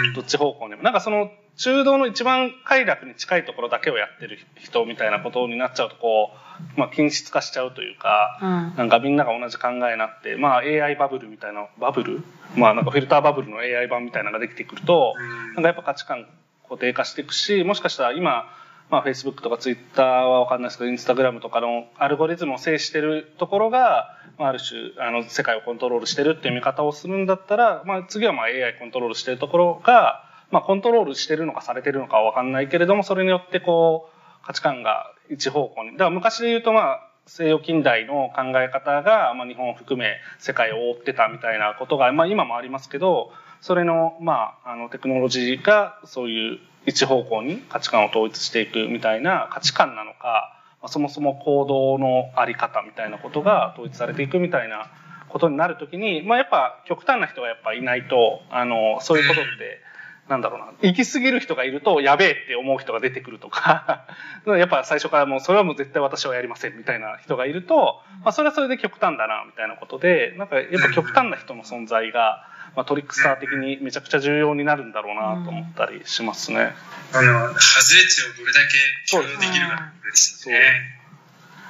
[0.06, 0.14] うん。
[0.14, 0.84] どっち方向にも。
[0.84, 6.32] なんかその中道の一番快楽に近いところだけをやってる人みたいなことになっちゃうとこ
[6.76, 8.76] う、まあ均質化しちゃうというか、うん。
[8.78, 12.24] なんかみんなが同じ考えになって、まあ AI バブルみたいな、バブル？
[12.56, 16.26] まあなんかフィルターバブルの AI 版みたいなのができてくると、うんなんかやっぱ価値観
[16.64, 18.46] 固定化していくし、もしかしたら今、
[18.90, 34.10] まあ Facebook とか Twitter はわかんないですけど、Instagram とかのアルゴリズムを制してるところが、まあある種、あの、世界をコントロールしてるっていう見方をするんだったら、まあ次はまあ AI コントロールしてるところが、まあコントロールしてるのかされてるのかはわかんないけれども、それによってこ
[34.44, 35.92] う、価値観が一方向に。
[35.94, 54.90] だから昔で言うとまあ、西洋近代の考え方が、まあ、日本を含め世界を覆ってたみたいなことが、まあ、今もありますけどそれの,、まあ、あのテクノロジーがそういう一方向に価値観を統一していくみたいな価値観なのか、まあ、そもそも行動のあり方みたいなことが統一されていくみたいな
[55.28, 59.86] ことになるときに、まあ、やっぱ極端な人がやっぱいないとあのそういうことって。
[60.30, 60.74] なんだろうな。
[60.82, 64.06] 行き過ぎる人がいると、やべえって思う人が出てくるとか、
[64.46, 72.46] やっぱ最初からもう、それはもう絶対私はやりませんみたいな人がいると、まあそれはそれで極端だな、みたいなことで、なんかやっぱ極端な人の存在が、
[72.78, 76.76] まあトリックスター的にめちゃくちゃ重要になるんだろうなと思ったりしますね。
[77.12, 78.78] あの、外れ値をどれだけ
[79.08, 80.62] 許容できるかですよね。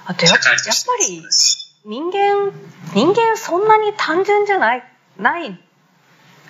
[0.06, 0.52] あとやっやっぱ
[1.08, 1.24] り
[1.86, 2.52] 人間、
[2.94, 4.84] 人間そんなに単純じゃない、
[5.18, 5.58] ない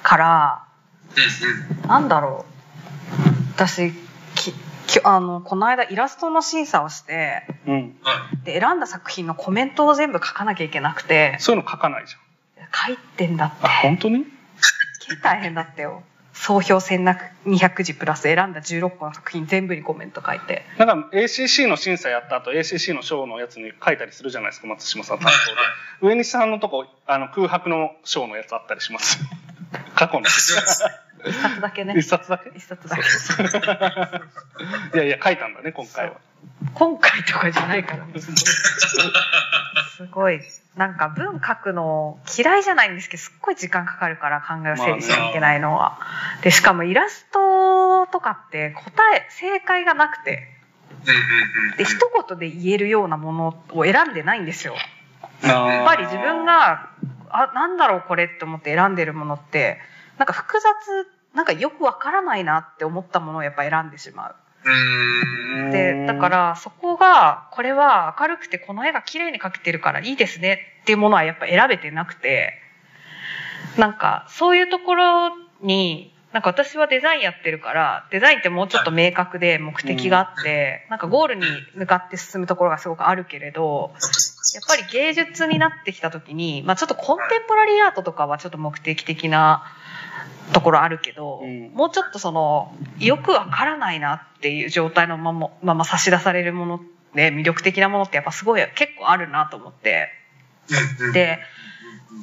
[0.01, 0.63] から、
[1.15, 1.87] うんうん。
[1.87, 3.53] なんだろう。
[3.55, 3.91] 私、
[4.33, 4.53] き
[4.87, 7.95] きあの、この間イラストの審査をして、うん。
[8.01, 8.45] はい。
[8.45, 12.15] で、選んだ作品のコメントを全部書かなきゃいけなくて、そういうの書かないじ
[12.87, 13.71] 書いてんだってゃん。
[13.71, 13.81] あ、。
[13.81, 14.36] 本当に？
[15.23, 16.03] 大変だったよ。
[16.33, 20.65] 総評1200字プラス選んだ16個の作品全部にコメント書いて。
[20.77, 26.07] なんか ACC の審査やった後 ACC の賞のやつに書いたりするじゃないですか、松島さん担はい当で。
[26.07, 26.15] はい。
[26.15, 29.19] 上西さんのとこ、あの空白の賞のやつあったりします。
[29.95, 30.25] 過去の。
[31.25, 32.03] 一冊だけね一。
[32.03, 32.51] 冊だけ？
[32.55, 33.01] 一冊だけ。
[34.97, 36.17] いやいや、書いたんだね、今回は。
[36.73, 38.13] 今回とかじゃないからね。
[38.19, 40.39] すごい。
[40.75, 45.99] なんか文書くの嫌いじゃないんですけど、すっごい時間かかるから考えを整理しなきゃいけないのは。
[46.43, 50.47] で、しかもイラストとかって答え、正解がなくて。
[51.77, 54.75] で、一言で言えるようなものを選んでないんですよ。
[55.43, 56.89] ややっぱり自分が、
[57.29, 59.79] あ、なんだろうこれって思って選んでるものって、
[60.17, 64.35] なんか複雑、なんかよくわからないなって思ったものをやっぱ選んでしまう。
[65.71, 72.53] で、だからそこが、これは明るくてこの絵が綺麗に描けてるからいいですねっていうものはやっぱ選べてなくて、
[73.77, 75.31] なんかそういうところ
[75.61, 83.91] に、なんか私はデザインやってるから、デザインってもうちょっと明確で目的があって、なんかゴールに向かって進むところがすごくあるけれど、
[84.53, 89.63] やっぱり芸術になってきた時に、まあちょっとコンテンポラリーアートとかはちょっと目的的な
[90.53, 91.71] ところあるけど、うん。
[91.73, 96.81] もうちょっとその、よくわからないなっていう状態のまま、まま差し出されるもの
[97.15, 100.09] で魅力的なものってやっぱすごい結構あるなと思って。
[101.13, 101.39] で、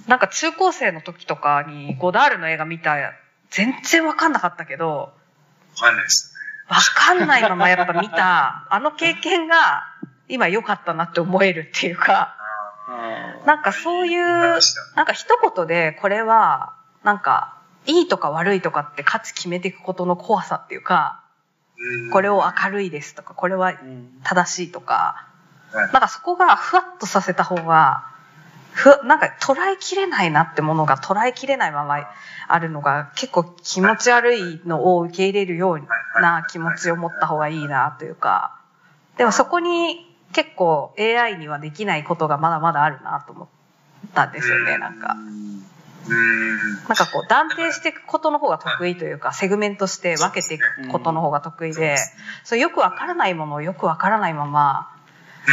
[0.06, 2.94] なんか中高生の時とかにゴダールの映画見た、
[3.54, 5.12] 全然わかんなかったけど、わ
[5.78, 6.34] かんないです
[6.68, 9.84] わかんないままやっぱ見た、あの経験が
[10.28, 12.36] 今良かったなって思えるっていうか、
[13.46, 14.60] なんかそういう、ね。
[14.96, 21.22] なんか一言でこれは、なんか、いいとか悪いとかって価値決めていくことの怖さっていうか、
[21.78, 22.10] うん。
[22.10, 25.28] これを明るいですとか、これはうん正しいとか、
[25.72, 28.13] はいなんかそこがふわっとさせた方が、
[28.74, 31.98] ふ、なんか捉えきれないなってものが捉えきれないまま
[32.48, 38.60] あるのが結構気持ち悪いのを受け入れるような気持ちを持った方がいいなというか、
[39.16, 43.48] でもそこに結構 AI にはできないことがまだまだあるなと思っ
[44.12, 45.16] たんですよね、なんか。
[46.08, 46.74] うん。
[46.88, 51.96] なんかこう断定していくことの方が得意というか、セグメントして分けていくことの方が得意で、
[52.42, 54.90] そうよくわからないものをよくわからないまま、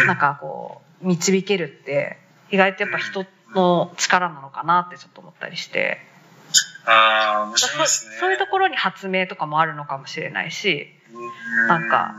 [0.07, 2.20] なんかこう、導けるって、
[2.51, 3.25] 意外とやっぱ人
[3.55, 5.99] の力なのかなってちょっと思ったりして、
[6.85, 8.15] ああ、面そ白いですね。
[8.19, 10.87] そういうところに発明とかもあるのかもしれないし、
[11.67, 12.15] なんか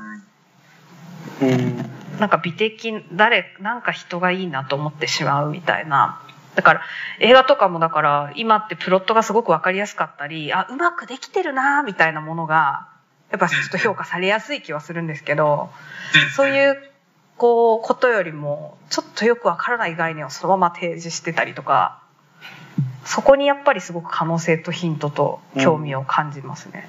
[1.41, 6.21] うんなんか美的、誰、なんか人がいいなと思ってしまうみたいな。
[6.55, 6.83] だから
[7.19, 12.89] 映画とかもだから今ってプロットがすごくわかりやすかったり、あ、うまくできてるなみたいなものが、
[13.31, 15.71] やっぱちょっと評価されやすい気はするんですけど、
[16.37, 16.91] そういう、
[17.43, 22.01] こう、ことよりも、ちょっとよくわからない概念をそのまま提示してたりとか、
[23.05, 26.86] そこにやっぱりすごく可能性とヒントと興味を感じますね。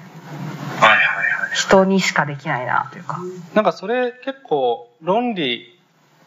[0.78, 1.56] はいはいはい。
[1.56, 3.18] 人にしかできないなというか。
[3.54, 5.76] なんかそれ結構論理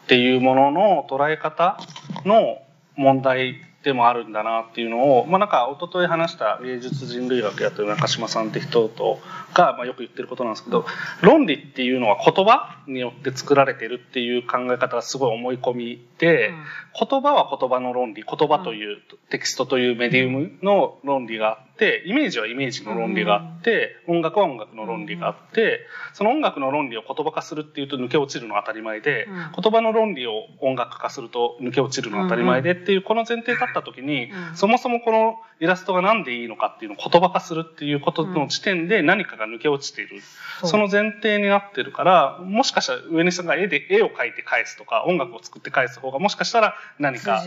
[0.04, 1.80] っていうものの捉え方
[2.26, 2.58] の
[2.96, 9.20] 問題でもあるんだなっていうのを、まあ、なんか一昨日話した芸術人類学やってる中島さんって人と
[9.54, 10.86] が、まあ、よく言ってることなんですけど
[11.22, 16.52] 論理っていうのは言葉によって作られてるっていう考え方がすごい思い込みで、
[16.98, 18.98] 言葉は言葉の論理言葉という、
[19.30, 25.80] テキストというメディウムの論理があってイメージはイメージの論理があって、音楽は音楽の論理があって
[26.14, 29.62] その音楽の論理を言葉化するっていうと抜け落ちるのは当たり前で、うん。
[29.62, 34.56] 言葉の論理を音楽化すると抜け落ちるのは当たり前でっていうこの前提立った時に、うん。
[34.56, 40.20] そもそもこのイラストが何でいいのかっていうのを言葉化するっていうことの時点で何かが抜け落ちている。
[40.60, 47.42] そうその前提になってるから、もしかしたら上西さんが絵で、絵を描いて返すとか、音楽を作って返す方が、もしかしたら何か。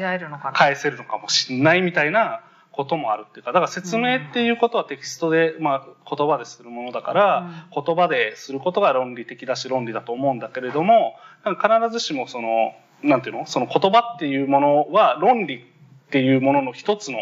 [0.53, 11.57] 返せるのかもしれないみたいなこともあるっていうか、だから説明っていうことはテキストで、まあ言葉でするものだから、言葉ですることが論理的だし論理だと思うんだけれども、必
[11.91, 12.73] ずしもその、
[13.03, 17.17] なんていうのその言葉っていうものは論理っていうものの一つの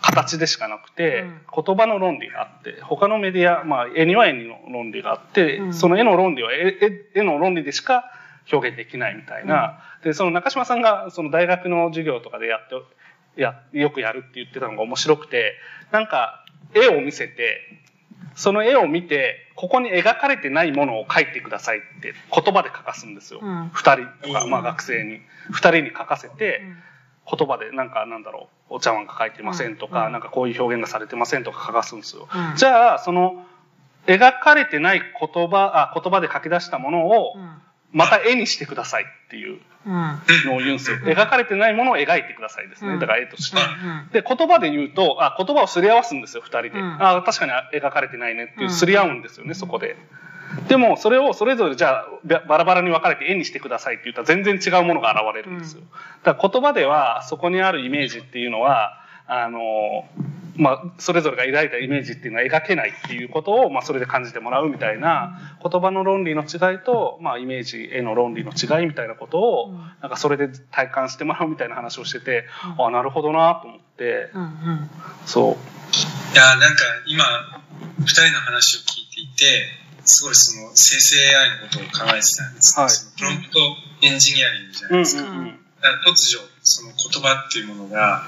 [0.00, 1.24] 形でしかなくて、
[1.54, 6.78] 言葉の論理があって、他のメディア、まあ絵には絵の論理があって、うんその絵の論理は絵
[7.14, 8.04] 絵絵の論理でしか
[8.50, 9.80] 表現できないみたいな。
[10.02, 12.76] で、その中島さんがその大学の授業とかでやって、
[13.40, 15.54] や、よくやるって言ってたのが面白くて、
[15.90, 16.44] なんか
[16.74, 17.60] 絵を見せて、
[18.34, 23.40] その絵を見て、ここに描かれてないものを描いてくださいって言葉で書かすんですよ。
[23.42, 25.20] うん二、人とか、まあうん学生に。
[25.50, 26.62] 二人に書かせて、
[27.30, 32.28] 言葉でなんかなんだろう、お茶碗が書いてませんとか、うんなんかこういう表現がされてませんとか書かすんですよ。
[32.34, 33.44] うんじゃあ、その、
[34.06, 37.62] 描かれてない言葉、あ、言葉で書き出したものをう、ん
[37.92, 39.92] また絵にしてくださいっていううん
[40.46, 40.96] のを言うんですよ。
[40.96, 42.94] ん描かれてないものを描いてくださいですね。
[42.94, 43.58] うんだから絵として。
[43.58, 46.68] うんで、言葉で言うと、あ、言葉をすり合わすんですよ、二人で。
[46.70, 49.96] うんあ、確かに描かれてないねっていうう、んすり合うんですよね、そこで。
[50.68, 55.82] でも、それをそれぞれじゃあ、ばバラバラに分かれて絵にしてくださいって言ったら全然違うものが現れるんですよ。
[56.22, 60.04] だから言葉では、そこにあるイメージっていうのは、あの、
[60.56, 69.76] まあ、それぞれが描いたイメージっていうのは描けないっていうことを、まあ、それで感じてもらうみたいな、言葉の論理の違いと、まあ、イメージ、絵の論理の違いみたいなことを、うん。
[70.00, 72.46] なんかそれで体感してもらうみたいな話をしてて、
[72.78, 72.86] うん。
[72.86, 74.90] あ、なるほどなと思って、うんうん。
[75.24, 76.34] そう。
[76.34, 77.24] いや、なんか今、
[78.00, 82.90] 二人の話を聞いていて、すごいその生成 AI のことを考えてたんですけど、はい。
[82.90, 83.58] そのプロンプト
[84.02, 85.22] エンジニアリングじゃなうんうんいですか。
[86.06, 88.22] 突如、その言葉っていうものが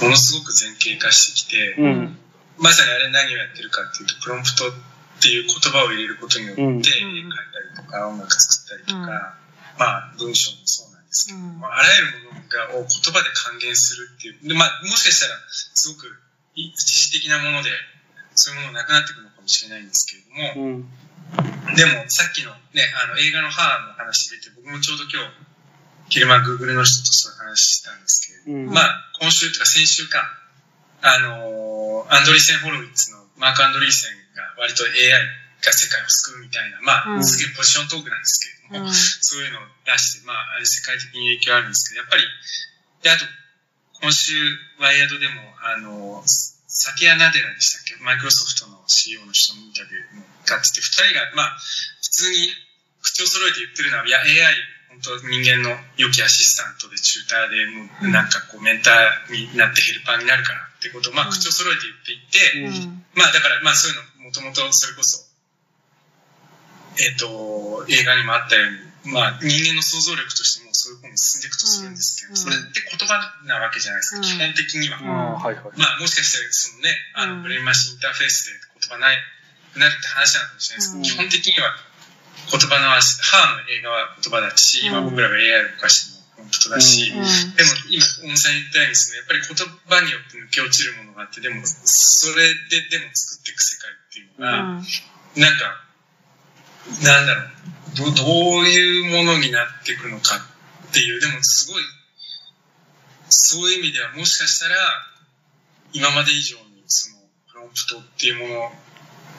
[0.00, 2.18] ものすごく前傾化してきて、うん。
[2.58, 4.72] まさにあれ何をやってるかっていうと、プロンプトっ
[5.20, 6.76] ていう言葉を入れることによって、うん。
[6.76, 9.36] 絵描いたりとか、音楽作ったりとか、
[9.78, 11.60] まあ文章もそうなんですけど、うん。
[11.60, 16.08] まああらゆるものがを言葉で還元するっていう、でまあもしかしたらすごく
[16.54, 16.70] 知
[17.10, 17.70] 識的なもので、
[18.34, 20.88] そういうものなくなってくるのかもしれないんですけれども、うん
[21.72, 25.32] でもさっきのね、あの映画の母の話出て、僕もちょうど今日、
[26.08, 28.74] 昼間 Google の人とそういう話したんですけれど、うん。
[28.74, 30.20] まあ今週とか先週か、
[31.00, 35.24] あのーアンドリーセン・ホロウィッツのマーク・アンドリーセンが割と AI
[35.64, 37.24] が世界を救うみたいな、まあ、うん。
[37.24, 38.92] すげえポジショントークなんですけれども、うん。
[38.92, 42.24] そういうのを出して、まあ、あれ世界的に影響あるんですけど、やっぱり、
[43.00, 43.24] で、あと、
[44.04, 44.36] 今週、
[44.80, 46.24] ワイヤードでも、あの、
[46.74, 47.94] サティア・ナデラでしたっけ？
[48.02, 51.56] マイクロソフトの CEO の人のインタビューも使ってて、二人が、まあ、
[52.02, 52.50] 普通に
[52.98, 54.58] 口を揃えて言ってるのは、いや、AI、
[54.90, 61.32] 本当人間の良きアシスタントでチューターで、もうなんかこう、メンターになってヘルパーになるからってことを、まあ、うん。
[61.32, 63.06] 口を揃えて言っていて、うん。
[63.14, 65.22] まあだから、まあそういうの、もともとそれこそ、
[66.98, 72.36] えっ、と、映画にもあったように、まあ人間の想像力としてもそういう方に進んでいくとするんですけど、うん。
[72.36, 73.16] それって言葉
[73.48, 74.22] なわけじゃないですか、うん。
[74.22, 75.00] 基本的には。
[75.00, 75.08] うん。
[75.08, 75.80] ああはいはい。
[75.80, 77.42] まあもしかしたらそのね、あの、うん。
[77.42, 79.16] ブレインマシンインターフェースで言葉ない
[79.72, 81.04] くなるって話なのかもしれないですけど、うん。
[81.08, 81.72] 基本的には
[82.52, 87.24] 言葉の足、母の映画は言葉だし、今僕らが AI を動かしても本当だし、うん。
[87.56, 89.56] でも今、小野さん言ったように、そのやっぱり言
[89.88, 94.84] 葉によって抜け落ちるものがあって、でも、それででも作っていく世界っていうのが、
[95.40, 95.80] なんか、
[97.02, 97.54] なんだろう
[97.94, 100.44] ど、どういうものになっていくのか
[100.94, 101.82] っていう、でもすごい、
[103.28, 104.76] そういう意味ではもしかしたら、
[105.92, 107.16] 今まで以上にその
[107.50, 108.72] プロンプトっていうもの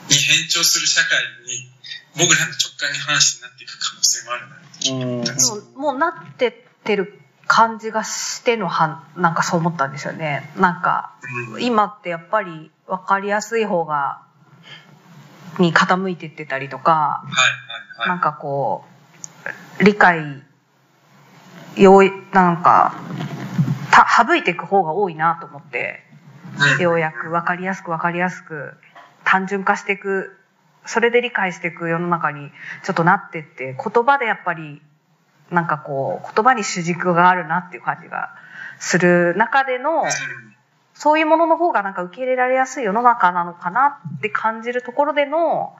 [0.09, 1.71] に変調する社会に、
[2.19, 5.55] 僕らの直感に反してなっていく可能性もあるなって思ったんですよ。
[5.55, 6.53] もうもうなってっ
[6.83, 11.13] てる感じがしてのはなんかそう思ったんですよねなんか
[11.53, 14.23] うん今ってやっぱり分かりやすい方が
[15.59, 18.09] に傾いてってたりとかはいはいはい。
[18.09, 18.83] なんかこ
[19.79, 20.43] う理解
[21.75, 22.03] よう
[22.33, 22.95] なんか
[23.91, 26.03] た省いていく方が多いなと思って
[26.75, 26.81] うん。
[26.81, 28.73] ようやく分かりやすく分かりやすく
[29.23, 30.37] 単純化していく
[30.85, 32.49] それで理解していく世の中に
[32.83, 34.81] ちょっとなってって言葉でやっぱり
[35.49, 38.29] なんかこう言葉に主軸があるなっていう感じが
[38.79, 40.03] する中での
[40.93, 45.75] そういうものの方がなんか受け入れられやすい世の中なのかなって感じるところでの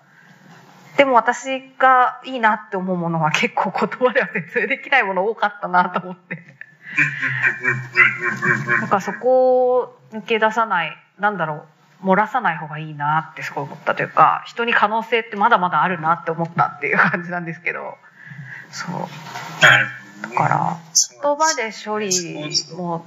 [0.97, 6.37] でも私がいいなって思うものは結構言葉では説明できないもの多かったなと思って。
[8.79, 11.65] なんかそこを抜け出さない、なんだろ
[12.01, 17.97] う、漏らさない方がいいなってすごい思ったというか、人に可能性ってまだまだあるなって思ったっていう感じなんですけど、
[18.71, 18.91] そう。
[20.21, 20.77] だから、
[21.21, 22.09] 言葉で処理
[22.75, 23.05] も、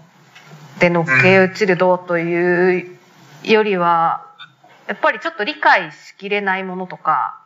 [0.79, 2.99] で乗っけ移るどうという
[3.45, 4.27] よりは、
[4.87, 7.38] やっぱりちょっと理解しきれないものとか、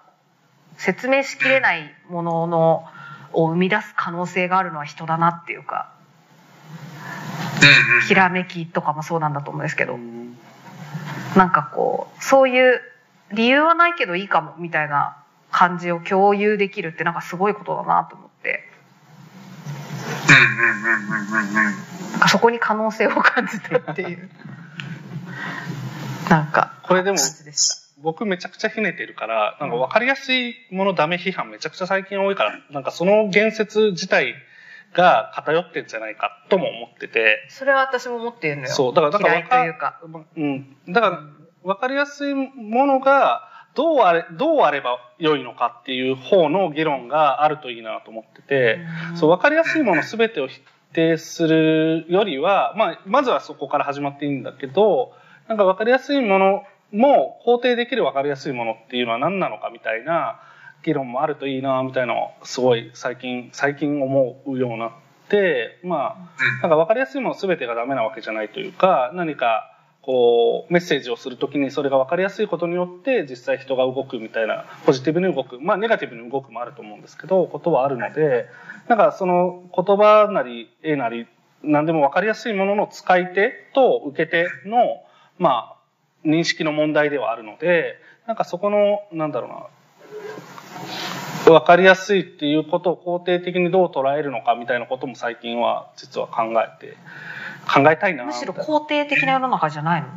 [0.76, 2.84] 説明しきれないものの、
[3.32, 5.92] を生み出す可能性があるのは人だなっていうか、
[8.06, 10.36] ひらめきとかもそうなんだと思うんですけど、うん
[11.36, 12.80] なんかこう、そういう
[13.32, 15.16] 理由はないけどいいかもみたいな
[15.50, 18.68] 感じを共有できるってなんかすごいことだなと思って、
[20.28, 21.54] うんうんうんうんうんうん。
[22.12, 24.30] なんかそこに可能性を感じたっていう、
[26.28, 27.81] なんか、これでもでした。
[28.02, 34.34] 僕めちゃくちゃひねてるから、なんか分かりやすいものダメ批判めちゃくちゃ最近多いから、なんかその言説自体
[34.92, 38.68] が偏ってんじゃないかとも思ってて、それは私も思ってるのよ。
[38.68, 40.00] そう、だから、だから嫌いというか。
[40.36, 40.76] うん。
[40.88, 41.20] だから、
[41.62, 48.80] 分かりやすいものが、どうあれ、どうあれば良いのかっていう方の議論があるといいなと思ってて、
[49.12, 50.60] うんそう、分かりやすいもの全てを否
[50.92, 55.12] 定するよりは、まあ、まずはそこから始まっていいんだけど、
[55.48, 60.40] なんか分かりやすいものもう肯定できる分かりやすいものっていうのは何なのかみたいな
[60.84, 64.90] 議論もあるといいなみたいなのをすごい最近、最近思うようになっ
[65.28, 66.28] て、ま
[66.60, 78.46] あ、なんか分かりやすいもの全てがダメなわけじゃないというか、何かこうメッセージをするときにそれが分かりやすいことによって実際人が動くみたいなポジティブに動くまあネガティブに動くもあると思うんですけどことはあるので
[78.88, 81.28] なんかその言葉なり絵なり
[81.62, 85.04] 何でも分かりやすいものの使い手と受け手の
[85.38, 85.81] まあ
[86.24, 89.66] 認識の問題ではあるのでなんかそこのなんだろうな
[91.44, 96.96] 分かりやすいっていうことを肯定的にどう捉えるのかみたいなことも最近は実は考えて
[97.72, 100.08] 考えたいなむしろ肯定的な世の中じゃないの？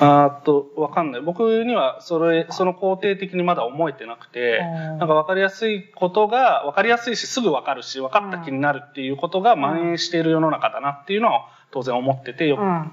[0.00, 1.20] あーっと、わかんない。
[1.20, 12.62] 僕には、それ、その肯定的にまだ思えてなくて、うんなんか分かりやすいことが、分かりやすいし、すぐ分かるし、分かった気になるっていうことが蔓延している世の中だなっていうのは当然思っててよく。
[12.62, 12.90] うん。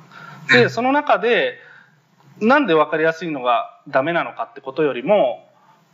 [0.49, 1.57] で、その中で、
[2.41, 5.47] なんで分かりやすいのがダメなのかってことよりも、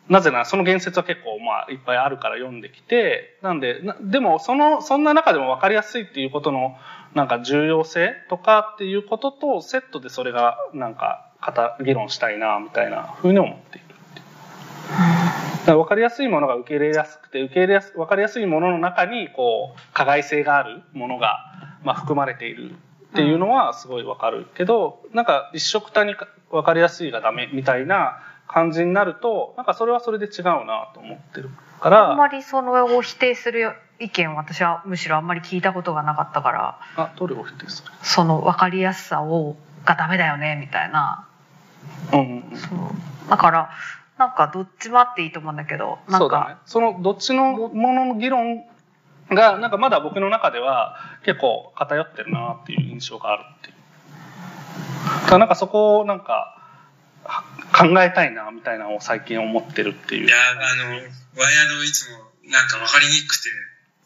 [0.09, 6.77] なぜならその言説は結構まあいっぱいあるから読んできて、なんで、なでもその、そんな中でも分かりやすいっていうことの
[7.13, 14.23] なんか重要性とかっていうこととセットでそれがなんか語議論したいなみたいなふうに思っているってい。
[15.59, 21.39] だから分かりやすいものが受け入れやすくて、受け入れやす、分かりやすいものの中にこう、加害性があるものが、
[21.83, 22.75] まあ含まれている
[23.13, 37.91] っていうのはすごいわかるけど、なんか一緒くたにか分かりやすいがダメみたいな感じになると、なんかそれはそれで違うなと思ってるかあんら、まりそのを否定する意見を私はむしろあんまり聞いたことがなかったから、あ、どれを否定する？
[38.03, 39.55] その分かりやすさを、
[39.85, 41.27] がダメだよね、みたいな。
[42.13, 42.57] うんうんうん。
[42.57, 43.29] そう。
[43.29, 43.69] だから、
[44.17, 46.57] なんかどっちもあっていいと思うんだけど、なんそうだねか、。
[46.65, 48.65] そのどっちのものの議論
[49.29, 53.75] が、なんかまだ僕の中では結構偏ってるなっていう印象があるっていう。
[55.23, 56.57] だからなんかそこをなんか
[57.23, 57.43] は
[57.73, 60.29] 考えたいなみたいなのを最近思ってるっていうい。
[60.29, 62.17] や、あの、ワイヤードいつも
[62.49, 63.49] なんか分かりにくくて、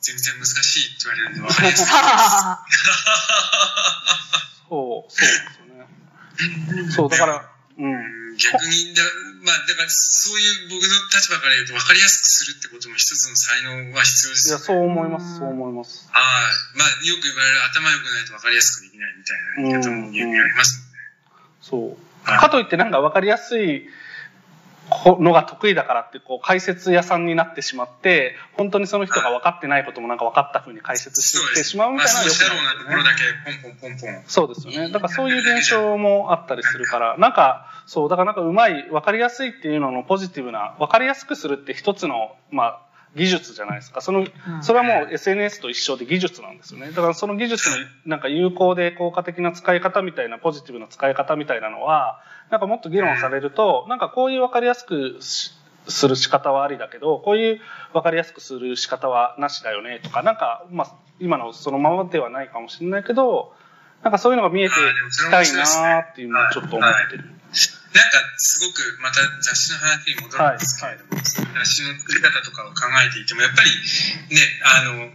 [0.01, 1.85] 全然難しいって言われるんで分かりやすい。
[4.69, 6.91] そう、そうですよね。
[6.91, 7.45] そう、だから、
[7.77, 8.20] うん。
[8.41, 9.05] うん逆にだ、
[9.45, 14.57] まあ、だからそういう僕の立場から言うと分かりやすくするってことも一つの才能は必要ですいや。
[14.57, 16.09] そう思います、そう思います。
[16.09, 16.77] はい。
[16.77, 20.97] まあ、よく言われる頭良くないと分かりやすくできないみたいな言い方も言うにありますもんね。
[21.61, 22.11] そう。
[22.25, 23.85] かといってなんか分かりやすい
[25.19, 34.23] のが得意だからってこう解説屋さんになってしまって本当にその人が分かってないこともなんか分かった風に解説してしまうみまあ、たいなのはそう良くしたろうなところだけポンポンポンポン。
[34.27, 34.91] そうですよね。
[34.91, 42.81] だからそういう現象もあったりするから、なんか、そう、だからなんかうまい、分かりやすいっていうののポジティブな、分かりやすくするって一つの、まあ、
[43.15, 44.01] 技術じゃないですか。
[44.01, 44.31] その、うん
[44.61, 46.91] それはもう SNS と一緒で技術なんですよね。
[46.91, 52.21] だからその技術のなんか有効で効果的な使い方みたいな、ポジティブな使い方みたいなのは、
[52.51, 55.51] なんかもっと議論されると、なんかこういう分かりやすくし
[55.87, 57.61] する仕方はありだけど、こういう
[57.93, 63.53] 分かりやすくする仕方はなしだよねとか、なんか、まあ、今のそのままではないかもしれないけど、
[64.03, 64.77] なんかそういうのが見えてき
[65.31, 67.23] たいなーっていうのをちょっと思ってる。
[67.23, 73.69] なんかすごくまた雑誌の話に戻るんですけれども、雑誌の作り方とかを考えていてもやっぱり
[74.31, 75.11] ねあの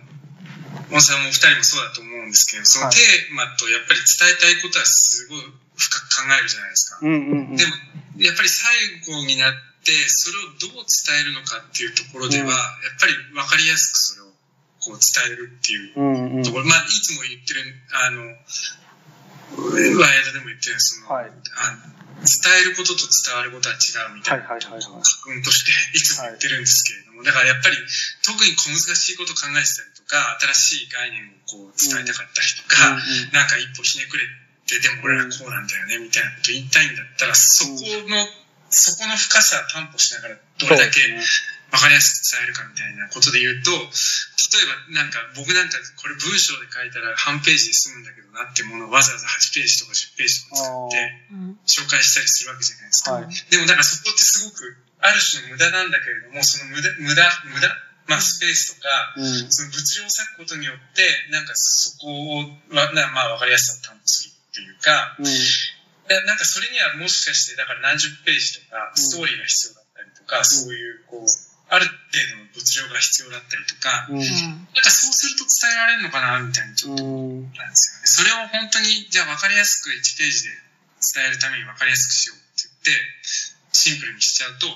[0.89, 6.99] 小野さんもお二人もそうだと思うんですけどそのテーマとやっぱり伝えたいことはすごい深く考えるじゃないですか。
[7.03, 7.57] うんうんうん。
[7.57, 7.73] でも
[8.19, 8.73] やっぱり最
[9.07, 9.53] 後になっ
[9.85, 14.33] てそれをどう伝えるのかっていうところでは、うんやっぱり分かりやすくそれを
[14.81, 16.43] こう伝えるっていううんうん。
[16.43, 17.63] ところ、まあいつも言ってる
[17.93, 27.77] あのワイヤードでも言ってるその、はいあの伝えることと伝わることは違うみたいなはいはいはいはい確認としていつも言ってるんですけれども、だからやっぱり
[28.25, 37.79] 特に小難しいことを考えてたりとか新しい概念をこう伝えたかったりとか、うんうんなんか一歩ひねくれてでも俺らこうなんだよねみたいなこと言いたいんだったらそこ
[38.11, 38.19] の、
[38.71, 40.99] そこの深さを担保しながらどれだけ
[41.71, 50.99] 分かりやすく伝えるかみたいなことで言うと、例えばなんか僕なんかこれ文章で書いたら半ページで済むんだけどなってものをわざわざ8ページとか10ページとか使って
[51.31, 53.13] うん紹介したりするわけじゃないですか。
[53.13, 53.31] はい。
[53.51, 57.23] でもだからそこってすごくある種の無駄なんだけれども、その無駄、無駄、
[57.55, 57.71] 無駄
[58.07, 59.51] まあスペースとか、うん。
[59.51, 65.29] その物量を割くことによって、なんかそこを、わなまあ分かりやすさを担保するっていうか、うん。
[66.25, 71.29] なんかそれにはもしかして、だから何十ページとか、ストーリーが必要だったりとか、そういう、こう、
[71.69, 71.93] ある程
[72.33, 74.17] 度の物量が必要だったりとか、うん。
[74.17, 77.53] なんかそうすると伝えられるのかな、みたいにちょっとうん。
[77.53, 78.07] なんですよね。
[78.07, 80.57] それを本当に、じゃあ分かりやすく1ページで
[81.13, 83.05] 伝えるために分かりやすくしようって言って、
[83.77, 84.73] シンプルにしちゃうと、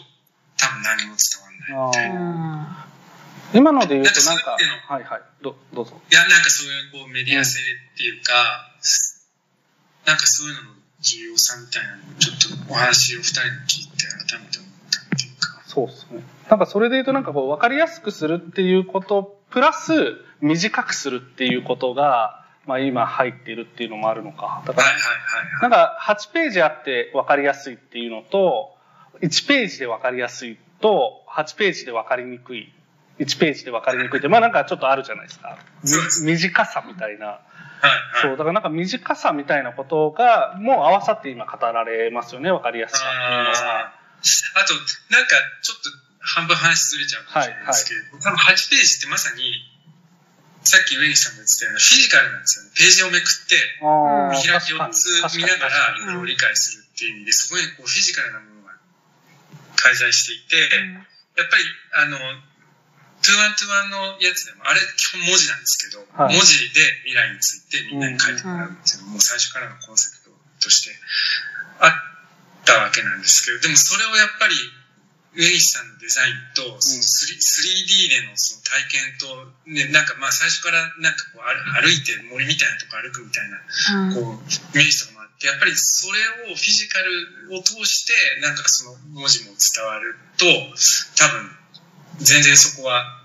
[0.59, 2.87] 多分何も伝わんないみたいな。
[3.55, 5.23] 今ので言うとなんか、なんかそういうのはいはい。
[5.43, 6.01] どどうぞ。
[6.11, 8.71] いや、なんかそういうこうメディア性っていうか、
[10.11, 10.69] なんかそういうのの
[11.01, 15.63] 重要さみたいなのをちょっとお話を二人に聞いて改めて思ったっていうか。
[15.67, 16.25] そうですね。
[16.49, 24.65] なんかそれで言うとなんかこう分かりやすくするっていうこと、プラス短くするっていうことが、まあ今入っているっていうのもあるのか。
[24.67, 25.63] だからはいはいはいはい。
[25.63, 28.75] なんか8ページあって分かりやすいっていうのと、
[29.23, 32.73] 1ページで分かりやすいと、8ページで分かりにくい。
[33.21, 35.57] 1ページで分かりにくいって、まあなんかちょっとあるじゃないですか。
[36.25, 37.39] 短さみたいな。
[37.81, 38.39] はいそう、はい。
[38.39, 43.93] だからなんか短さみたいなことが、もう合わさって今語られますよね、分かりやすさっていうのは。
[43.93, 44.75] あと、
[45.09, 45.91] なんかちょっと
[46.21, 49.67] 半分話ずれちゃうかもしれないですけど、多分8ページってまさに、
[50.63, 52.71] さっき上西さんが言ってたようなフィジカルなんですよね。
[52.77, 53.57] ページをめくって、
[54.45, 58.77] 開きを確かにつ見ながら確かにいろいろ理解するってっていう意味で、そこにこうフィジカルなものが
[59.77, 60.61] 介在していて、
[61.41, 61.65] やっぱり、
[61.97, 62.19] あの、
[63.21, 66.37] Two One Two One のやつでも、あれ基本文字なんですけど、はい。
[66.37, 70.91] 文字で未来についてみんなに書いてもらうっていうのも、もう最初からのコンセプトとして
[71.81, 71.93] あっ
[72.65, 74.55] たわけなんですけど、でもそれをやっぱり、
[75.37, 83.63] 上西さんのデザインと、その 3- 3D でのその体験と、ね、なんかまあ最初からなんかこう歩歩いて森みたいなとこ歩くみたいな
[84.11, 90.47] こう、イメージとかもあって、やっぱりそれをフィジカルを通して、なんかその文字も伝わると、
[91.15, 91.60] 多分、
[92.21, 93.21] 全然そこは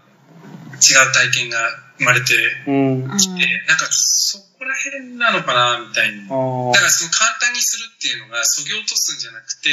[0.79, 1.57] 違う体験が
[1.97, 2.35] 生まれて
[2.67, 2.71] う
[3.07, 3.11] ん。
[3.11, 6.27] あきて、なんかそこら辺なのかな、みたいに。
[6.27, 6.73] だー。
[6.75, 9.71] からその簡単にするっていうのが、そぎ落とすんじゃなくて、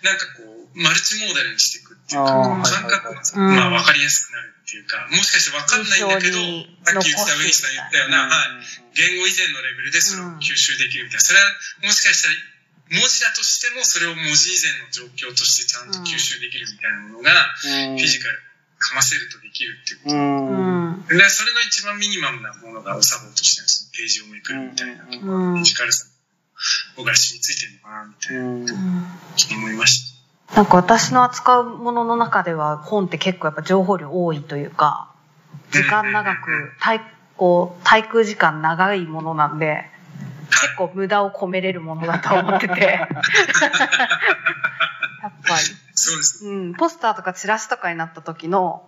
[0.00, 2.32] なんかこう、マルチモーダルにしていくっていうか、
[2.64, 3.56] 感覚が、うん。
[3.56, 11.20] まあ分かりやすくなるっていうか、もしかして分かんないんだけど、印さっき言ってた上西さん言ったような、はい、言語以前のレベルでそれを吸収できるみたいな。
[11.20, 11.52] それは
[11.84, 12.34] もしかしたら
[12.88, 17.32] 文字だとしてもそれを文字以前の状況としてちゃんと吸収できるみたいなものが
[17.92, 17.98] うん。
[18.00, 18.47] フィジカル
[18.78, 20.08] かませるとできるっていうこう。
[20.10, 20.14] と。
[20.14, 26.06] うんんでそれの一番ミニマムなものがお作法としてのそのページをめくるみたいなところうんフィジカルさ
[26.96, 28.66] 僕ら染みついてるのかなみたいなうん
[29.58, 30.56] 思いました。
[30.56, 35.12] なんか私の扱うものの中では本って結構やっぱ情報量多いというか
[35.70, 37.00] 時間長く対
[37.36, 39.84] こう滞空時間長いものなんで
[40.50, 43.00] 結構無駄を込めれるものだと思ってて
[45.22, 45.60] やっぱり、
[45.94, 46.46] そうです。
[46.46, 48.84] うん、ポスターとかチラシとかになった時の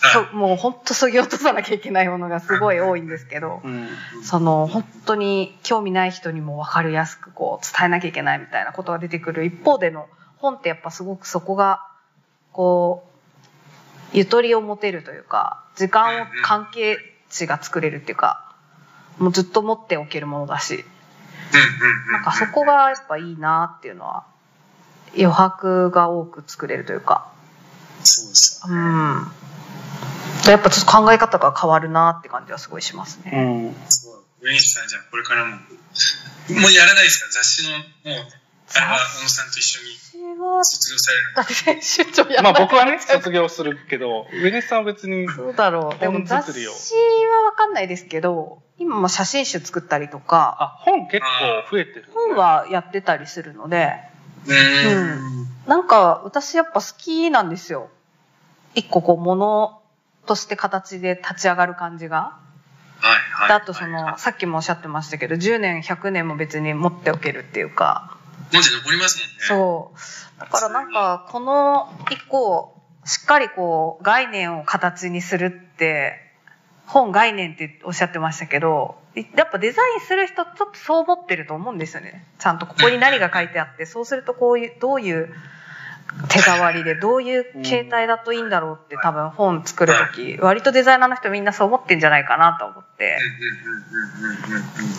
[0.00, 3.88] はいそもう本当そぎ落とさなきゃいけないものがすごい多いんですけどうん。
[4.22, 11.86] その本当に興味ない人にも分かりやすくこう伝えなきゃいけないみたいなことが出てくる一方での本ってやっぱすごくそこが
[12.52, 13.04] こ
[14.12, 16.96] うゆとりを持てるというか時間を関係
[17.30, 18.52] 値が作れるっていうか
[19.18, 20.84] もうずっと持っておけるものだし。
[22.10, 24.24] なんかそこがやっぱいいなっていうのは
[25.14, 27.30] 余白が多く作れるというか
[28.04, 28.74] そうですよ。
[28.74, 29.32] うん
[30.48, 33.68] やっぱちょっと考え方が変わるなって感じはすごいしますうね。
[33.68, 33.74] ん。
[33.88, 34.24] そう。
[34.44, 35.58] 上西さんじゃあこれからも、も
[36.68, 37.30] うやらないですか？
[37.30, 37.84] 雑誌の、もう、
[38.74, 39.86] あれは小野さんと一緒に
[40.34, 46.00] 私は卒業されるだって編集長やまあ僕はね、卒業するけど、上西さんは別に、そうだろう。
[46.00, 46.72] でも本雑誌は
[47.44, 51.26] わかんないですけど、今も写真集作ったりとか、あ、本結構
[51.70, 52.06] 増えてる。
[52.12, 53.94] 本はやってたりするので、
[54.46, 55.46] うーん。
[55.66, 57.88] なんか私やっぱ好きなんですよ。
[58.74, 59.80] 一個こう物
[60.26, 62.36] として形で立ち上がる感じが。
[63.00, 63.48] はいはい。
[63.48, 68.16] であとその、はいさっきもおっしゃってましたけど、10年、100年も別に持っておけるっていうか、
[68.52, 69.34] 文字残りますもんね。
[69.40, 69.92] そ
[70.36, 70.40] う。
[70.40, 76.32] だからなんか、この一個、しっかりこう、概念を形にするって、
[76.86, 82.26] 本概念っておっしゃってましたけど、やっぱデザインする人ちょっとそう思ってると思うんですよね。
[82.38, 85.28] ちゃんとここに何が書いてあって、そうするとこういう、どういう
[86.28, 93.18] 手触りで、どういう形態だといいんだろうって多分本作るとき、割とデザイナーの人みんなそう思ってんじゃないかなと思って。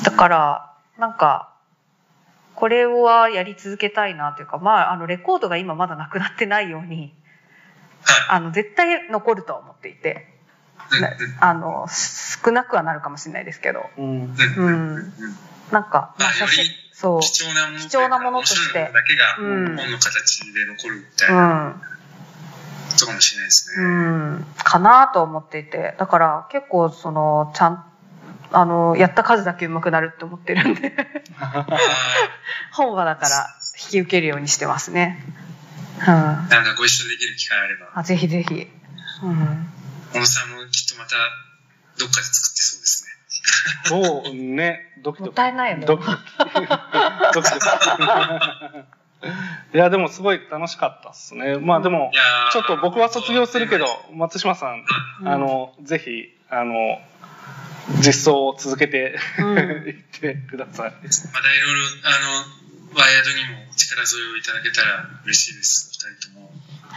[0.03, 1.53] だから、なんか、
[2.55, 7.13] これはやり続けたいなというか、まあ、あの、レコードが今まだなくなってないように、
[8.03, 10.32] はあの、絶対残るとは思っていて、
[11.39, 14.35] あの、少なくはなるかもしれないですけど、うん。
[14.57, 15.13] うん。
[15.71, 21.81] なんか、まあ、写真、そう、貴重なもの貴重なものとしてだけがうん本の形で残るみたう、いなん
[22.91, 23.83] ことかもしれないですね。
[23.83, 27.85] うん、かなと思っていて、だから結構その、ちゃん、
[28.51, 30.95] あの、やった数だけ上手くなるって思ってるんで、
[31.39, 31.65] あ
[32.71, 35.23] 本はだから引き受けるようにしてますね。
[35.99, 36.05] うん。
[36.05, 38.69] ーなんかご一緒できる機会あれば、あぜひぜひ。
[39.23, 39.69] うん。
[40.13, 41.15] 小野さんもきっとまた
[41.97, 43.13] どっかで作ってそうですね。
[43.85, 45.29] そうね、ドキドキ。
[45.29, 46.21] もったいないよねドキドキ。
[47.33, 47.63] ドキドキ。
[49.73, 51.57] いや、でもすごい楽しかったっすね。
[51.57, 52.11] まあでも
[52.51, 54.85] ちょっと僕は卒業するけど、松島さん、
[55.21, 57.01] うんあの、ぜひ、あの、
[57.99, 60.91] 実装を続けてうん いってください。
[60.91, 66.53] またいろいろ、あの、ワイヤードにもお力添えをいただけたら嬉しいです、二人とも。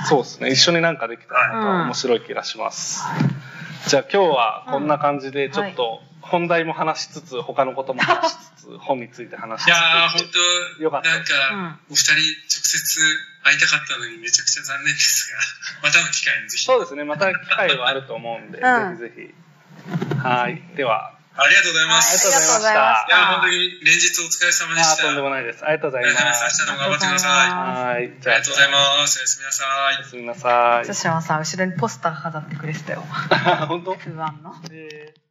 [0.09, 0.51] そうですね。
[0.51, 3.03] 一緒になんかできたらうん面白い気がします。
[3.89, 9.69] じゃあ今日はこんな感じでちょっと本題も話しつつ、他のことも話しつつ、本について話しつつ。
[9.69, 10.23] いやー、本
[10.77, 13.01] 当よかったなんか、うんお二人直接
[13.45, 15.39] 会いたかったのにめちゃくちゃ残念ですが、
[15.89, 16.65] またの機会にぜひ。
[16.65, 17.05] そうですね。
[17.05, 19.33] また機会はあると思うんで、うんぜひぜ
[20.13, 20.17] ひ。
[20.19, 20.63] はい。
[20.75, 22.27] では、ありがとうございまはいす。
[22.27, 25.03] ありがとうございましたいや、本当に連日お疲れ様でした。
[25.05, 25.65] とんでもないです。
[25.65, 26.57] ありがとうございまありがとうございます。
[26.57, 26.65] す。
[26.65, 27.31] 明日も頑張ってください。
[27.31, 28.13] あはい。
[28.21, 29.19] じゃあ、りがとうございます。
[29.19, 30.05] おやすみなさいおや。
[30.07, 30.49] すみなさ
[30.83, 31.11] い対。
[31.13, 33.05] 馬さん後ろにポスター飾ってくれてたよ。
[33.69, 33.95] 本当？
[33.95, 34.55] 不安の。
[34.71, 35.26] えー